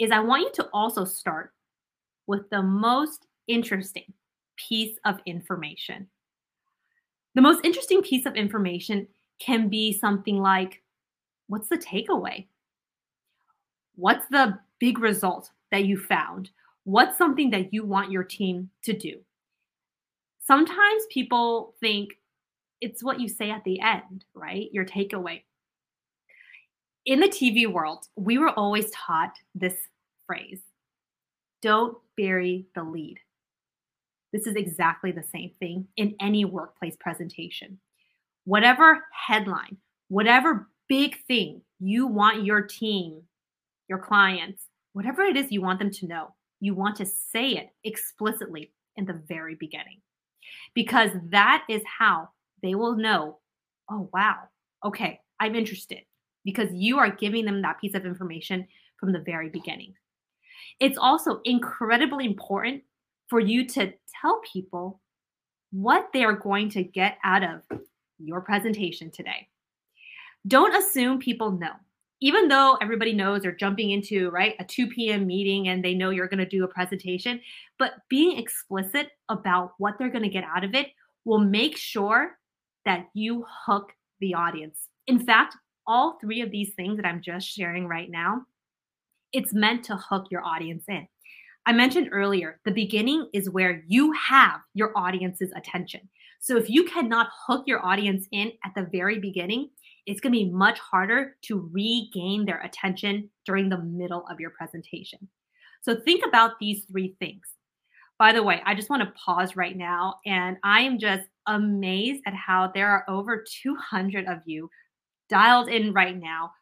is 0.00 0.10
I 0.10 0.18
want 0.18 0.42
you 0.42 0.50
to 0.54 0.68
also 0.72 1.04
start 1.04 1.52
with 2.26 2.50
the 2.50 2.62
most 2.62 3.28
interesting 3.46 4.12
piece 4.56 4.98
of 5.04 5.20
information. 5.24 6.08
The 7.36 7.42
most 7.42 7.64
interesting 7.64 8.02
piece 8.02 8.26
of 8.26 8.34
information 8.34 9.06
can 9.38 9.68
be 9.68 9.92
something 9.96 10.38
like 10.38 10.82
what's 11.46 11.68
the 11.68 11.78
takeaway? 11.78 12.48
What's 13.94 14.26
the 14.30 14.58
big 14.80 14.98
result 14.98 15.52
that 15.70 15.84
you 15.84 15.96
found? 15.96 16.50
What's 16.86 17.18
something 17.18 17.50
that 17.50 17.74
you 17.74 17.84
want 17.84 18.12
your 18.12 18.22
team 18.22 18.70
to 18.84 18.92
do? 18.92 19.18
Sometimes 20.46 21.02
people 21.10 21.74
think 21.80 22.10
it's 22.80 23.02
what 23.02 23.18
you 23.18 23.28
say 23.28 23.50
at 23.50 23.64
the 23.64 23.80
end, 23.80 24.24
right? 24.34 24.68
Your 24.70 24.84
takeaway. 24.84 25.42
In 27.04 27.18
the 27.18 27.26
TV 27.26 27.66
world, 27.66 28.04
we 28.14 28.38
were 28.38 28.50
always 28.50 28.88
taught 28.92 29.32
this 29.52 29.74
phrase 30.28 30.60
don't 31.60 31.98
bury 32.16 32.66
the 32.76 32.84
lead. 32.84 33.18
This 34.32 34.46
is 34.46 34.54
exactly 34.54 35.10
the 35.10 35.24
same 35.24 35.50
thing 35.58 35.88
in 35.96 36.14
any 36.20 36.44
workplace 36.44 36.94
presentation. 37.00 37.80
Whatever 38.44 39.02
headline, 39.10 39.78
whatever 40.06 40.68
big 40.88 41.16
thing 41.26 41.62
you 41.80 42.06
want 42.06 42.44
your 42.44 42.60
team, 42.60 43.22
your 43.88 43.98
clients, 43.98 44.68
whatever 44.92 45.22
it 45.22 45.36
is 45.36 45.50
you 45.50 45.60
want 45.60 45.80
them 45.80 45.90
to 45.90 46.06
know, 46.06 46.35
you 46.60 46.74
want 46.74 46.96
to 46.96 47.06
say 47.06 47.50
it 47.50 47.68
explicitly 47.84 48.72
in 48.96 49.04
the 49.04 49.22
very 49.28 49.54
beginning 49.54 50.00
because 50.74 51.10
that 51.30 51.64
is 51.68 51.82
how 51.98 52.28
they 52.62 52.74
will 52.74 52.96
know 52.96 53.38
oh, 53.90 54.08
wow, 54.12 54.36
okay, 54.84 55.20
I'm 55.40 55.54
interested 55.54 56.00
because 56.44 56.68
you 56.72 56.98
are 56.98 57.10
giving 57.10 57.44
them 57.44 57.62
that 57.62 57.80
piece 57.80 57.94
of 57.94 58.06
information 58.06 58.66
from 58.98 59.12
the 59.12 59.20
very 59.20 59.48
beginning. 59.48 59.94
It's 60.80 60.98
also 60.98 61.40
incredibly 61.44 62.24
important 62.24 62.82
for 63.28 63.40
you 63.40 63.66
to 63.68 63.92
tell 64.20 64.40
people 64.52 65.00
what 65.70 66.08
they 66.12 66.24
are 66.24 66.32
going 66.32 66.70
to 66.70 66.82
get 66.82 67.18
out 67.24 67.42
of 67.42 67.80
your 68.18 68.40
presentation 68.40 69.10
today. 69.10 69.48
Don't 70.46 70.74
assume 70.74 71.18
people 71.18 71.50
know 71.50 71.72
even 72.20 72.48
though 72.48 72.78
everybody 72.80 73.12
knows 73.12 73.42
they're 73.42 73.52
jumping 73.52 73.90
into 73.90 74.30
right 74.30 74.54
a 74.58 74.64
2 74.64 74.88
p.m 74.88 75.26
meeting 75.26 75.68
and 75.68 75.84
they 75.84 75.94
know 75.94 76.10
you're 76.10 76.28
going 76.28 76.38
to 76.38 76.46
do 76.46 76.64
a 76.64 76.68
presentation 76.68 77.40
but 77.78 77.94
being 78.08 78.38
explicit 78.38 79.08
about 79.28 79.72
what 79.78 79.94
they're 79.98 80.10
going 80.10 80.22
to 80.24 80.30
get 80.30 80.44
out 80.44 80.64
of 80.64 80.74
it 80.74 80.88
will 81.24 81.40
make 81.40 81.76
sure 81.76 82.38
that 82.84 83.08
you 83.14 83.44
hook 83.66 83.92
the 84.20 84.32
audience. 84.32 84.88
In 85.06 85.18
fact 85.18 85.56
all 85.86 86.18
three 86.20 86.40
of 86.40 86.50
these 86.50 86.72
things 86.74 86.96
that 86.96 87.06
i'm 87.06 87.22
just 87.22 87.46
sharing 87.46 87.86
right 87.86 88.10
now 88.10 88.42
it's 89.32 89.52
meant 89.52 89.84
to 89.84 89.96
hook 89.96 90.26
your 90.30 90.44
audience 90.44 90.84
in. 90.88 91.06
I 91.66 91.72
mentioned 91.72 92.08
earlier 92.12 92.60
the 92.64 92.72
beginning 92.72 93.28
is 93.34 93.50
where 93.50 93.82
you 93.86 94.12
have 94.12 94.60
your 94.74 94.96
audience's 94.96 95.52
attention. 95.54 96.08
So 96.40 96.56
if 96.56 96.70
you 96.70 96.84
cannot 96.84 97.28
hook 97.46 97.64
your 97.66 97.84
audience 97.84 98.26
in 98.30 98.52
at 98.64 98.72
the 98.74 98.88
very 98.92 99.18
beginning 99.18 99.70
it's 100.06 100.20
going 100.20 100.32
to 100.32 100.38
be 100.38 100.50
much 100.50 100.78
harder 100.78 101.36
to 101.42 101.68
regain 101.72 102.44
their 102.44 102.60
attention 102.60 103.28
during 103.44 103.68
the 103.68 103.78
middle 103.78 104.24
of 104.30 104.40
your 104.40 104.50
presentation. 104.50 105.28
So 105.82 106.00
think 106.00 106.24
about 106.26 106.58
these 106.58 106.84
three 106.84 107.16
things. 107.18 107.42
By 108.18 108.32
the 108.32 108.42
way, 108.42 108.62
I 108.64 108.74
just 108.74 108.88
want 108.88 109.02
to 109.02 109.12
pause 109.12 109.56
right 109.56 109.76
now 109.76 110.14
and 110.24 110.56
I 110.64 110.80
am 110.80 110.98
just 110.98 111.24
amazed 111.46 112.22
at 112.26 112.34
how 112.34 112.70
there 112.74 112.88
are 112.88 113.04
over 113.08 113.44
200 113.62 114.26
of 114.26 114.38
you 114.46 114.70
dialed 115.28 115.68
in 115.68 115.92
right 115.92 116.16
now 116.16 116.52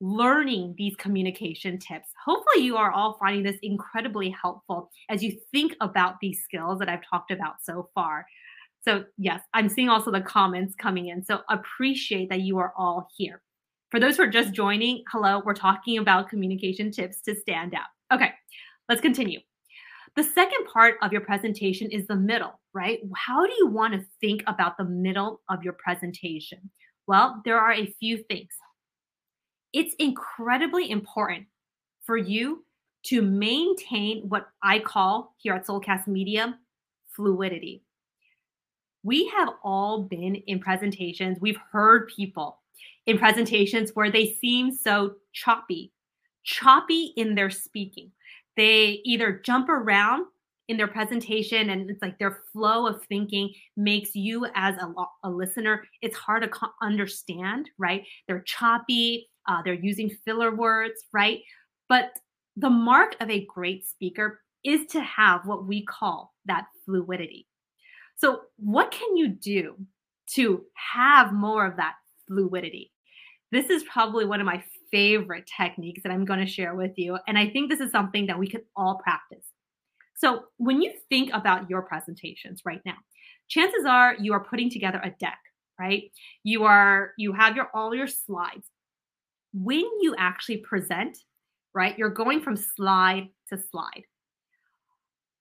learning 0.00 0.74
these 0.78 0.94
communication 0.96 1.78
tips. 1.78 2.10
Hopefully, 2.24 2.64
you 2.64 2.76
are 2.76 2.92
all 2.92 3.16
finding 3.18 3.42
this 3.42 3.58
incredibly 3.62 4.30
helpful 4.30 4.90
as 5.08 5.22
you 5.22 5.36
think 5.50 5.74
about 5.80 6.20
these 6.20 6.42
skills 6.44 6.78
that 6.78 6.88
I've 6.88 7.08
talked 7.08 7.30
about 7.30 7.56
so 7.62 7.90
far. 7.94 8.26
So, 8.88 9.04
yes, 9.18 9.42
I'm 9.52 9.68
seeing 9.68 9.90
also 9.90 10.10
the 10.10 10.22
comments 10.22 10.74
coming 10.74 11.08
in. 11.08 11.22
So, 11.22 11.40
appreciate 11.50 12.30
that 12.30 12.40
you 12.40 12.56
are 12.56 12.72
all 12.74 13.06
here. 13.14 13.42
For 13.90 14.00
those 14.00 14.16
who 14.16 14.22
are 14.22 14.28
just 14.28 14.54
joining, 14.54 15.04
hello, 15.12 15.42
we're 15.44 15.52
talking 15.52 15.98
about 15.98 16.30
communication 16.30 16.90
tips 16.90 17.20
to 17.22 17.34
stand 17.34 17.74
out. 17.74 17.88
Okay, 18.10 18.32
let's 18.88 19.02
continue. 19.02 19.40
The 20.16 20.24
second 20.24 20.64
part 20.72 20.94
of 21.02 21.12
your 21.12 21.20
presentation 21.20 21.90
is 21.90 22.06
the 22.06 22.16
middle, 22.16 22.58
right? 22.72 23.00
How 23.14 23.44
do 23.44 23.52
you 23.58 23.66
want 23.66 23.92
to 23.92 24.06
think 24.22 24.42
about 24.46 24.78
the 24.78 24.86
middle 24.86 25.42
of 25.50 25.62
your 25.62 25.74
presentation? 25.74 26.70
Well, 27.06 27.42
there 27.44 27.60
are 27.60 27.74
a 27.74 27.94
few 28.00 28.16
things. 28.16 28.54
It's 29.74 29.94
incredibly 29.98 30.90
important 30.90 31.44
for 32.06 32.16
you 32.16 32.64
to 33.08 33.20
maintain 33.20 34.30
what 34.30 34.48
I 34.62 34.78
call 34.78 35.34
here 35.36 35.52
at 35.52 35.66
Soulcast 35.66 36.06
Media 36.06 36.58
fluidity 37.14 37.82
we 39.02 39.28
have 39.28 39.48
all 39.62 40.02
been 40.02 40.34
in 40.34 40.58
presentations, 40.58 41.38
we've 41.40 41.60
heard 41.72 42.08
people 42.08 42.60
in 43.06 43.18
presentations 43.18 43.92
where 43.94 44.10
they 44.10 44.34
seem 44.34 44.70
so 44.70 45.14
choppy, 45.32 45.92
choppy 46.44 47.12
in 47.16 47.34
their 47.34 47.50
speaking. 47.50 48.12
They 48.56 49.00
either 49.04 49.40
jump 49.44 49.68
around 49.68 50.26
in 50.68 50.76
their 50.76 50.88
presentation 50.88 51.70
and 51.70 51.90
it's 51.90 52.02
like 52.02 52.18
their 52.18 52.42
flow 52.52 52.86
of 52.86 53.02
thinking 53.04 53.52
makes 53.76 54.14
you 54.14 54.46
as 54.54 54.74
a, 54.76 54.92
a 55.24 55.30
listener 55.30 55.82
it's 56.02 56.16
hard 56.16 56.42
to 56.42 56.48
co- 56.48 56.68
understand 56.82 57.70
right? 57.78 58.04
They're 58.26 58.42
choppy 58.42 59.30
uh, 59.48 59.62
they're 59.62 59.74
using 59.74 60.10
filler 60.24 60.54
words 60.54 61.04
right? 61.12 61.40
But 61.88 62.10
the 62.56 62.68
mark 62.68 63.16
of 63.20 63.30
a 63.30 63.46
great 63.46 63.86
speaker 63.86 64.42
is 64.62 64.86
to 64.88 65.00
have 65.00 65.46
what 65.46 65.66
we 65.66 65.84
call 65.86 66.34
that 66.44 66.66
fluidity 66.84 67.46
so, 68.18 68.40
what 68.56 68.90
can 68.90 69.16
you 69.16 69.28
do 69.28 69.76
to 70.34 70.64
have 70.74 71.32
more 71.32 71.64
of 71.64 71.76
that 71.76 71.94
fluidity? 72.26 72.90
This 73.52 73.70
is 73.70 73.84
probably 73.84 74.26
one 74.26 74.40
of 74.40 74.46
my 74.46 74.62
favorite 74.90 75.48
techniques 75.56 76.02
that 76.02 76.10
I'm 76.10 76.24
going 76.24 76.40
to 76.40 76.46
share 76.46 76.74
with 76.74 76.92
you. 76.96 77.16
And 77.28 77.38
I 77.38 77.48
think 77.48 77.70
this 77.70 77.80
is 77.80 77.92
something 77.92 78.26
that 78.26 78.38
we 78.38 78.48
could 78.48 78.62
all 78.76 78.96
practice. 78.96 79.44
So, 80.16 80.46
when 80.56 80.82
you 80.82 80.92
think 81.08 81.30
about 81.32 81.70
your 81.70 81.82
presentations 81.82 82.62
right 82.64 82.80
now, 82.84 82.96
chances 83.46 83.84
are 83.86 84.16
you 84.18 84.32
are 84.32 84.44
putting 84.44 84.68
together 84.68 85.00
a 85.04 85.10
deck, 85.10 85.38
right? 85.78 86.10
You 86.42 86.64
are 86.64 87.12
you 87.18 87.32
have 87.32 87.54
your 87.54 87.68
all 87.72 87.94
your 87.94 88.08
slides. 88.08 88.66
When 89.52 89.84
you 90.00 90.16
actually 90.18 90.58
present, 90.58 91.18
right? 91.72 91.96
You're 91.96 92.10
going 92.10 92.40
from 92.40 92.56
slide 92.56 93.28
to 93.50 93.58
slide. 93.70 94.02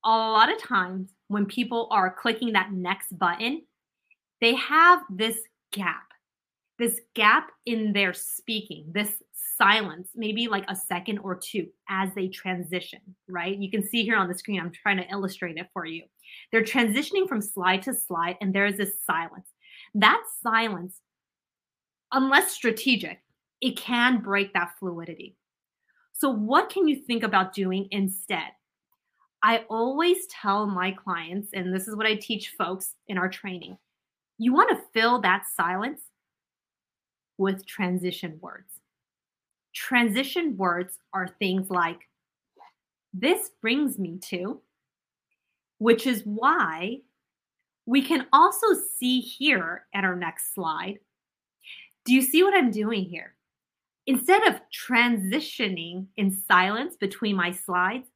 A 0.05 0.09
lot 0.09 0.53
of 0.53 0.61
times 0.61 1.09
when 1.27 1.45
people 1.45 1.87
are 1.91 2.13
clicking 2.13 2.53
that 2.53 2.71
next 2.71 3.17
button, 3.17 3.61
they 4.41 4.55
have 4.55 5.01
this 5.09 5.37
gap, 5.71 6.07
this 6.79 6.99
gap 7.15 7.51
in 7.65 7.93
their 7.93 8.13
speaking, 8.13 8.85
this 8.91 9.21
silence, 9.57 10.09
maybe 10.15 10.47
like 10.47 10.65
a 10.67 10.75
second 10.75 11.17
or 11.19 11.35
two 11.35 11.67
as 11.89 12.09
they 12.13 12.27
transition, 12.27 12.99
right? 13.27 13.57
You 13.57 13.71
can 13.71 13.83
see 13.83 14.03
here 14.03 14.15
on 14.15 14.27
the 14.27 14.37
screen, 14.37 14.59
I'm 14.59 14.71
trying 14.71 14.97
to 14.97 15.11
illustrate 15.11 15.57
it 15.57 15.67
for 15.73 15.85
you. 15.85 16.03
They're 16.51 16.63
transitioning 16.63 17.27
from 17.27 17.41
slide 17.41 17.81
to 17.83 17.93
slide, 17.93 18.37
and 18.41 18.53
there 18.53 18.67
is 18.67 18.77
this 18.77 19.03
silence. 19.03 19.47
That 19.95 20.21
silence, 20.43 21.01
unless 22.11 22.51
strategic, 22.51 23.19
it 23.61 23.77
can 23.77 24.21
break 24.21 24.53
that 24.53 24.71
fluidity. 24.79 25.35
So, 26.13 26.29
what 26.29 26.69
can 26.69 26.87
you 26.87 26.95
think 26.95 27.23
about 27.23 27.53
doing 27.53 27.87
instead? 27.91 28.51
I 29.43 29.65
always 29.69 30.25
tell 30.27 30.65
my 30.65 30.91
clients, 30.91 31.49
and 31.53 31.73
this 31.73 31.87
is 31.87 31.95
what 31.95 32.07
I 32.07 32.15
teach 32.15 32.53
folks 32.57 32.95
in 33.07 33.17
our 33.17 33.29
training 33.29 33.77
you 34.37 34.53
want 34.53 34.69
to 34.69 34.83
fill 34.93 35.19
that 35.21 35.45
silence 35.55 36.01
with 37.37 37.65
transition 37.65 38.37
words. 38.41 38.79
Transition 39.73 40.57
words 40.57 40.97
are 41.13 41.27
things 41.39 41.69
like, 41.69 41.99
this 43.13 43.51
brings 43.61 43.97
me 43.97 44.19
to, 44.29 44.61
which 45.79 46.05
is 46.05 46.21
why 46.23 46.97
we 47.85 48.01
can 48.01 48.27
also 48.33 48.67
see 48.97 49.19
here 49.21 49.85
at 49.93 50.03
our 50.03 50.15
next 50.15 50.53
slide. 50.53 50.99
Do 52.05 52.13
you 52.13 52.21
see 52.21 52.43
what 52.43 52.53
I'm 52.53 52.71
doing 52.71 53.05
here? 53.05 53.35
Instead 54.05 54.47
of 54.47 54.61
transitioning 54.71 56.07
in 56.15 56.31
silence 56.31 56.95
between 56.95 57.35
my 57.35 57.51
slides, 57.51 58.07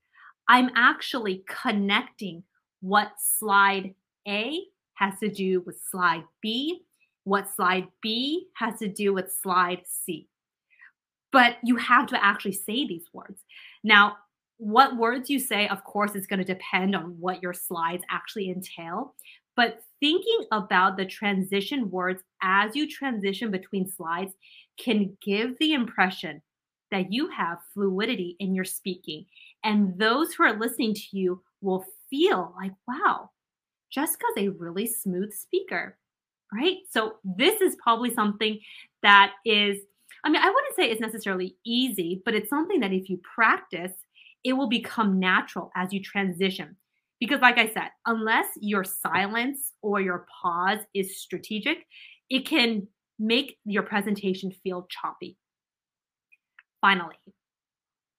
I'm 0.51 0.69
actually 0.75 1.45
connecting 1.47 2.43
what 2.81 3.13
slide 3.17 3.95
A 4.27 4.59
has 4.95 5.17
to 5.21 5.29
do 5.29 5.61
with 5.61 5.81
slide 5.89 6.25
B, 6.41 6.81
what 7.23 7.47
slide 7.55 7.87
B 8.01 8.47
has 8.55 8.77
to 8.79 8.89
do 8.89 9.13
with 9.13 9.31
slide 9.31 9.83
C. 9.85 10.27
But 11.31 11.55
you 11.63 11.77
have 11.77 12.05
to 12.07 12.21
actually 12.21 12.51
say 12.51 12.85
these 12.85 13.05
words. 13.13 13.45
Now, 13.85 14.17
what 14.57 14.97
words 14.97 15.29
you 15.29 15.39
say, 15.39 15.69
of 15.69 15.85
course, 15.85 16.15
is 16.15 16.27
going 16.27 16.39
to 16.39 16.53
depend 16.53 16.97
on 16.97 17.15
what 17.17 17.41
your 17.41 17.53
slides 17.53 18.03
actually 18.09 18.49
entail. 18.49 19.15
But 19.55 19.81
thinking 20.01 20.47
about 20.51 20.97
the 20.97 21.05
transition 21.05 21.89
words 21.89 22.23
as 22.43 22.75
you 22.75 22.89
transition 22.89 23.51
between 23.51 23.89
slides 23.89 24.33
can 24.77 25.15
give 25.23 25.57
the 25.59 25.71
impression 25.71 26.41
that 26.91 27.11
you 27.11 27.29
have 27.29 27.59
fluidity 27.73 28.35
in 28.39 28.53
your 28.53 28.65
speaking. 28.65 29.25
And 29.63 29.97
those 29.97 30.33
who 30.33 30.43
are 30.43 30.59
listening 30.59 30.93
to 30.93 31.03
you 31.11 31.41
will 31.61 31.85
feel 32.09 32.53
like, 32.59 32.73
wow, 32.87 33.29
Jessica's 33.91 34.35
a 34.37 34.49
really 34.49 34.87
smooth 34.87 35.33
speaker, 35.33 35.97
right? 36.53 36.77
So, 36.89 37.15
this 37.23 37.61
is 37.61 37.75
probably 37.81 38.13
something 38.13 38.59
that 39.03 39.33
is, 39.45 39.77
I 40.23 40.29
mean, 40.29 40.41
I 40.41 40.49
wouldn't 40.49 40.75
say 40.75 40.89
it's 40.89 41.01
necessarily 41.01 41.55
easy, 41.65 42.21
but 42.25 42.33
it's 42.33 42.49
something 42.49 42.79
that 42.79 42.93
if 42.93 43.09
you 43.09 43.19
practice, 43.35 43.93
it 44.43 44.53
will 44.53 44.69
become 44.69 45.19
natural 45.19 45.71
as 45.75 45.93
you 45.93 46.01
transition. 46.01 46.75
Because, 47.19 47.41
like 47.41 47.59
I 47.59 47.67
said, 47.67 47.89
unless 48.07 48.47
your 48.59 48.83
silence 48.83 49.73
or 49.83 50.01
your 50.01 50.25
pause 50.41 50.79
is 50.95 51.21
strategic, 51.21 51.85
it 52.31 52.47
can 52.47 52.87
make 53.19 53.57
your 53.65 53.83
presentation 53.83 54.51
feel 54.63 54.87
choppy. 54.89 55.37
Finally, 56.81 57.17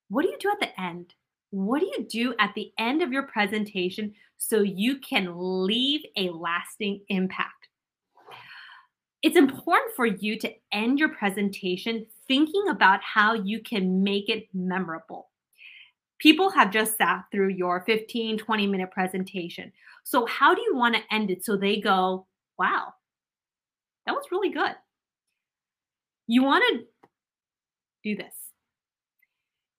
what 0.09 0.23
do 0.23 0.29
you 0.29 0.39
do 0.39 0.51
at 0.51 0.61
the 0.61 0.81
end? 0.81 1.15
What 1.53 1.81
do 1.81 1.87
you 1.87 2.07
do 2.09 2.35
at 2.39 2.55
the 2.55 2.73
end 2.79 3.03
of 3.03 3.13
your 3.13 3.25
presentation 3.25 4.15
so 4.39 4.63
you 4.63 4.99
can 5.01 5.35
leave 5.37 6.01
a 6.17 6.31
lasting 6.31 7.03
impact? 7.11 7.69
It's 9.21 9.37
important 9.37 9.95
for 9.95 10.07
you 10.07 10.39
to 10.39 10.51
end 10.73 10.99
your 10.99 11.11
presentation 11.11 12.07
thinking 12.27 12.69
about 12.71 13.01
how 13.03 13.35
you 13.35 13.61
can 13.61 14.03
make 14.03 14.31
it 14.31 14.49
memorable. 14.55 15.29
People 16.19 16.49
have 16.49 16.71
just 16.71 16.97
sat 16.97 17.25
through 17.31 17.51
your 17.51 17.85
15, 17.85 18.39
20 18.39 18.67
minute 18.67 18.91
presentation. 18.91 19.71
So, 20.05 20.25
how 20.25 20.55
do 20.55 20.63
you 20.63 20.75
want 20.75 20.95
to 20.95 21.15
end 21.15 21.31
it 21.31 21.45
so 21.45 21.59
they 21.59 21.83
go, 21.83 22.27
wow, 22.59 22.95
that 24.07 24.13
was 24.13 24.25
really 24.33 24.51
good? 24.51 24.75
You 26.27 26.45
want 26.45 26.65
to 26.71 26.87
do 28.03 28.17
this. 28.17 28.35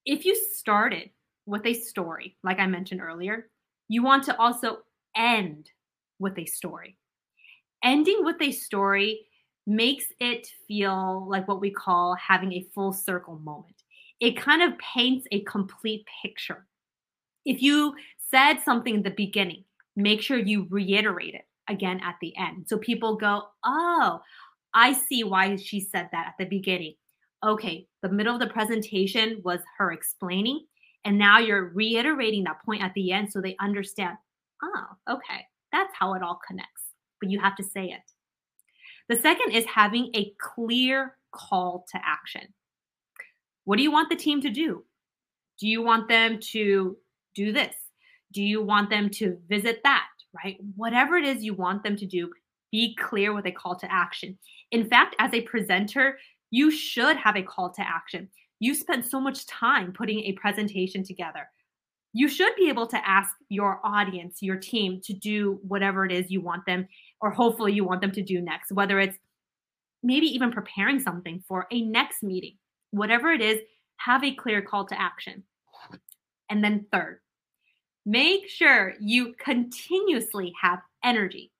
If 0.05 0.23
you 0.23 0.35
started 0.53 1.09
with 1.45 1.65
a 1.65 1.73
story, 1.73 2.37
like 2.43 2.59
I 2.59 2.67
mentioned 2.67 3.01
earlier, 3.01 3.49
you 3.89 4.03
want 4.03 4.23
to 4.25 4.37
also 4.37 4.79
end 5.15 5.69
with 6.19 6.37
a 6.37 6.45
story. 6.45 6.97
Ending 7.83 8.23
with 8.23 8.41
a 8.41 8.51
story 8.51 9.27
makes 9.67 10.05
it 10.19 10.47
feel 10.67 11.27
like 11.29 11.47
what 11.47 11.61
we 11.61 11.71
call 11.71 12.15
having 12.15 12.53
a 12.53 12.67
full 12.73 12.93
circle 12.93 13.39
moment. 13.39 13.75
It 14.19 14.37
kind 14.37 14.61
of 14.61 14.77
paints 14.79 15.27
a 15.31 15.41
complete 15.41 16.05
picture. 16.21 16.65
If 17.45 17.61
you 17.61 17.95
said 18.31 18.59
something 18.59 18.95
in 18.95 19.03
the 19.03 19.11
beginning, 19.11 19.65
make 19.95 20.21
sure 20.21 20.37
you 20.37 20.67
reiterate 20.69 21.35
it 21.35 21.45
again 21.67 21.99
at 22.03 22.15
the 22.21 22.35
end. 22.37 22.65
So 22.67 22.77
people 22.77 23.15
go, 23.15 23.43
oh, 23.65 24.21
I 24.73 24.93
see 24.93 25.23
why 25.23 25.55
she 25.57 25.79
said 25.79 26.09
that 26.11 26.27
at 26.27 26.33
the 26.39 26.45
beginning. 26.45 26.95
Okay, 27.43 27.87
the 28.01 28.09
middle 28.09 28.33
of 28.33 28.39
the 28.39 28.47
presentation 28.47 29.41
was 29.43 29.59
her 29.77 29.91
explaining, 29.91 30.65
and 31.05 31.17
now 31.17 31.39
you're 31.39 31.69
reiterating 31.69 32.43
that 32.45 32.63
point 32.65 32.83
at 32.83 32.93
the 32.93 33.11
end 33.11 33.31
so 33.31 33.41
they 33.41 33.55
understand, 33.59 34.17
oh, 34.63 34.85
okay, 35.09 35.45
that's 35.71 35.93
how 35.97 36.13
it 36.13 36.23
all 36.23 36.39
connects. 36.47 36.81
But 37.19 37.29
you 37.29 37.39
have 37.39 37.55
to 37.57 37.63
say 37.63 37.85
it. 37.85 38.01
The 39.09 39.21
second 39.21 39.51
is 39.51 39.65
having 39.65 40.09
a 40.15 40.33
clear 40.39 41.17
call 41.31 41.85
to 41.91 41.99
action. 42.03 42.53
What 43.65 43.77
do 43.77 43.83
you 43.83 43.91
want 43.91 44.09
the 44.09 44.15
team 44.15 44.41
to 44.41 44.49
do? 44.49 44.83
Do 45.59 45.67
you 45.67 45.81
want 45.81 46.07
them 46.07 46.39
to 46.51 46.97
do 47.35 47.51
this? 47.51 47.75
Do 48.31 48.41
you 48.41 48.61
want 48.61 48.89
them 48.89 49.09
to 49.11 49.37
visit 49.47 49.81
that? 49.83 50.07
Right? 50.33 50.57
Whatever 50.75 51.17
it 51.17 51.25
is 51.25 51.43
you 51.43 51.53
want 51.53 51.83
them 51.83 51.95
to 51.97 52.05
do, 52.05 52.31
be 52.71 52.95
clear 52.95 53.33
with 53.33 53.45
a 53.45 53.51
call 53.51 53.75
to 53.75 53.91
action. 53.91 54.37
In 54.71 54.89
fact, 54.89 55.15
as 55.19 55.33
a 55.33 55.41
presenter, 55.41 56.17
you 56.49 56.71
should 56.71 57.17
have 57.17 57.35
a 57.35 57.43
call 57.43 57.69
to 57.71 57.81
action. 57.81 58.29
You 58.63 58.73
spent 58.73 59.05
so 59.05 59.19
much 59.19 59.45
time 59.45 59.91
putting 59.91 60.19
a 60.19 60.31
presentation 60.31 61.03
together. 61.03 61.49
You 62.13 62.29
should 62.29 62.55
be 62.55 62.69
able 62.69 62.87
to 62.87 63.05
ask 63.05 63.35
your 63.49 63.81
audience, 63.83 64.37
your 64.41 64.55
team, 64.55 65.01
to 65.03 65.11
do 65.11 65.59
whatever 65.63 66.05
it 66.05 66.13
is 66.13 66.31
you 66.31 66.39
want 66.39 66.65
them, 66.65 66.87
or 67.19 67.29
hopefully 67.29 67.73
you 67.73 67.83
want 67.83 67.99
them 67.99 68.13
to 68.13 68.21
do 68.21 68.39
next, 68.39 68.71
whether 68.71 69.01
it's 69.01 69.17
maybe 70.01 70.27
even 70.27 70.49
preparing 70.49 71.01
something 71.01 71.43
for 71.45 71.67
a 71.73 71.81
next 71.81 72.23
meeting. 72.23 72.55
Whatever 72.91 73.33
it 73.33 73.41
is, 73.41 73.59
have 73.97 74.23
a 74.23 74.33
clear 74.33 74.61
call 74.61 74.85
to 74.85 74.97
action. 74.97 75.43
And 76.49 76.63
then, 76.63 76.85
third, 76.89 77.19
make 78.05 78.47
sure 78.47 78.93
you 79.01 79.35
continuously 79.43 80.53
have 80.61 80.79
energy 81.03 81.51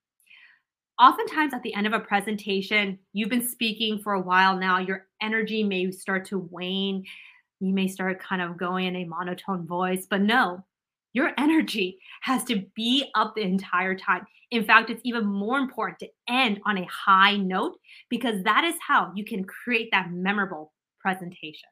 oftentimes 0.99 1.53
at 1.53 1.63
the 1.63 1.73
end 1.73 1.87
of 1.87 1.93
a 1.93 1.99
presentation, 1.99 2.99
you've 3.13 3.29
been 3.29 3.47
speaking 3.47 3.99
for 3.99 4.13
a 4.13 4.21
while 4.21 4.57
now, 4.57 4.79
your 4.79 5.07
energy 5.21 5.63
may 5.63 5.91
start 5.91 6.25
to 6.25 6.47
wane. 6.51 7.03
You 7.59 7.73
may 7.73 7.87
start 7.87 8.21
kind 8.21 8.41
of 8.41 8.57
going 8.57 8.87
in 8.87 8.95
a 8.97 9.05
monotone 9.05 9.65
voice, 9.65 10.05
but 10.09 10.21
no, 10.21 10.65
your 11.13 11.31
energy 11.37 11.99
has 12.21 12.43
to 12.45 12.65
be 12.75 13.09
up 13.15 13.35
the 13.35 13.41
entire 13.41 13.95
time. 13.95 14.25
In 14.51 14.65
fact, 14.65 14.89
it's 14.89 15.01
even 15.05 15.25
more 15.25 15.57
important 15.57 15.99
to 15.99 16.09
end 16.27 16.59
on 16.65 16.77
a 16.77 16.85
high 16.85 17.37
note 17.37 17.77
because 18.09 18.43
that 18.43 18.63
is 18.63 18.75
how 18.85 19.11
you 19.15 19.23
can 19.23 19.45
create 19.45 19.89
that 19.91 20.11
memorable 20.11 20.73
presentation. 20.99 21.69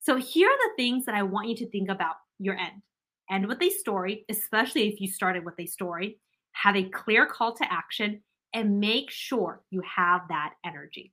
So, 0.00 0.16
here 0.16 0.48
are 0.48 0.68
the 0.68 0.82
things 0.82 1.04
that 1.04 1.14
I 1.14 1.22
want 1.22 1.48
you 1.48 1.56
to 1.56 1.70
think 1.70 1.88
about 1.88 2.16
your 2.38 2.56
end. 2.56 2.82
End 3.30 3.46
with 3.46 3.62
a 3.62 3.70
story, 3.70 4.24
especially 4.28 4.88
if 4.88 5.00
you 5.00 5.08
started 5.08 5.44
with 5.44 5.54
a 5.58 5.66
story 5.66 6.18
have 6.54 6.76
a 6.76 6.88
clear 6.88 7.26
call 7.26 7.54
to 7.54 7.72
action, 7.72 8.22
and 8.54 8.80
make 8.80 9.10
sure 9.10 9.60
you 9.70 9.82
have 9.82 10.22
that 10.28 10.54
energy. 10.64 11.12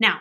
Now, 0.00 0.20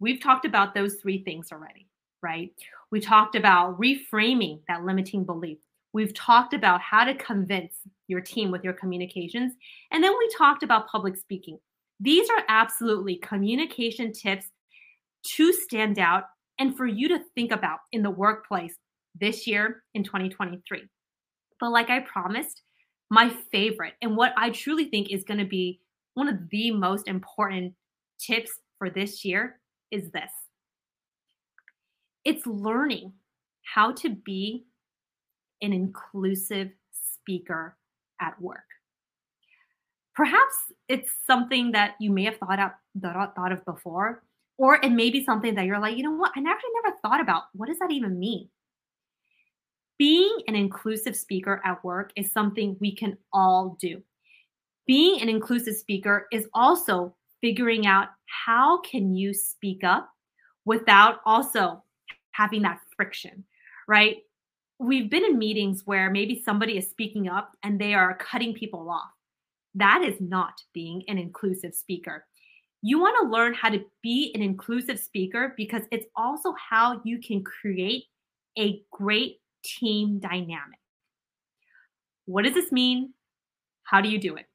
we've 0.00 0.20
talked 0.20 0.44
about 0.44 0.74
those 0.74 0.96
three 0.96 1.22
things 1.22 1.52
already, 1.52 1.88
right? 2.22 2.50
We 2.90 3.00
talked 3.00 3.34
about 3.34 3.80
reframing 3.80 4.60
that 4.68 4.84
limiting 4.84 5.24
belief. 5.24 5.58
We've 5.92 6.14
talked 6.14 6.54
about 6.54 6.80
how 6.80 7.04
to 7.04 7.14
convince 7.14 7.74
your 8.08 8.20
team 8.20 8.50
with 8.50 8.64
your 8.64 8.72
communications. 8.72 9.52
And 9.90 10.02
then 10.02 10.12
we 10.18 10.34
talked 10.36 10.62
about 10.62 10.88
public 10.88 11.16
speaking. 11.16 11.58
These 12.00 12.30
are 12.30 12.44
absolutely 12.48 13.16
communication 13.16 14.12
tips 14.12 14.46
to 15.36 15.52
stand 15.52 15.98
out 15.98 16.24
and 16.58 16.76
for 16.76 16.86
you 16.86 17.08
to 17.08 17.20
think 17.34 17.52
about 17.52 17.78
in 17.92 18.02
the 18.02 18.10
workplace 18.10 18.74
this 19.20 19.46
year 19.46 19.82
in 19.94 20.02
2023. 20.02 20.82
But 21.60 21.70
like 21.70 21.90
I 21.90 22.00
promised, 22.00 22.62
my 23.12 23.28
favorite 23.52 23.92
and 24.00 24.16
what 24.16 24.32
I 24.38 24.48
truly 24.48 24.86
think 24.86 25.10
is 25.10 25.22
going 25.22 25.36
to 25.36 25.44
be 25.44 25.80
one 26.14 26.28
of 26.28 26.48
the 26.50 26.70
most 26.70 27.08
important 27.08 27.74
tips 28.18 28.52
for 28.78 28.88
this 28.88 29.22
year 29.22 29.60
is 29.90 30.10
this 30.12 30.30
it's 32.24 32.46
learning 32.46 33.12
how 33.74 33.92
to 33.92 34.08
be 34.08 34.64
an 35.60 35.74
inclusive 35.74 36.70
speaker 36.90 37.76
at 38.18 38.40
work. 38.40 38.64
Perhaps 40.14 40.54
it's 40.88 41.10
something 41.26 41.72
that 41.72 41.96
you 42.00 42.10
may 42.10 42.24
have 42.24 42.38
thought 42.38 42.58
out 42.58 42.76
thought 43.02 43.52
of 43.52 43.62
before, 43.66 44.22
or 44.56 44.76
it 44.76 44.90
may 44.90 45.10
be 45.10 45.22
something 45.22 45.54
that 45.56 45.66
you're 45.66 45.78
like, 45.78 45.98
you 45.98 46.02
know 46.02 46.12
what, 46.12 46.32
I 46.34 46.40
actually 46.40 46.70
never 46.82 46.96
thought 47.02 47.20
about. 47.20 47.42
What 47.52 47.68
does 47.68 47.78
that 47.80 47.90
even 47.90 48.18
mean? 48.18 48.48
Being 49.98 50.38
an 50.48 50.54
inclusive 50.54 51.16
speaker 51.16 51.60
at 51.64 51.82
work 51.84 52.12
is 52.16 52.32
something 52.32 52.76
we 52.80 52.94
can 52.94 53.16
all 53.32 53.76
do. 53.80 54.02
Being 54.86 55.20
an 55.20 55.28
inclusive 55.28 55.76
speaker 55.76 56.26
is 56.32 56.48
also 56.54 57.14
figuring 57.40 57.86
out 57.86 58.08
how 58.26 58.80
can 58.80 59.14
you 59.14 59.34
speak 59.34 59.84
up 59.84 60.10
without 60.64 61.20
also 61.26 61.82
having 62.32 62.62
that 62.62 62.80
friction, 62.96 63.44
right? 63.86 64.18
We've 64.78 65.10
been 65.10 65.24
in 65.24 65.38
meetings 65.38 65.82
where 65.84 66.10
maybe 66.10 66.42
somebody 66.42 66.78
is 66.78 66.88
speaking 66.88 67.28
up 67.28 67.52
and 67.62 67.80
they 67.80 67.94
are 67.94 68.16
cutting 68.16 68.54
people 68.54 68.90
off. 68.90 69.10
That 69.74 70.02
is 70.02 70.20
not 70.20 70.54
being 70.72 71.02
an 71.08 71.18
inclusive 71.18 71.74
speaker. 71.74 72.26
You 72.82 72.98
want 72.98 73.16
to 73.22 73.32
learn 73.32 73.54
how 73.54 73.68
to 73.68 73.84
be 74.02 74.32
an 74.34 74.42
inclusive 74.42 74.98
speaker 74.98 75.54
because 75.56 75.82
it's 75.92 76.06
also 76.16 76.54
how 76.54 77.00
you 77.04 77.20
can 77.20 77.44
create 77.44 78.04
a 78.58 78.82
great 78.90 79.36
team 79.62 80.18
dynamic. 80.18 80.78
What 82.26 82.44
does 82.44 82.54
this 82.54 82.72
mean? 82.72 83.14
How 83.84 84.00
do 84.00 84.08
you 84.08 84.18
do 84.18 84.36
it? 84.36 84.46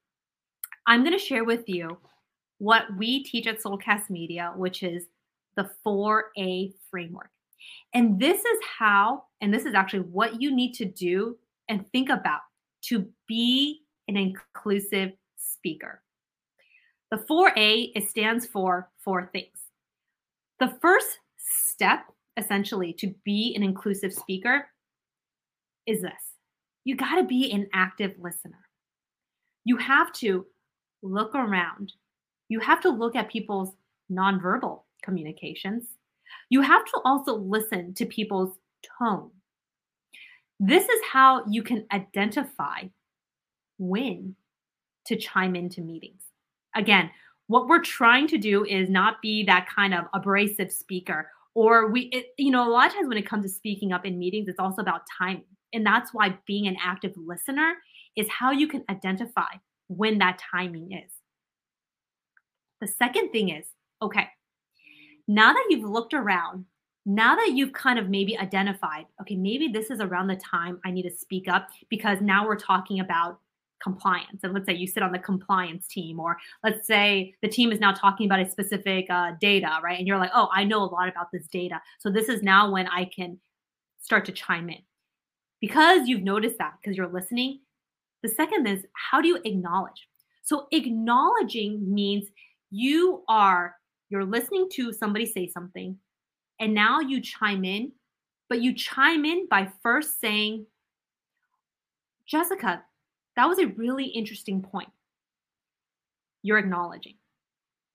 I'm 0.85 1.03
going 1.03 1.17
to 1.17 1.23
share 1.23 1.43
with 1.43 1.67
you 1.67 1.97
what 2.59 2.83
we 2.97 3.23
teach 3.23 3.45
at 3.45 3.61
Soulcast 3.61 4.09
Media, 4.09 4.53
which 4.55 4.83
is 4.83 5.05
the 5.55 5.69
4A 5.85 6.73
framework. 6.89 7.29
And 7.93 8.19
this 8.19 8.39
is 8.39 8.59
how, 8.79 9.23
and 9.41 9.53
this 9.53 9.65
is 9.65 9.73
actually 9.73 10.01
what 10.01 10.41
you 10.41 10.55
need 10.55 10.73
to 10.75 10.85
do 10.85 11.37
and 11.69 11.85
think 11.91 12.09
about 12.09 12.41
to 12.83 13.05
be 13.27 13.81
an 14.07 14.15
inclusive 14.15 15.11
speaker. 15.37 16.01
The 17.11 17.17
4A 17.17 17.91
it 17.95 18.09
stands 18.09 18.45
for 18.45 18.89
four 19.03 19.29
things. 19.31 19.57
The 20.59 20.77
first 20.81 21.19
step, 21.37 22.05
essentially, 22.37 22.93
to 22.93 23.13
be 23.23 23.53
an 23.55 23.63
inclusive 23.63 24.13
speaker 24.13 24.67
is 25.87 26.01
this 26.01 26.11
you 26.83 26.95
got 26.95 27.15
to 27.15 27.23
be 27.23 27.51
an 27.51 27.67
active 27.73 28.13
listener. 28.17 28.59
You 29.65 29.75
have 29.77 30.13
to 30.13 30.45
look 31.01 31.35
around, 31.35 31.93
you 32.47 32.59
have 32.59 32.81
to 32.81 32.89
look 32.89 33.15
at 33.15 33.29
people's 33.29 33.73
nonverbal 34.11 34.83
communications. 35.03 35.85
You 36.49 36.61
have 36.61 36.85
to 36.85 37.01
also 37.03 37.35
listen 37.35 37.93
to 37.95 38.05
people's 38.05 38.57
tone. 38.99 39.31
This 40.59 40.83
is 40.87 41.01
how 41.11 41.45
you 41.49 41.61
can 41.61 41.85
identify 41.91 42.83
when 43.77 44.35
to 45.05 45.15
chime 45.15 45.55
into 45.55 45.81
meetings. 45.81 46.21
Again, 46.75 47.09
what 47.47 47.67
we're 47.67 47.81
trying 47.81 48.27
to 48.27 48.37
do 48.37 48.65
is 48.65 48.89
not 48.89 49.21
be 49.21 49.43
that 49.43 49.67
kind 49.73 49.93
of 49.93 50.05
abrasive 50.13 50.71
speaker 50.71 51.29
or 51.53 51.89
we 51.89 52.01
it, 52.13 52.27
you 52.37 52.51
know 52.51 52.67
a 52.67 52.69
lot 52.69 52.87
of 52.87 52.93
times 52.93 53.07
when 53.07 53.17
it 53.17 53.27
comes 53.27 53.43
to 53.43 53.49
speaking 53.49 53.91
up 53.91 54.05
in 54.05 54.19
meetings 54.19 54.47
it's 54.47 54.59
also 54.59 54.81
about 54.81 55.01
timing 55.17 55.43
and 55.77 55.85
that's 55.85 56.13
why 56.13 56.37
being 56.45 56.67
an 56.67 56.75
active 56.83 57.13
listener 57.15 57.75
is 58.17 58.27
how 58.27 58.51
you 58.51 58.67
can 58.67 58.83
identify 58.89 59.53
when 59.87 60.17
that 60.17 60.41
timing 60.51 60.91
is 60.91 61.11
the 62.81 62.87
second 62.87 63.31
thing 63.31 63.49
is 63.49 63.65
okay 64.01 64.27
now 65.27 65.53
that 65.53 65.65
you've 65.69 65.89
looked 65.89 66.13
around, 66.13 66.65
now 67.05 67.35
that 67.35 67.51
you've 67.53 67.73
kind 67.73 67.99
of 67.99 68.09
maybe 68.09 68.37
identified, 68.37 69.05
okay, 69.21 69.35
maybe 69.35 69.67
this 69.67 69.91
is 69.91 69.99
around 69.99 70.27
the 70.27 70.35
time 70.37 70.79
I 70.85 70.91
need 70.91 71.03
to 71.03 71.15
speak 71.15 71.47
up 71.47 71.69
because 71.89 72.21
now 72.21 72.45
we're 72.45 72.59
talking 72.59 72.99
about 72.99 73.39
compliance. 73.81 74.43
And 74.43 74.53
let's 74.53 74.65
say 74.65 74.73
you 74.73 74.87
sit 74.87 75.03
on 75.03 75.11
the 75.11 75.19
compliance 75.19 75.87
team, 75.87 76.19
or 76.19 76.37
let's 76.63 76.87
say 76.87 77.35
the 77.41 77.47
team 77.47 77.71
is 77.71 77.79
now 77.79 77.91
talking 77.91 78.25
about 78.25 78.39
a 78.39 78.49
specific 78.49 79.05
uh, 79.09 79.33
data, 79.39 79.79
right? 79.83 79.99
And 79.99 80.07
you're 80.07 80.17
like, 80.17 80.31
oh, 80.33 80.49
I 80.53 80.63
know 80.63 80.81
a 80.81 80.85
lot 80.85 81.07
about 81.07 81.27
this 81.31 81.47
data. 81.47 81.79
So 81.99 82.09
this 82.09 82.29
is 82.29 82.41
now 82.41 82.71
when 82.71 82.87
I 82.87 83.05
can 83.05 83.39
start 84.01 84.25
to 84.25 84.31
chime 84.31 84.69
in. 84.69 84.79
Because 85.59 86.07
you've 86.07 86.23
noticed 86.23 86.57
that, 86.59 86.73
because 86.81 86.95
you're 86.95 87.07
listening, 87.07 87.59
the 88.23 88.29
second 88.29 88.67
is 88.67 88.85
how 88.93 89.21
do 89.21 89.27
you 89.27 89.39
acknowledge? 89.43 90.07
So 90.43 90.67
acknowledging 90.71 91.93
means 91.93 92.29
you 92.69 93.23
are 93.27 93.75
you're 94.09 94.25
listening 94.25 94.69
to 94.73 94.93
somebody 94.93 95.25
say 95.25 95.47
something, 95.47 95.97
and 96.59 96.73
now 96.73 97.01
you 97.01 97.19
chime 97.19 97.65
in, 97.65 97.91
but 98.47 98.61
you 98.61 98.73
chime 98.73 99.25
in 99.25 99.47
by 99.49 99.69
first 99.83 100.21
saying, 100.21 100.65
Jessica, 102.25 102.83
that 103.35 103.45
was 103.45 103.59
a 103.59 103.67
really 103.67 104.05
interesting 104.05 104.61
point. 104.61 104.89
You're 106.41 106.57
acknowledging. 106.57 107.15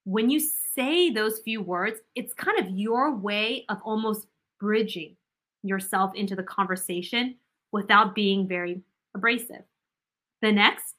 When 0.05 0.29
you 0.29 0.41
say 0.75 1.11
those 1.11 1.39
few 1.39 1.63
words, 1.63 2.01
it's 2.15 2.35
kind 2.35 2.59
of 2.59 2.71
your 2.71 3.15
way 3.17 3.65
of 3.69 3.79
almost 3.85 4.27
bridging 4.61 5.17
yourself 5.63 6.15
into 6.15 6.37
the 6.37 6.43
conversation 6.43 7.37
without 7.73 8.15
being 8.15 8.47
very 8.47 8.83
abrasive. 9.15 9.65
The 10.41 10.53
next, 10.53 10.95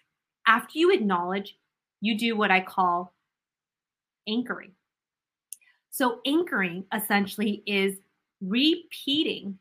after 0.47 0.77
you 0.77 0.91
acknowledge, 0.91 1.57
you 2.01 2.17
do 2.17 2.35
what 2.35 2.51
I 2.51 2.61
call 2.61 3.13
anchoring. 4.27 4.71
So, 5.89 6.19
anchoring 6.25 6.85
essentially 6.93 7.61
is 7.65 7.97
repeating 8.41 9.57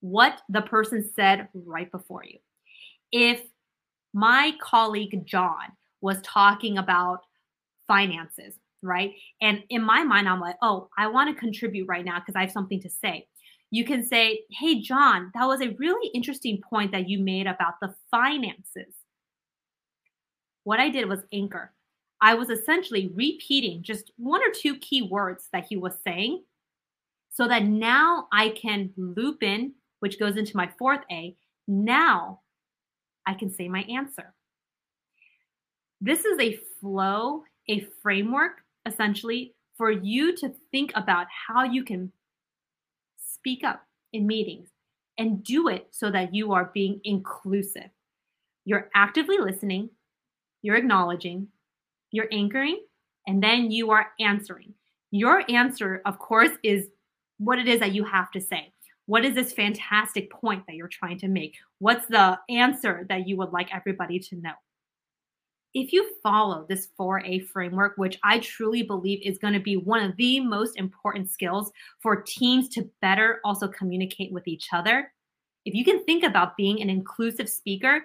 what 0.00 0.40
the 0.48 0.62
person 0.62 1.08
said 1.14 1.48
right 1.54 1.90
before 1.90 2.24
you. 2.24 2.38
If 3.12 3.42
my 4.14 4.54
colleague 4.60 5.26
John 5.26 5.72
was 6.00 6.20
talking 6.22 6.78
about 6.78 7.20
finances, 7.86 8.54
right? 8.82 9.12
And 9.40 9.62
in 9.68 9.82
my 9.82 10.04
mind, 10.04 10.28
I'm 10.28 10.40
like, 10.40 10.56
oh, 10.62 10.88
I 10.96 11.08
want 11.08 11.34
to 11.34 11.40
contribute 11.40 11.86
right 11.88 12.04
now 12.04 12.20
because 12.20 12.36
I 12.36 12.40
have 12.40 12.52
something 12.52 12.80
to 12.80 12.90
say. 12.90 13.26
You 13.70 13.84
can 13.84 14.04
say, 14.04 14.40
hey, 14.50 14.80
John, 14.80 15.30
that 15.34 15.46
was 15.46 15.60
a 15.60 15.74
really 15.78 16.10
interesting 16.14 16.60
point 16.68 16.92
that 16.92 17.08
you 17.08 17.18
made 17.18 17.46
about 17.46 17.74
the 17.80 17.94
finances. 18.10 18.94
What 20.64 20.80
I 20.80 20.88
did 20.88 21.08
was 21.08 21.20
anchor. 21.32 21.72
I 22.20 22.34
was 22.34 22.48
essentially 22.48 23.12
repeating 23.14 23.82
just 23.82 24.10
one 24.16 24.40
or 24.40 24.52
two 24.52 24.78
key 24.78 25.02
words 25.02 25.48
that 25.52 25.66
he 25.68 25.76
was 25.76 25.98
saying 26.04 26.42
so 27.30 27.46
that 27.48 27.64
now 27.64 28.28
I 28.32 28.50
can 28.50 28.90
loop 28.96 29.42
in, 29.42 29.74
which 30.00 30.18
goes 30.18 30.36
into 30.36 30.56
my 30.56 30.70
fourth 30.78 31.00
A. 31.10 31.36
Now 31.68 32.40
I 33.26 33.34
can 33.34 33.50
say 33.52 33.68
my 33.68 33.82
answer. 33.82 34.32
This 36.00 36.24
is 36.24 36.38
a 36.38 36.58
flow, 36.80 37.42
a 37.68 37.86
framework 38.02 38.62
essentially 38.86 39.54
for 39.76 39.90
you 39.90 40.34
to 40.36 40.54
think 40.70 40.92
about 40.94 41.26
how 41.48 41.64
you 41.64 41.84
can 41.84 42.10
speak 43.46 43.62
up 43.62 43.80
in 44.12 44.26
meetings 44.26 44.70
and 45.18 45.44
do 45.44 45.68
it 45.68 45.86
so 45.92 46.10
that 46.10 46.34
you 46.34 46.52
are 46.52 46.72
being 46.74 47.00
inclusive. 47.04 47.88
You're 48.64 48.90
actively 48.96 49.38
listening, 49.38 49.88
you're 50.62 50.74
acknowledging, 50.74 51.46
you're 52.10 52.26
anchoring, 52.32 52.80
and 53.28 53.40
then 53.40 53.70
you 53.70 53.92
are 53.92 54.08
answering. 54.18 54.74
Your 55.12 55.44
answer, 55.48 56.02
of 56.06 56.18
course, 56.18 56.50
is 56.64 56.88
what 57.38 57.60
it 57.60 57.68
is 57.68 57.78
that 57.78 57.92
you 57.92 58.02
have 58.02 58.32
to 58.32 58.40
say. 58.40 58.72
What 59.06 59.24
is 59.24 59.36
this 59.36 59.52
fantastic 59.52 60.28
point 60.32 60.64
that 60.66 60.74
you're 60.74 60.88
trying 60.88 61.18
to 61.20 61.28
make? 61.28 61.54
What's 61.78 62.06
the 62.08 62.40
answer 62.48 63.06
that 63.08 63.28
you 63.28 63.36
would 63.36 63.52
like 63.52 63.72
everybody 63.72 64.18
to 64.18 64.40
know? 64.40 64.54
If 65.78 65.92
you 65.92 66.08
follow 66.22 66.64
this 66.66 66.88
4A 66.98 67.48
framework, 67.48 67.98
which 67.98 68.18
I 68.24 68.38
truly 68.38 68.82
believe 68.82 69.20
is 69.22 69.36
going 69.36 69.52
to 69.52 69.60
be 69.60 69.76
one 69.76 70.02
of 70.02 70.16
the 70.16 70.40
most 70.40 70.78
important 70.78 71.30
skills 71.30 71.70
for 72.02 72.22
teams 72.22 72.70
to 72.70 72.88
better 73.02 73.40
also 73.44 73.68
communicate 73.68 74.32
with 74.32 74.48
each 74.48 74.68
other, 74.72 75.12
if 75.66 75.74
you 75.74 75.84
can 75.84 76.02
think 76.06 76.24
about 76.24 76.56
being 76.56 76.80
an 76.80 76.88
inclusive 76.88 77.46
speaker, 77.46 78.04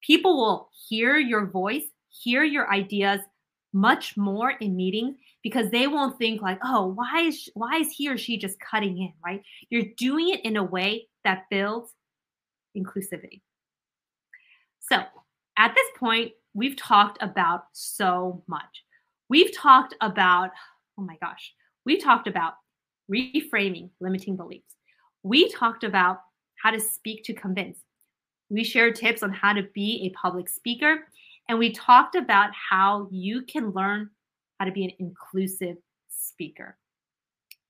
people 0.00 0.36
will 0.36 0.70
hear 0.88 1.16
your 1.16 1.46
voice, 1.46 1.84
hear 2.08 2.42
your 2.42 2.68
ideas, 2.72 3.20
much 3.72 4.16
more 4.16 4.50
in 4.60 4.74
meetings 4.74 5.14
because 5.44 5.70
they 5.70 5.86
won't 5.86 6.18
think 6.18 6.42
like, 6.42 6.58
oh, 6.64 6.88
why 6.88 7.20
is 7.20 7.48
why 7.54 7.76
is 7.76 7.92
he 7.92 8.08
or 8.08 8.18
she 8.18 8.36
just 8.36 8.58
cutting 8.58 8.98
in, 8.98 9.12
right? 9.24 9.42
You're 9.70 9.92
doing 9.96 10.30
it 10.30 10.44
in 10.44 10.56
a 10.56 10.64
way 10.64 11.06
that 11.22 11.44
builds 11.50 11.92
inclusivity. 12.76 13.42
So 14.80 15.04
at 15.56 15.76
this 15.76 15.86
point, 15.96 16.32
we've 16.54 16.76
talked 16.76 17.18
about 17.22 17.64
so 17.72 18.42
much. 18.46 18.84
We've 19.28 19.54
talked 19.56 19.94
about, 20.00 20.50
oh 20.98 21.02
my 21.02 21.16
gosh, 21.20 21.52
we 21.84 21.96
talked 21.98 22.26
about 22.26 22.54
reframing 23.10 23.90
limiting 24.00 24.36
beliefs. 24.36 24.76
We 25.22 25.50
talked 25.50 25.84
about 25.84 26.20
how 26.62 26.70
to 26.70 26.80
speak 26.80 27.24
to 27.24 27.32
convince. 27.32 27.78
We 28.50 28.64
shared 28.64 28.96
tips 28.96 29.22
on 29.22 29.32
how 29.32 29.54
to 29.54 29.62
be 29.74 30.06
a 30.06 30.16
public 30.16 30.48
speaker, 30.48 31.06
and 31.48 31.58
we 31.58 31.72
talked 31.72 32.14
about 32.14 32.50
how 32.54 33.08
you 33.10 33.42
can 33.42 33.70
learn 33.70 34.10
how 34.58 34.66
to 34.66 34.72
be 34.72 34.84
an 34.84 34.92
inclusive 34.98 35.76
speaker. 36.08 36.76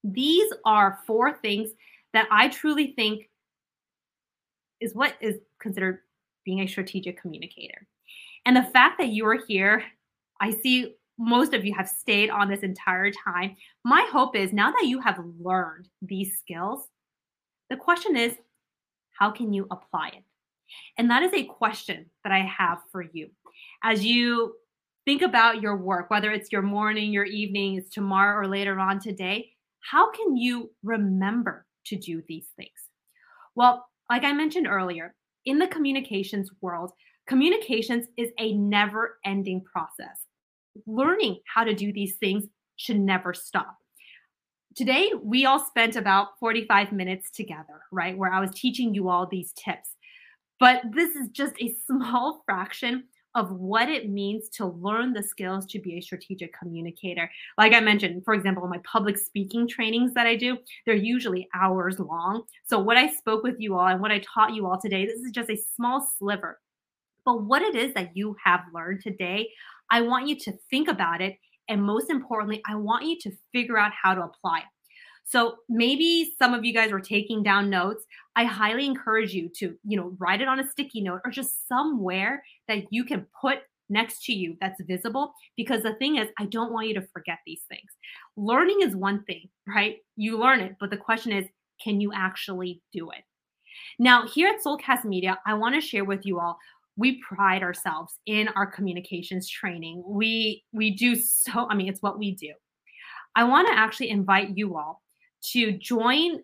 These 0.05 0.53
are 0.65 0.99
four 1.07 1.33
things 1.33 1.71
that 2.13 2.27
I 2.31 2.49
truly 2.49 2.93
think 2.97 3.31
is 4.81 4.95
what 4.95 5.15
is 5.21 5.39
considered 5.61 6.01
being 6.45 6.61
a 6.61 6.67
strategic 6.67 7.21
communicator. 7.21 7.87
And 8.45 8.57
the 8.57 8.63
fact 8.63 8.99
that 8.99 9.09
you 9.09 9.27
are 9.27 9.39
here, 9.47 9.85
I 10.41 10.51
see 10.51 10.95
most 11.19 11.55
of 11.55 11.65
you 11.65 11.75
have 11.75 11.89
stayed 11.89 12.31
on 12.31 12.49
this 12.49 12.61
entire 12.61 13.11
time. 13.11 13.57
My 13.85 14.07
hope 14.11 14.35
is 14.35 14.53
now 14.53 14.73
that 14.73 14.87
you 14.87 15.01
have 15.01 15.25
learned 15.39 15.89
these 16.01 16.39
skills, 16.39 16.89
the 17.71 17.77
question 17.77 18.17
is, 18.17 18.35
how 19.13 19.31
can 19.31 19.53
you 19.53 19.67
apply 19.71 20.09
it? 20.09 20.25
And 20.99 21.11
that 21.11 21.23
is 21.23 21.33
a 21.33 21.45
question 21.45 22.07
that 22.25 22.33
I 22.33 22.41
have 22.41 22.79
for 22.91 23.03
you. 23.03 23.29
As 23.85 24.05
you 24.05 24.55
think 25.05 25.23
about 25.23 25.63
your 25.63 25.77
work, 25.77 26.11
whether 26.11 26.31
it's 26.31 26.51
your 26.51 26.63
morning, 26.63 27.13
your 27.13 27.25
evening, 27.25 27.77
it's 27.77 27.91
tomorrow, 27.91 28.39
or 28.39 28.49
later 28.49 28.79
on 28.79 28.99
today, 28.99 29.51
how 29.81 30.11
can 30.11 30.37
you 30.37 30.71
remember 30.83 31.67
to 31.87 31.97
do 31.97 32.23
these 32.29 32.47
things? 32.57 32.71
Well, 33.55 33.87
like 34.09 34.25
I 34.25 34.33
mentioned 34.33 34.67
earlier, 34.67 35.15
in 35.45 35.59
the 35.59 35.67
communications 35.67 36.51
world, 36.61 36.93
communications 37.27 38.07
is 38.17 38.31
a 38.39 38.55
never 38.55 39.19
ending 39.25 39.63
process. 39.63 40.19
Learning 40.87 41.39
how 41.53 41.65
to 41.65 41.75
do 41.75 41.93
these 41.93 42.17
things 42.17 42.45
should 42.77 42.99
never 42.99 43.35
stop. 43.35 43.77
Today, 44.75 45.13
we 45.23 45.45
all 45.45 45.59
spent 45.59 45.97
about 45.97 46.39
45 46.41 46.93
minutes 46.93 47.31
together, 47.31 47.83
right? 47.91 48.17
Where 48.17 48.33
I 48.33 48.41
was 48.41 48.51
teaching 48.55 48.95
you 48.95 49.11
all 49.11 49.27
these 49.27 49.53
tips. 49.53 49.91
But 50.59 50.83
this 50.93 51.15
is 51.15 51.29
just 51.29 51.55
a 51.61 51.75
small 51.87 52.43
fraction 52.47 53.05
of 53.35 53.51
what 53.53 53.89
it 53.89 54.11
means 54.11 54.49
to 54.51 54.67
learn 54.67 55.13
the 55.13 55.23
skills 55.23 55.67
to 55.67 55.79
be 55.79 55.97
a 55.97 56.03
strategic 56.03 56.57
communicator. 56.59 57.31
Like 57.59 57.73
I 57.73 57.81
mentioned, 57.81 58.25
for 58.25 58.35
example, 58.35 58.67
my 58.69 58.81
public 58.85 59.17
speaking 59.19 59.67
trainings 59.67 60.13
that 60.15 60.27
I 60.27 60.37
do, 60.37 60.59
they're 60.85 60.95
usually 60.95 61.49
hours 61.55 61.99
long. 61.99 62.45
So, 62.67 62.79
what 62.79 62.97
I 62.97 63.09
spoke 63.09 63.43
with 63.43 63.57
you 63.59 63.77
all 63.77 63.87
and 63.87 64.01
what 64.01 64.13
I 64.13 64.21
taught 64.21 64.55
you 64.55 64.67
all 64.67 64.79
today, 64.79 65.07
this 65.07 65.21
is 65.21 65.33
just 65.33 65.51
a 65.51 65.57
small 65.77 66.07
sliver. 66.19 66.61
But 67.25 67.45
what 67.45 67.63
it 67.63 67.75
is 67.75 67.95
that 67.95 68.17
you 68.17 68.37
have 68.45 68.61
learned 68.75 69.01
today, 69.03 69.51
I 69.91 70.01
want 70.01 70.29
you 70.29 70.39
to 70.41 70.53
think 70.71 70.89
about 70.89 71.21
it. 71.21 71.37
And 71.69 71.83
most 71.83 72.11
importantly, 72.11 72.63
I 72.69 72.75
want 72.75 73.05
you 73.05 73.19
to 73.21 73.33
figure 73.53 73.79
out 73.79 73.93
how 74.01 74.15
to 74.15 74.23
apply 74.23 74.59
it. 74.59 74.65
So 75.25 75.57
maybe 75.69 76.35
some 76.39 76.53
of 76.53 76.65
you 76.65 76.75
guys 76.75 76.91
were 76.91 77.01
taking 77.01 77.43
down 77.43 77.71
notes. 77.71 78.05
I 78.35 78.45
highly 78.45 78.87
encourage 78.87 79.33
you 79.33 79.49
to, 79.57 79.75
you 79.85 79.97
know, 79.97 80.15
write 80.19 80.41
it 80.41 80.49
on 80.49 80.59
a 80.59 80.69
sticky 80.69 81.01
note 81.01 81.21
or 81.25 81.31
just 81.31 81.69
somewhere 81.69 82.43
that 82.69 82.85
you 82.91 83.05
can 83.05 83.27
put 83.41 83.59
next 83.89 84.25
to 84.25 84.33
you 84.33 84.57
that's 84.61 84.81
visible 84.83 85.33
because 85.57 85.83
the 85.83 85.95
thing 85.95 86.17
is 86.17 86.29
I 86.39 86.47
don't 86.47 86.73
want 86.73 86.89
you 86.89 86.95
to 86.95 87.07
forget 87.13 87.39
these 87.47 87.63
things. 87.69 87.91
Learning 88.37 88.81
is 88.83 88.97
one 88.97 89.23
thing, 89.25 89.49
right? 89.67 89.99
You 90.17 90.39
learn 90.39 90.61
it, 90.61 90.77
but 90.81 90.91
the 90.91 90.97
question 90.97 91.33
is 91.33 91.47
can 91.83 92.01
you 92.01 92.13
actually 92.15 92.81
do 92.93 93.11
it? 93.11 93.25
Now, 93.99 94.27
here 94.27 94.49
at 94.49 94.63
Soulcast 94.63 95.05
Media, 95.05 95.39
I 95.47 95.55
want 95.55 95.75
to 95.75 95.81
share 95.81 96.05
with 96.05 96.25
you 96.25 96.39
all 96.39 96.59
we 96.97 97.21
pride 97.23 97.63
ourselves 97.63 98.19
in 98.27 98.49
our 98.49 98.67
communications 98.67 99.49
training. 99.49 100.03
We 100.07 100.65
we 100.73 100.91
do 100.91 101.17
so 101.17 101.67
I 101.69 101.75
mean 101.75 101.89
it's 101.89 102.03
what 102.03 102.19
we 102.19 102.35
do. 102.35 102.53
I 103.35 103.45
want 103.45 103.69
to 103.69 103.75
actually 103.75 104.11
invite 104.11 104.57
you 104.57 104.77
all 104.77 105.03
to 105.53 105.73
join 105.73 106.41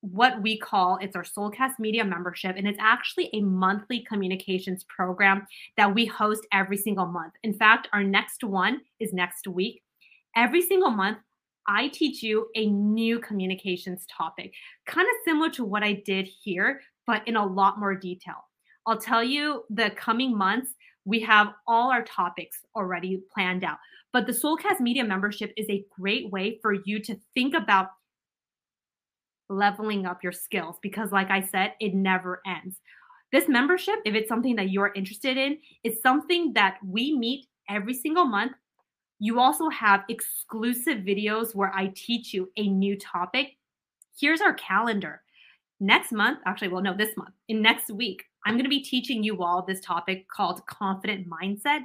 what 0.00 0.42
we 0.42 0.58
call 0.58 0.98
it's 1.00 1.14
our 1.14 1.22
Soulcast 1.22 1.78
Media 1.78 2.04
membership, 2.04 2.56
and 2.56 2.66
it's 2.66 2.78
actually 2.80 3.30
a 3.32 3.40
monthly 3.40 4.00
communications 4.00 4.84
program 4.84 5.46
that 5.76 5.94
we 5.94 6.06
host 6.06 6.44
every 6.52 6.76
single 6.76 7.06
month. 7.06 7.34
In 7.44 7.54
fact, 7.54 7.88
our 7.92 8.02
next 8.02 8.42
one 8.42 8.80
is 8.98 9.12
next 9.12 9.46
week. 9.46 9.82
Every 10.34 10.60
single 10.60 10.90
month, 10.90 11.18
I 11.68 11.88
teach 11.88 12.22
you 12.22 12.48
a 12.56 12.66
new 12.66 13.20
communications 13.20 14.04
topic, 14.10 14.52
kind 14.86 15.06
of 15.06 15.14
similar 15.24 15.50
to 15.50 15.64
what 15.64 15.84
I 15.84 16.02
did 16.04 16.26
here, 16.26 16.80
but 17.06 17.26
in 17.28 17.36
a 17.36 17.46
lot 17.46 17.78
more 17.78 17.94
detail. 17.94 18.44
I'll 18.86 18.98
tell 18.98 19.22
you 19.22 19.64
the 19.70 19.90
coming 19.90 20.36
months, 20.36 20.74
we 21.04 21.20
have 21.20 21.54
all 21.66 21.90
our 21.90 22.02
topics 22.02 22.58
already 22.76 23.22
planned 23.32 23.64
out. 23.64 23.78
But 24.12 24.26
the 24.26 24.32
Soulcast 24.32 24.80
Media 24.80 25.04
membership 25.04 25.52
is 25.56 25.68
a 25.70 25.84
great 25.98 26.30
way 26.30 26.58
for 26.60 26.74
you 26.74 27.00
to 27.00 27.16
think 27.34 27.54
about 27.54 27.88
leveling 29.48 30.06
up 30.06 30.22
your 30.22 30.32
skills 30.32 30.76
because, 30.82 31.12
like 31.12 31.30
I 31.30 31.42
said, 31.42 31.74
it 31.80 31.94
never 31.94 32.40
ends. 32.46 32.80
This 33.32 33.48
membership, 33.48 33.96
if 34.04 34.14
it's 34.14 34.28
something 34.28 34.56
that 34.56 34.70
you're 34.70 34.92
interested 34.94 35.36
in, 35.36 35.58
is 35.84 36.02
something 36.02 36.52
that 36.52 36.76
we 36.86 37.16
meet 37.16 37.46
every 37.68 37.94
single 37.94 38.26
month. 38.26 38.52
You 39.18 39.40
also 39.40 39.70
have 39.70 40.04
exclusive 40.08 40.98
videos 40.98 41.54
where 41.54 41.72
I 41.74 41.92
teach 41.94 42.34
you 42.34 42.50
a 42.56 42.68
new 42.68 42.98
topic. 42.98 43.56
Here's 44.18 44.40
our 44.40 44.54
calendar. 44.54 45.22
Next 45.80 46.12
month, 46.12 46.40
actually, 46.44 46.68
well, 46.68 46.82
no, 46.82 46.96
this 46.96 47.16
month, 47.16 47.34
in 47.48 47.62
next 47.62 47.90
week, 47.90 48.24
I'm 48.44 48.54
going 48.54 48.64
to 48.64 48.70
be 48.70 48.82
teaching 48.82 49.22
you 49.22 49.42
all 49.42 49.62
this 49.62 49.80
topic 49.80 50.28
called 50.28 50.66
confident 50.66 51.28
mindset. 51.28 51.80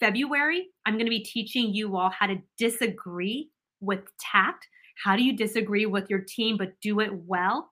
February, 0.00 0.68
I'm 0.86 0.94
going 0.94 1.06
to 1.06 1.10
be 1.10 1.24
teaching 1.24 1.74
you 1.74 1.96
all 1.96 2.10
how 2.10 2.26
to 2.26 2.40
disagree 2.56 3.50
with 3.80 4.00
tact. 4.18 4.66
How 5.02 5.16
do 5.16 5.22
you 5.22 5.36
disagree 5.36 5.86
with 5.86 6.10
your 6.10 6.20
team 6.20 6.56
but 6.56 6.80
do 6.80 7.00
it 7.00 7.10
well? 7.26 7.70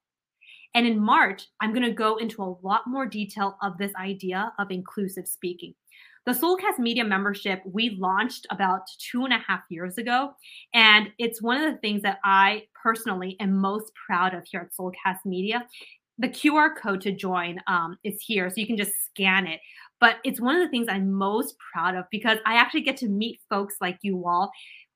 And 0.74 0.86
in 0.86 0.98
March, 0.98 1.46
I'm 1.60 1.72
going 1.72 1.86
to 1.86 1.92
go 1.92 2.16
into 2.16 2.42
a 2.42 2.56
lot 2.62 2.82
more 2.86 3.06
detail 3.06 3.56
of 3.62 3.78
this 3.78 3.92
idea 3.94 4.52
of 4.58 4.70
inclusive 4.70 5.26
speaking. 5.26 5.74
The 6.26 6.32
Soulcast 6.32 6.80
Media 6.80 7.04
membership 7.04 7.62
we 7.64 7.96
launched 8.00 8.48
about 8.50 8.82
two 8.98 9.24
and 9.24 9.32
a 9.32 9.38
half 9.38 9.60
years 9.70 9.96
ago. 9.96 10.32
And 10.74 11.12
it's 11.18 11.40
one 11.40 11.62
of 11.62 11.72
the 11.72 11.78
things 11.78 12.02
that 12.02 12.18
I 12.24 12.64
personally 12.82 13.36
am 13.38 13.56
most 13.56 13.92
proud 13.94 14.34
of 14.34 14.44
here 14.44 14.60
at 14.60 14.76
Soulcast 14.76 15.24
Media. 15.24 15.64
The 16.18 16.28
QR 16.28 16.70
code 16.76 17.02
to 17.02 17.12
join 17.12 17.60
um, 17.66 17.98
is 18.04 18.20
here, 18.20 18.48
so 18.48 18.56
you 18.56 18.66
can 18.66 18.76
just 18.76 18.92
scan 19.04 19.46
it. 19.46 19.60
But 20.00 20.16
it's 20.24 20.40
one 20.40 20.56
of 20.56 20.62
the 20.62 20.70
things 20.70 20.88
I'm 20.88 21.12
most 21.12 21.56
proud 21.72 21.94
of 21.94 22.04
because 22.10 22.38
I 22.46 22.56
actually 22.56 22.82
get 22.82 22.96
to 22.98 23.08
meet 23.08 23.40
folks 23.50 23.76
like 23.80 23.98
you 24.02 24.26
all 24.26 24.50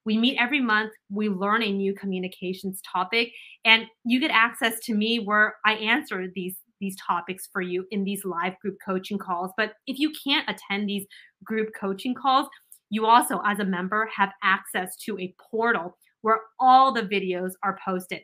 we 0.05 0.17
meet 0.17 0.39
every 0.41 0.61
month. 0.61 0.93
We 1.11 1.29
learn 1.29 1.63
a 1.63 1.73
new 1.73 1.95
communications 1.95 2.81
topic, 2.91 3.33
and 3.65 3.87
you 4.05 4.21
get 4.21 4.31
access 4.31 4.81
to 4.85 4.95
me 4.95 5.19
where 5.19 5.57
I 5.65 5.75
answer 5.75 6.27
these 6.35 6.57
these 6.81 6.97
topics 6.97 7.47
for 7.53 7.61
you 7.61 7.85
in 7.91 8.05
these 8.05 8.25
live 8.25 8.59
group 8.61 8.79
coaching 8.85 9.19
calls. 9.19 9.53
But 9.59 9.75
if 9.87 9.99
you 9.99 10.13
can't 10.25 10.49
attend 10.49 10.89
these 10.89 11.05
group 11.45 11.69
coaching 11.79 12.15
calls, 12.15 12.49
you 12.89 13.05
also, 13.05 13.43
as 13.45 13.59
a 13.59 13.65
member, 13.65 14.09
have 14.17 14.31
access 14.43 14.97
to 15.05 15.19
a 15.19 15.35
portal 15.51 15.99
where 16.23 16.41
all 16.59 16.93
the 16.93 17.03
videos 17.03 17.53
are 17.63 17.79
posted. 17.85 18.21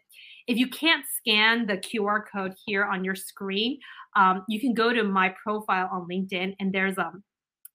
If 0.47 0.59
you 0.59 0.69
can't 0.69 1.05
scan 1.17 1.67
the 1.67 1.79
QR 1.79 2.23
code 2.33 2.55
here 2.65 2.85
on 2.85 3.05
your 3.05 3.17
screen, 3.17 3.79
um, 4.15 4.45
you 4.49 4.61
can 4.61 4.75
go 4.75 4.93
to 4.93 5.03
my 5.03 5.35
profile 5.43 5.89
on 5.93 6.07
LinkedIn, 6.09 6.55
and 6.61 6.73
there's 6.73 6.99
a 6.99 7.07
um, 7.07 7.23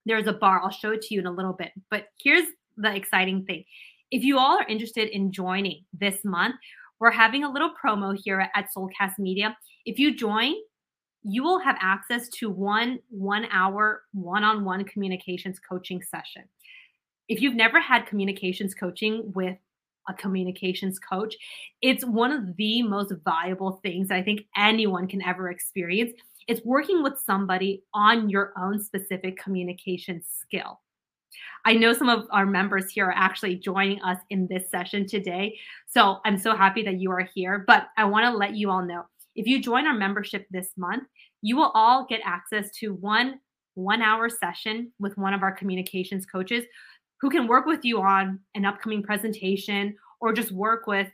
there's 0.06 0.28
a 0.28 0.34
bar. 0.34 0.62
I'll 0.64 0.72
show 0.72 0.92
it 0.92 1.02
to 1.04 1.14
you 1.14 1.20
in 1.20 1.28
a 1.28 1.32
little 1.32 1.54
bit. 1.54 1.72
But 1.90 2.08
here's 2.22 2.48
the 2.78 2.96
exciting 2.96 3.46
thing 3.46 3.66
if 4.12 4.24
you 4.24 4.38
all 4.38 4.58
are 4.58 4.68
interested 4.68 5.10
in 5.10 5.32
joining 5.32 5.86
this 5.98 6.24
month, 6.26 6.56
we're 7.00 7.12
having 7.12 7.44
a 7.44 7.52
little 7.52 7.72
promo 7.84 8.18
here 8.22 8.50
at 8.54 8.68
Soulcast 8.76 9.18
Media. 9.18 9.58
If 9.86 9.98
you 9.98 10.16
join, 10.16 10.54
you 11.24 11.44
will 11.44 11.60
have 11.60 11.78
access 11.82 12.28
to 12.30 12.50
one 12.50 13.00
one 13.10 13.46
hour 13.52 14.04
one-on-one 14.14 14.86
communications 14.86 15.60
coaching 15.60 16.02
session. 16.02 16.44
If 17.28 17.42
you've 17.42 17.56
never 17.56 17.80
had 17.80 18.06
communications 18.06 18.74
coaching 18.74 19.32
with 19.34 19.58
a 20.10 20.14
communications 20.14 21.00
coach, 21.00 21.36
it's 21.82 22.06
one 22.06 22.32
of 22.32 22.56
the 22.58 22.82
most 22.84 23.14
valuable 23.24 23.80
things 23.84 24.12
I 24.12 24.22
think 24.22 24.42
anyone 24.56 25.08
can 25.08 25.22
ever 25.22 25.50
experience. 25.50 26.14
It's 26.48 26.66
working 26.66 27.04
with 27.04 27.20
somebody 27.20 27.84
on 27.94 28.30
your 28.30 28.54
own 28.58 28.82
specific 28.82 29.38
communication 29.38 30.22
skill. 30.28 30.80
I 31.66 31.74
know 31.74 31.94
some 31.94 32.10
of 32.10 32.28
our 32.32 32.46
members 32.46 32.92
here 32.92 33.06
are 33.08 33.16
actually 33.16 33.56
joining 33.56 34.02
us 34.02 34.18
in 34.30 34.48
this 34.48 34.70
session 34.70 35.08
today. 35.08 35.58
So 35.88 36.20
I'm 36.26 36.38
so 36.38 36.56
happy 36.56 36.84
that 36.84 37.00
you 37.00 37.12
are 37.12 37.28
here. 37.34 37.64
But 37.68 37.88
I 37.98 38.06
want 38.06 38.26
to 38.26 38.36
let 38.36 38.56
you 38.56 38.70
all 38.70 38.84
know 38.84 39.06
if 39.36 39.48
you 39.48 39.62
join 39.62 39.88
our 39.88 39.94
membership 39.94 40.46
this 40.52 40.72
month, 40.78 41.04
you 41.42 41.56
will 41.56 41.72
all 41.74 42.06
get 42.08 42.22
access 42.26 42.70
to 42.80 42.94
one 42.96 43.40
one 43.76 44.02
hour 44.02 44.28
session 44.28 44.92
with 45.00 45.18
one 45.18 45.34
of 45.34 45.44
our 45.44 45.52
communications 45.54 46.26
coaches 46.26 46.66
who 47.22 47.30
can 47.30 47.48
work 47.48 47.66
with 47.66 47.86
you 47.86 48.02
on 48.02 48.40
an 48.56 48.66
upcoming 48.66 49.04
presentation 49.04 49.96
or 50.20 50.34
just 50.34 50.52
work 50.52 50.88
with 50.88 51.10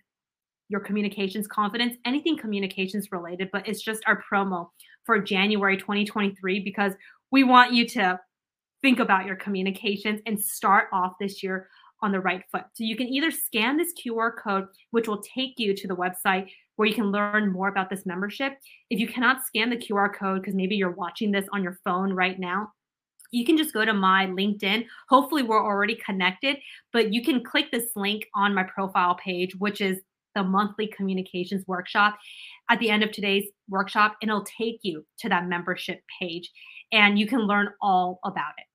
your 0.69 0.79
communications 0.81 1.47
confidence, 1.47 1.95
anything 2.05 2.37
communications 2.37 3.11
related, 3.11 3.49
but 3.51 3.67
it's 3.67 3.81
just 3.81 4.03
our 4.05 4.21
promo 4.29 4.69
for 5.05 5.19
January 5.19 5.77
2023 5.77 6.59
because 6.61 6.93
we 7.31 7.43
want 7.43 7.73
you 7.73 7.87
to 7.87 8.19
think 8.81 8.99
about 8.99 9.25
your 9.25 9.35
communications 9.35 10.21
and 10.25 10.39
start 10.39 10.87
off 10.91 11.13
this 11.19 11.41
year 11.41 11.69
on 12.01 12.11
the 12.11 12.19
right 12.19 12.43
foot. 12.51 12.63
So 12.73 12.83
you 12.83 12.95
can 12.95 13.07
either 13.07 13.31
scan 13.31 13.77
this 13.77 13.93
QR 13.93 14.31
code, 14.37 14.67
which 14.91 15.07
will 15.07 15.21
take 15.21 15.53
you 15.57 15.75
to 15.75 15.87
the 15.87 15.95
website 15.95 16.47
where 16.75 16.87
you 16.87 16.93
can 16.93 17.11
learn 17.11 17.51
more 17.51 17.69
about 17.69 17.89
this 17.89 18.05
membership. 18.05 18.53
If 18.89 18.99
you 18.99 19.07
cannot 19.07 19.43
scan 19.43 19.69
the 19.69 19.77
QR 19.77 20.13
code 20.13 20.41
because 20.41 20.53
maybe 20.53 20.75
you're 20.75 20.91
watching 20.91 21.31
this 21.31 21.47
on 21.51 21.63
your 21.63 21.79
phone 21.83 22.13
right 22.13 22.39
now, 22.39 22.71
you 23.31 23.45
can 23.45 23.57
just 23.57 23.73
go 23.73 23.85
to 23.85 23.93
my 23.93 24.27
LinkedIn. 24.27 24.85
Hopefully, 25.09 25.43
we're 25.43 25.63
already 25.63 25.95
connected, 25.95 26.57
but 26.93 27.13
you 27.13 27.23
can 27.23 27.43
click 27.43 27.71
this 27.71 27.89
link 27.95 28.27
on 28.35 28.53
my 28.53 28.63
profile 28.63 29.15
page, 29.15 29.55
which 29.55 29.81
is 29.81 29.99
the 30.35 30.43
monthly 30.43 30.87
communications 30.87 31.65
workshop 31.67 32.17
at 32.69 32.79
the 32.79 32.89
end 32.89 33.03
of 33.03 33.11
today's 33.11 33.49
workshop, 33.69 34.15
and 34.21 34.29
it'll 34.29 34.45
take 34.45 34.79
you 34.83 35.05
to 35.19 35.29
that 35.29 35.47
membership 35.47 36.01
page 36.19 36.51
and 36.91 37.19
you 37.19 37.27
can 37.27 37.41
learn 37.41 37.69
all 37.81 38.19
about 38.23 38.53
it. 38.57 38.65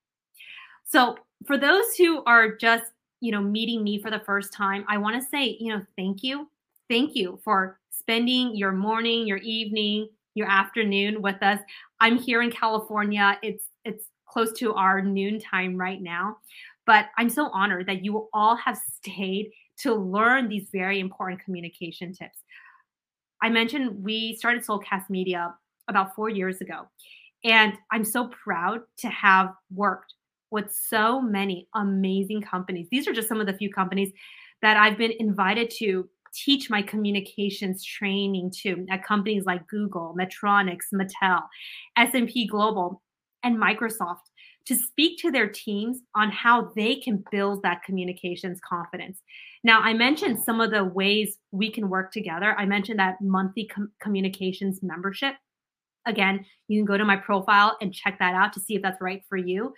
So, 0.85 1.17
for 1.47 1.59
those 1.59 1.97
who 1.97 2.23
are 2.25 2.55
just, 2.57 2.85
you 3.21 3.33
know, 3.33 3.41
meeting 3.41 3.83
me 3.83 4.01
for 4.01 4.11
the 4.11 4.21
first 4.21 4.53
time, 4.53 4.85
I 4.89 4.99
want 4.99 5.21
to 5.21 5.29
say, 5.29 5.57
you 5.59 5.73
know, 5.73 5.85
thank 5.97 6.23
you. 6.23 6.49
Thank 6.89 7.15
you 7.15 7.41
for 7.43 7.79
spending 7.91 8.55
your 8.55 8.73
morning, 8.73 9.27
your 9.27 9.39
evening, 9.39 10.09
your 10.35 10.49
afternoon 10.49 11.23
with 11.23 11.43
us. 11.43 11.61
I'm 12.01 12.19
here 12.19 12.43
in 12.43 12.51
California. 12.51 13.39
It's 13.43 13.65
it's 13.85 14.05
close 14.33 14.53
to 14.55 14.74
our 14.74 15.03
noon 15.03 15.39
time 15.39 15.76
right 15.76 16.01
now. 16.01 16.39
But 16.87 17.07
I'm 17.16 17.28
so 17.28 17.49
honored 17.51 17.87
that 17.87 18.05
you 18.05 18.28
all 18.33 18.57
have 18.57 18.78
stayed 18.97 19.51
to 19.78 19.95
learn 19.95 20.49
these 20.49 20.68
very 20.72 21.01
important 21.01 21.43
communication 21.43 22.12
tips. 22.12 22.39
I 23.43 23.49
mentioned 23.49 24.03
we 24.03 24.37
started 24.37 24.64
Soulcast 24.64 25.11
Media 25.11 25.55
about 25.89 26.14
four 26.14 26.28
years 26.28 26.61
ago. 26.61 26.89
And 27.45 27.74
I'm 27.91 28.05
so 28.05 28.28
proud 28.28 28.83
to 28.99 29.09
have 29.09 29.53
worked 29.74 30.14
with 30.53 30.72
so 30.72 31.20
many 31.20 31.66
amazing 31.74 32.43
companies. 32.43 32.87
These 32.91 33.09
are 33.09 33.12
just 33.12 33.28
some 33.28 33.41
of 33.41 33.47
the 33.47 33.55
few 33.55 33.72
companies 33.72 34.12
that 34.61 34.76
I've 34.76 34.97
been 34.97 35.12
invited 35.18 35.70
to 35.78 36.09
teach 36.35 36.70
my 36.70 36.83
communications 36.83 37.85
training 37.85 38.53
to 38.62 38.87
at 38.91 39.05
companies 39.05 39.45
like 39.45 39.66
Google, 39.66 40.14
Medtronic, 40.18 40.78
Mattel, 40.95 41.43
S&P 41.97 42.47
Global, 42.47 43.03
and 43.43 43.57
Microsoft 43.57 44.30
to 44.66 44.76
speak 44.76 45.18
to 45.18 45.30
their 45.30 45.49
teams 45.49 45.99
on 46.14 46.30
how 46.30 46.70
they 46.76 46.97
can 46.97 47.24
build 47.30 47.62
that 47.62 47.82
communications 47.82 48.61
confidence. 48.68 49.18
Now, 49.64 49.80
I 49.80 49.93
mentioned 49.93 50.43
some 50.43 50.61
of 50.61 50.70
the 50.70 50.84
ways 50.84 51.38
we 51.51 51.70
can 51.70 51.88
work 51.88 52.12
together. 52.12 52.55
I 52.59 52.66
mentioned 52.66 52.99
that 52.99 53.20
monthly 53.20 53.66
com- 53.66 53.93
communications 54.01 54.80
membership. 54.82 55.34
Again, 56.07 56.45
you 56.68 56.78
can 56.78 56.84
go 56.84 56.97
to 56.97 57.05
my 57.05 57.16
profile 57.16 57.76
and 57.80 57.95
check 57.95 58.18
that 58.18 58.34
out 58.34 58.53
to 58.55 58.61
see 58.61 58.74
if 58.74 58.82
that's 58.82 59.01
right 59.01 59.22
for 59.28 59.36
you. 59.36 59.74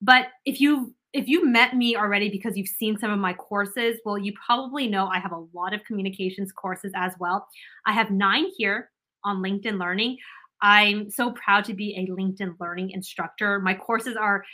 But 0.00 0.28
if 0.44 0.60
you 0.60 0.94
if 1.14 1.26
you 1.26 1.46
met 1.46 1.74
me 1.74 1.96
already 1.96 2.28
because 2.28 2.56
you've 2.56 2.68
seen 2.68 2.98
some 2.98 3.10
of 3.10 3.18
my 3.18 3.32
courses, 3.32 3.98
well, 4.04 4.18
you 4.18 4.32
probably 4.44 4.86
know 4.86 5.06
I 5.06 5.18
have 5.18 5.32
a 5.32 5.46
lot 5.54 5.72
of 5.72 5.82
communications 5.84 6.52
courses 6.52 6.92
as 6.94 7.12
well. 7.18 7.48
I 7.86 7.92
have 7.92 8.10
nine 8.10 8.46
here 8.58 8.90
on 9.24 9.42
LinkedIn 9.42 9.78
Learning. 9.78 10.18
I'm 10.60 11.10
so 11.10 11.32
proud 11.32 11.64
to 11.66 11.74
be 11.74 11.94
a 11.96 12.10
LinkedIn 12.12 12.54
Learning 12.60 12.90
instructor. 12.90 13.60
My 13.60 13.74
courses 13.74 14.16
are 14.16 14.44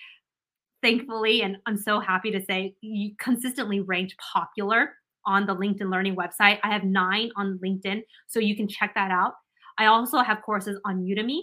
thankfully, 0.82 1.42
and 1.42 1.56
I'm 1.66 1.78
so 1.78 1.98
happy 1.98 2.30
to 2.30 2.44
say, 2.44 2.74
consistently 3.18 3.80
ranked 3.80 4.14
popular 4.32 4.92
on 5.26 5.46
the 5.46 5.56
LinkedIn 5.56 5.90
Learning 5.90 6.14
website. 6.14 6.58
I 6.62 6.70
have 6.70 6.84
nine 6.84 7.30
on 7.36 7.58
LinkedIn, 7.64 8.02
so 8.26 8.38
you 8.38 8.54
can 8.54 8.68
check 8.68 8.94
that 8.94 9.10
out. 9.10 9.32
I 9.78 9.86
also 9.86 10.18
have 10.18 10.42
courses 10.42 10.78
on 10.84 11.02
Udemy. 11.02 11.40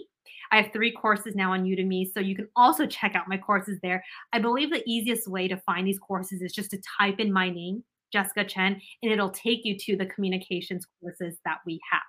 I 0.52 0.62
have 0.62 0.72
three 0.72 0.92
courses 0.92 1.34
now 1.34 1.52
on 1.52 1.64
Udemy, 1.64 2.12
so 2.12 2.20
you 2.20 2.36
can 2.36 2.48
also 2.54 2.86
check 2.86 3.16
out 3.16 3.28
my 3.28 3.36
courses 3.36 3.78
there. 3.82 4.04
I 4.32 4.38
believe 4.38 4.70
the 4.70 4.84
easiest 4.86 5.26
way 5.26 5.48
to 5.48 5.56
find 5.56 5.86
these 5.86 5.98
courses 5.98 6.40
is 6.40 6.52
just 6.52 6.70
to 6.70 6.80
type 7.00 7.18
in 7.18 7.32
my 7.32 7.50
name, 7.50 7.82
Jessica 8.12 8.44
Chen, 8.44 8.80
and 9.02 9.12
it'll 9.12 9.30
take 9.30 9.64
you 9.64 9.76
to 9.78 9.96
the 9.96 10.06
communications 10.06 10.86
courses 11.00 11.38
that 11.44 11.58
we 11.66 11.80
have. 11.90 12.02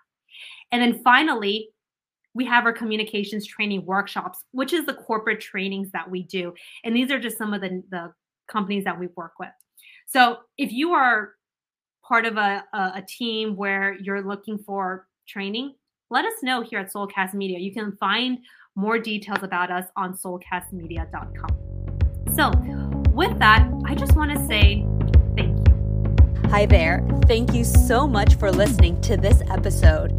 And 0.72 0.82
then 0.82 1.02
finally, 1.04 1.70
we 2.34 2.46
have 2.46 2.66
our 2.66 2.74
communications 2.74 3.46
training 3.46 3.86
workshops, 3.86 4.44
which 4.52 4.74
is 4.74 4.86
the 4.86 4.94
corporate 4.94 5.40
trainings 5.40 5.92
that 5.92 6.10
we 6.10 6.24
do. 6.24 6.54
And 6.84 6.96
these 6.96 7.12
are 7.12 7.20
just 7.20 7.38
some 7.38 7.54
of 7.54 7.62
the, 7.62 7.84
the 7.90 8.14
companies 8.48 8.84
that 8.86 9.00
we 9.00 9.08
work 9.16 9.34
with. 9.40 9.50
So 10.08 10.40
if 10.58 10.72
you 10.72 10.94
are 10.94 11.34
part 12.04 12.26
of 12.26 12.38
a, 12.38 12.64
a, 12.74 12.78
a 12.96 13.04
team 13.08 13.56
where 13.56 13.94
you're 13.94 14.22
looking 14.22 14.58
for 14.58 15.08
training, 15.28 15.76
let 16.10 16.26
us 16.26 16.34
know 16.44 16.62
here 16.62 16.80
at 16.80 16.92
Soulcast 16.92 17.34
Media. 17.34 17.60
You 17.60 17.74
can 17.74 17.96
find 17.98 18.40
more 18.76 19.00
details 19.00 19.44
about 19.44 19.72
us 19.72 19.86
on 19.96 20.14
soulcastmedia.com. 20.16 21.50
So, 22.36 22.52
with 23.12 23.38
that, 23.40 23.70
I 23.86 23.96
just 23.96 24.16
want 24.16 24.32
to 24.32 24.48
say 24.48 24.86
thank 25.38 25.68
you. 25.68 26.50
Hi 26.50 26.66
there. 26.66 27.08
Thank 27.28 27.54
you 27.54 27.64
so 27.64 28.08
much 28.08 28.36
for 28.36 28.52
listening 28.52 29.00
to 29.02 29.18
this 29.18 29.42
episode. 29.50 30.12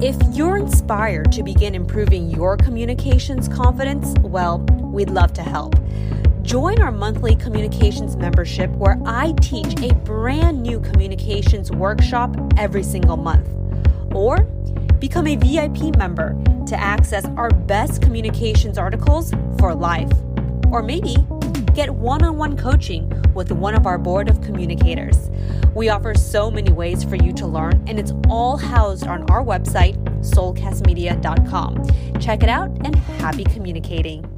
If 0.00 0.16
you're 0.36 0.56
inspired 0.56 1.32
to 1.32 1.42
begin 1.42 1.74
improving 1.74 2.30
your 2.30 2.56
communications 2.56 3.48
confidence, 3.48 4.14
well, 4.20 4.58
we'd 4.58 5.10
love 5.10 5.32
to 5.34 5.42
help. 5.42 5.74
Join 6.42 6.80
our 6.80 6.92
monthly 6.92 7.34
communications 7.34 8.16
membership 8.16 8.70
where 8.72 8.98
I 9.04 9.32
teach 9.40 9.80
a 9.82 9.94
brand 9.94 10.62
new 10.62 10.80
communications 10.80 11.70
workshop 11.70 12.36
every 12.56 12.82
single 12.82 13.16
month. 13.16 13.48
Or 14.14 14.46
Become 15.00 15.26
a 15.26 15.36
VIP 15.36 15.94
member 15.98 16.34
to 16.66 16.80
access 16.80 17.26
our 17.36 17.50
best 17.50 18.00
communications 18.00 18.78
articles 18.78 19.32
for 19.58 19.74
life. 19.74 20.10
Or 20.72 20.82
maybe 20.82 21.16
get 21.76 21.94
one 21.94 22.24
on 22.24 22.38
one 22.38 22.56
coaching 22.56 23.12
with 23.34 23.52
one 23.52 23.74
of 23.74 23.86
our 23.86 23.98
board 23.98 24.30
of 24.30 24.40
communicators. 24.40 25.30
We 25.74 25.90
offer 25.90 26.14
so 26.14 26.50
many 26.50 26.72
ways 26.72 27.04
for 27.04 27.16
you 27.16 27.34
to 27.34 27.46
learn, 27.46 27.84
and 27.86 28.00
it's 28.00 28.12
all 28.30 28.56
housed 28.56 29.06
on 29.06 29.30
our 29.30 29.44
website, 29.44 30.02
soulcastmedia.com. 30.20 32.18
Check 32.18 32.42
it 32.42 32.48
out 32.48 32.70
and 32.82 32.96
happy 32.96 33.44
communicating. 33.44 34.35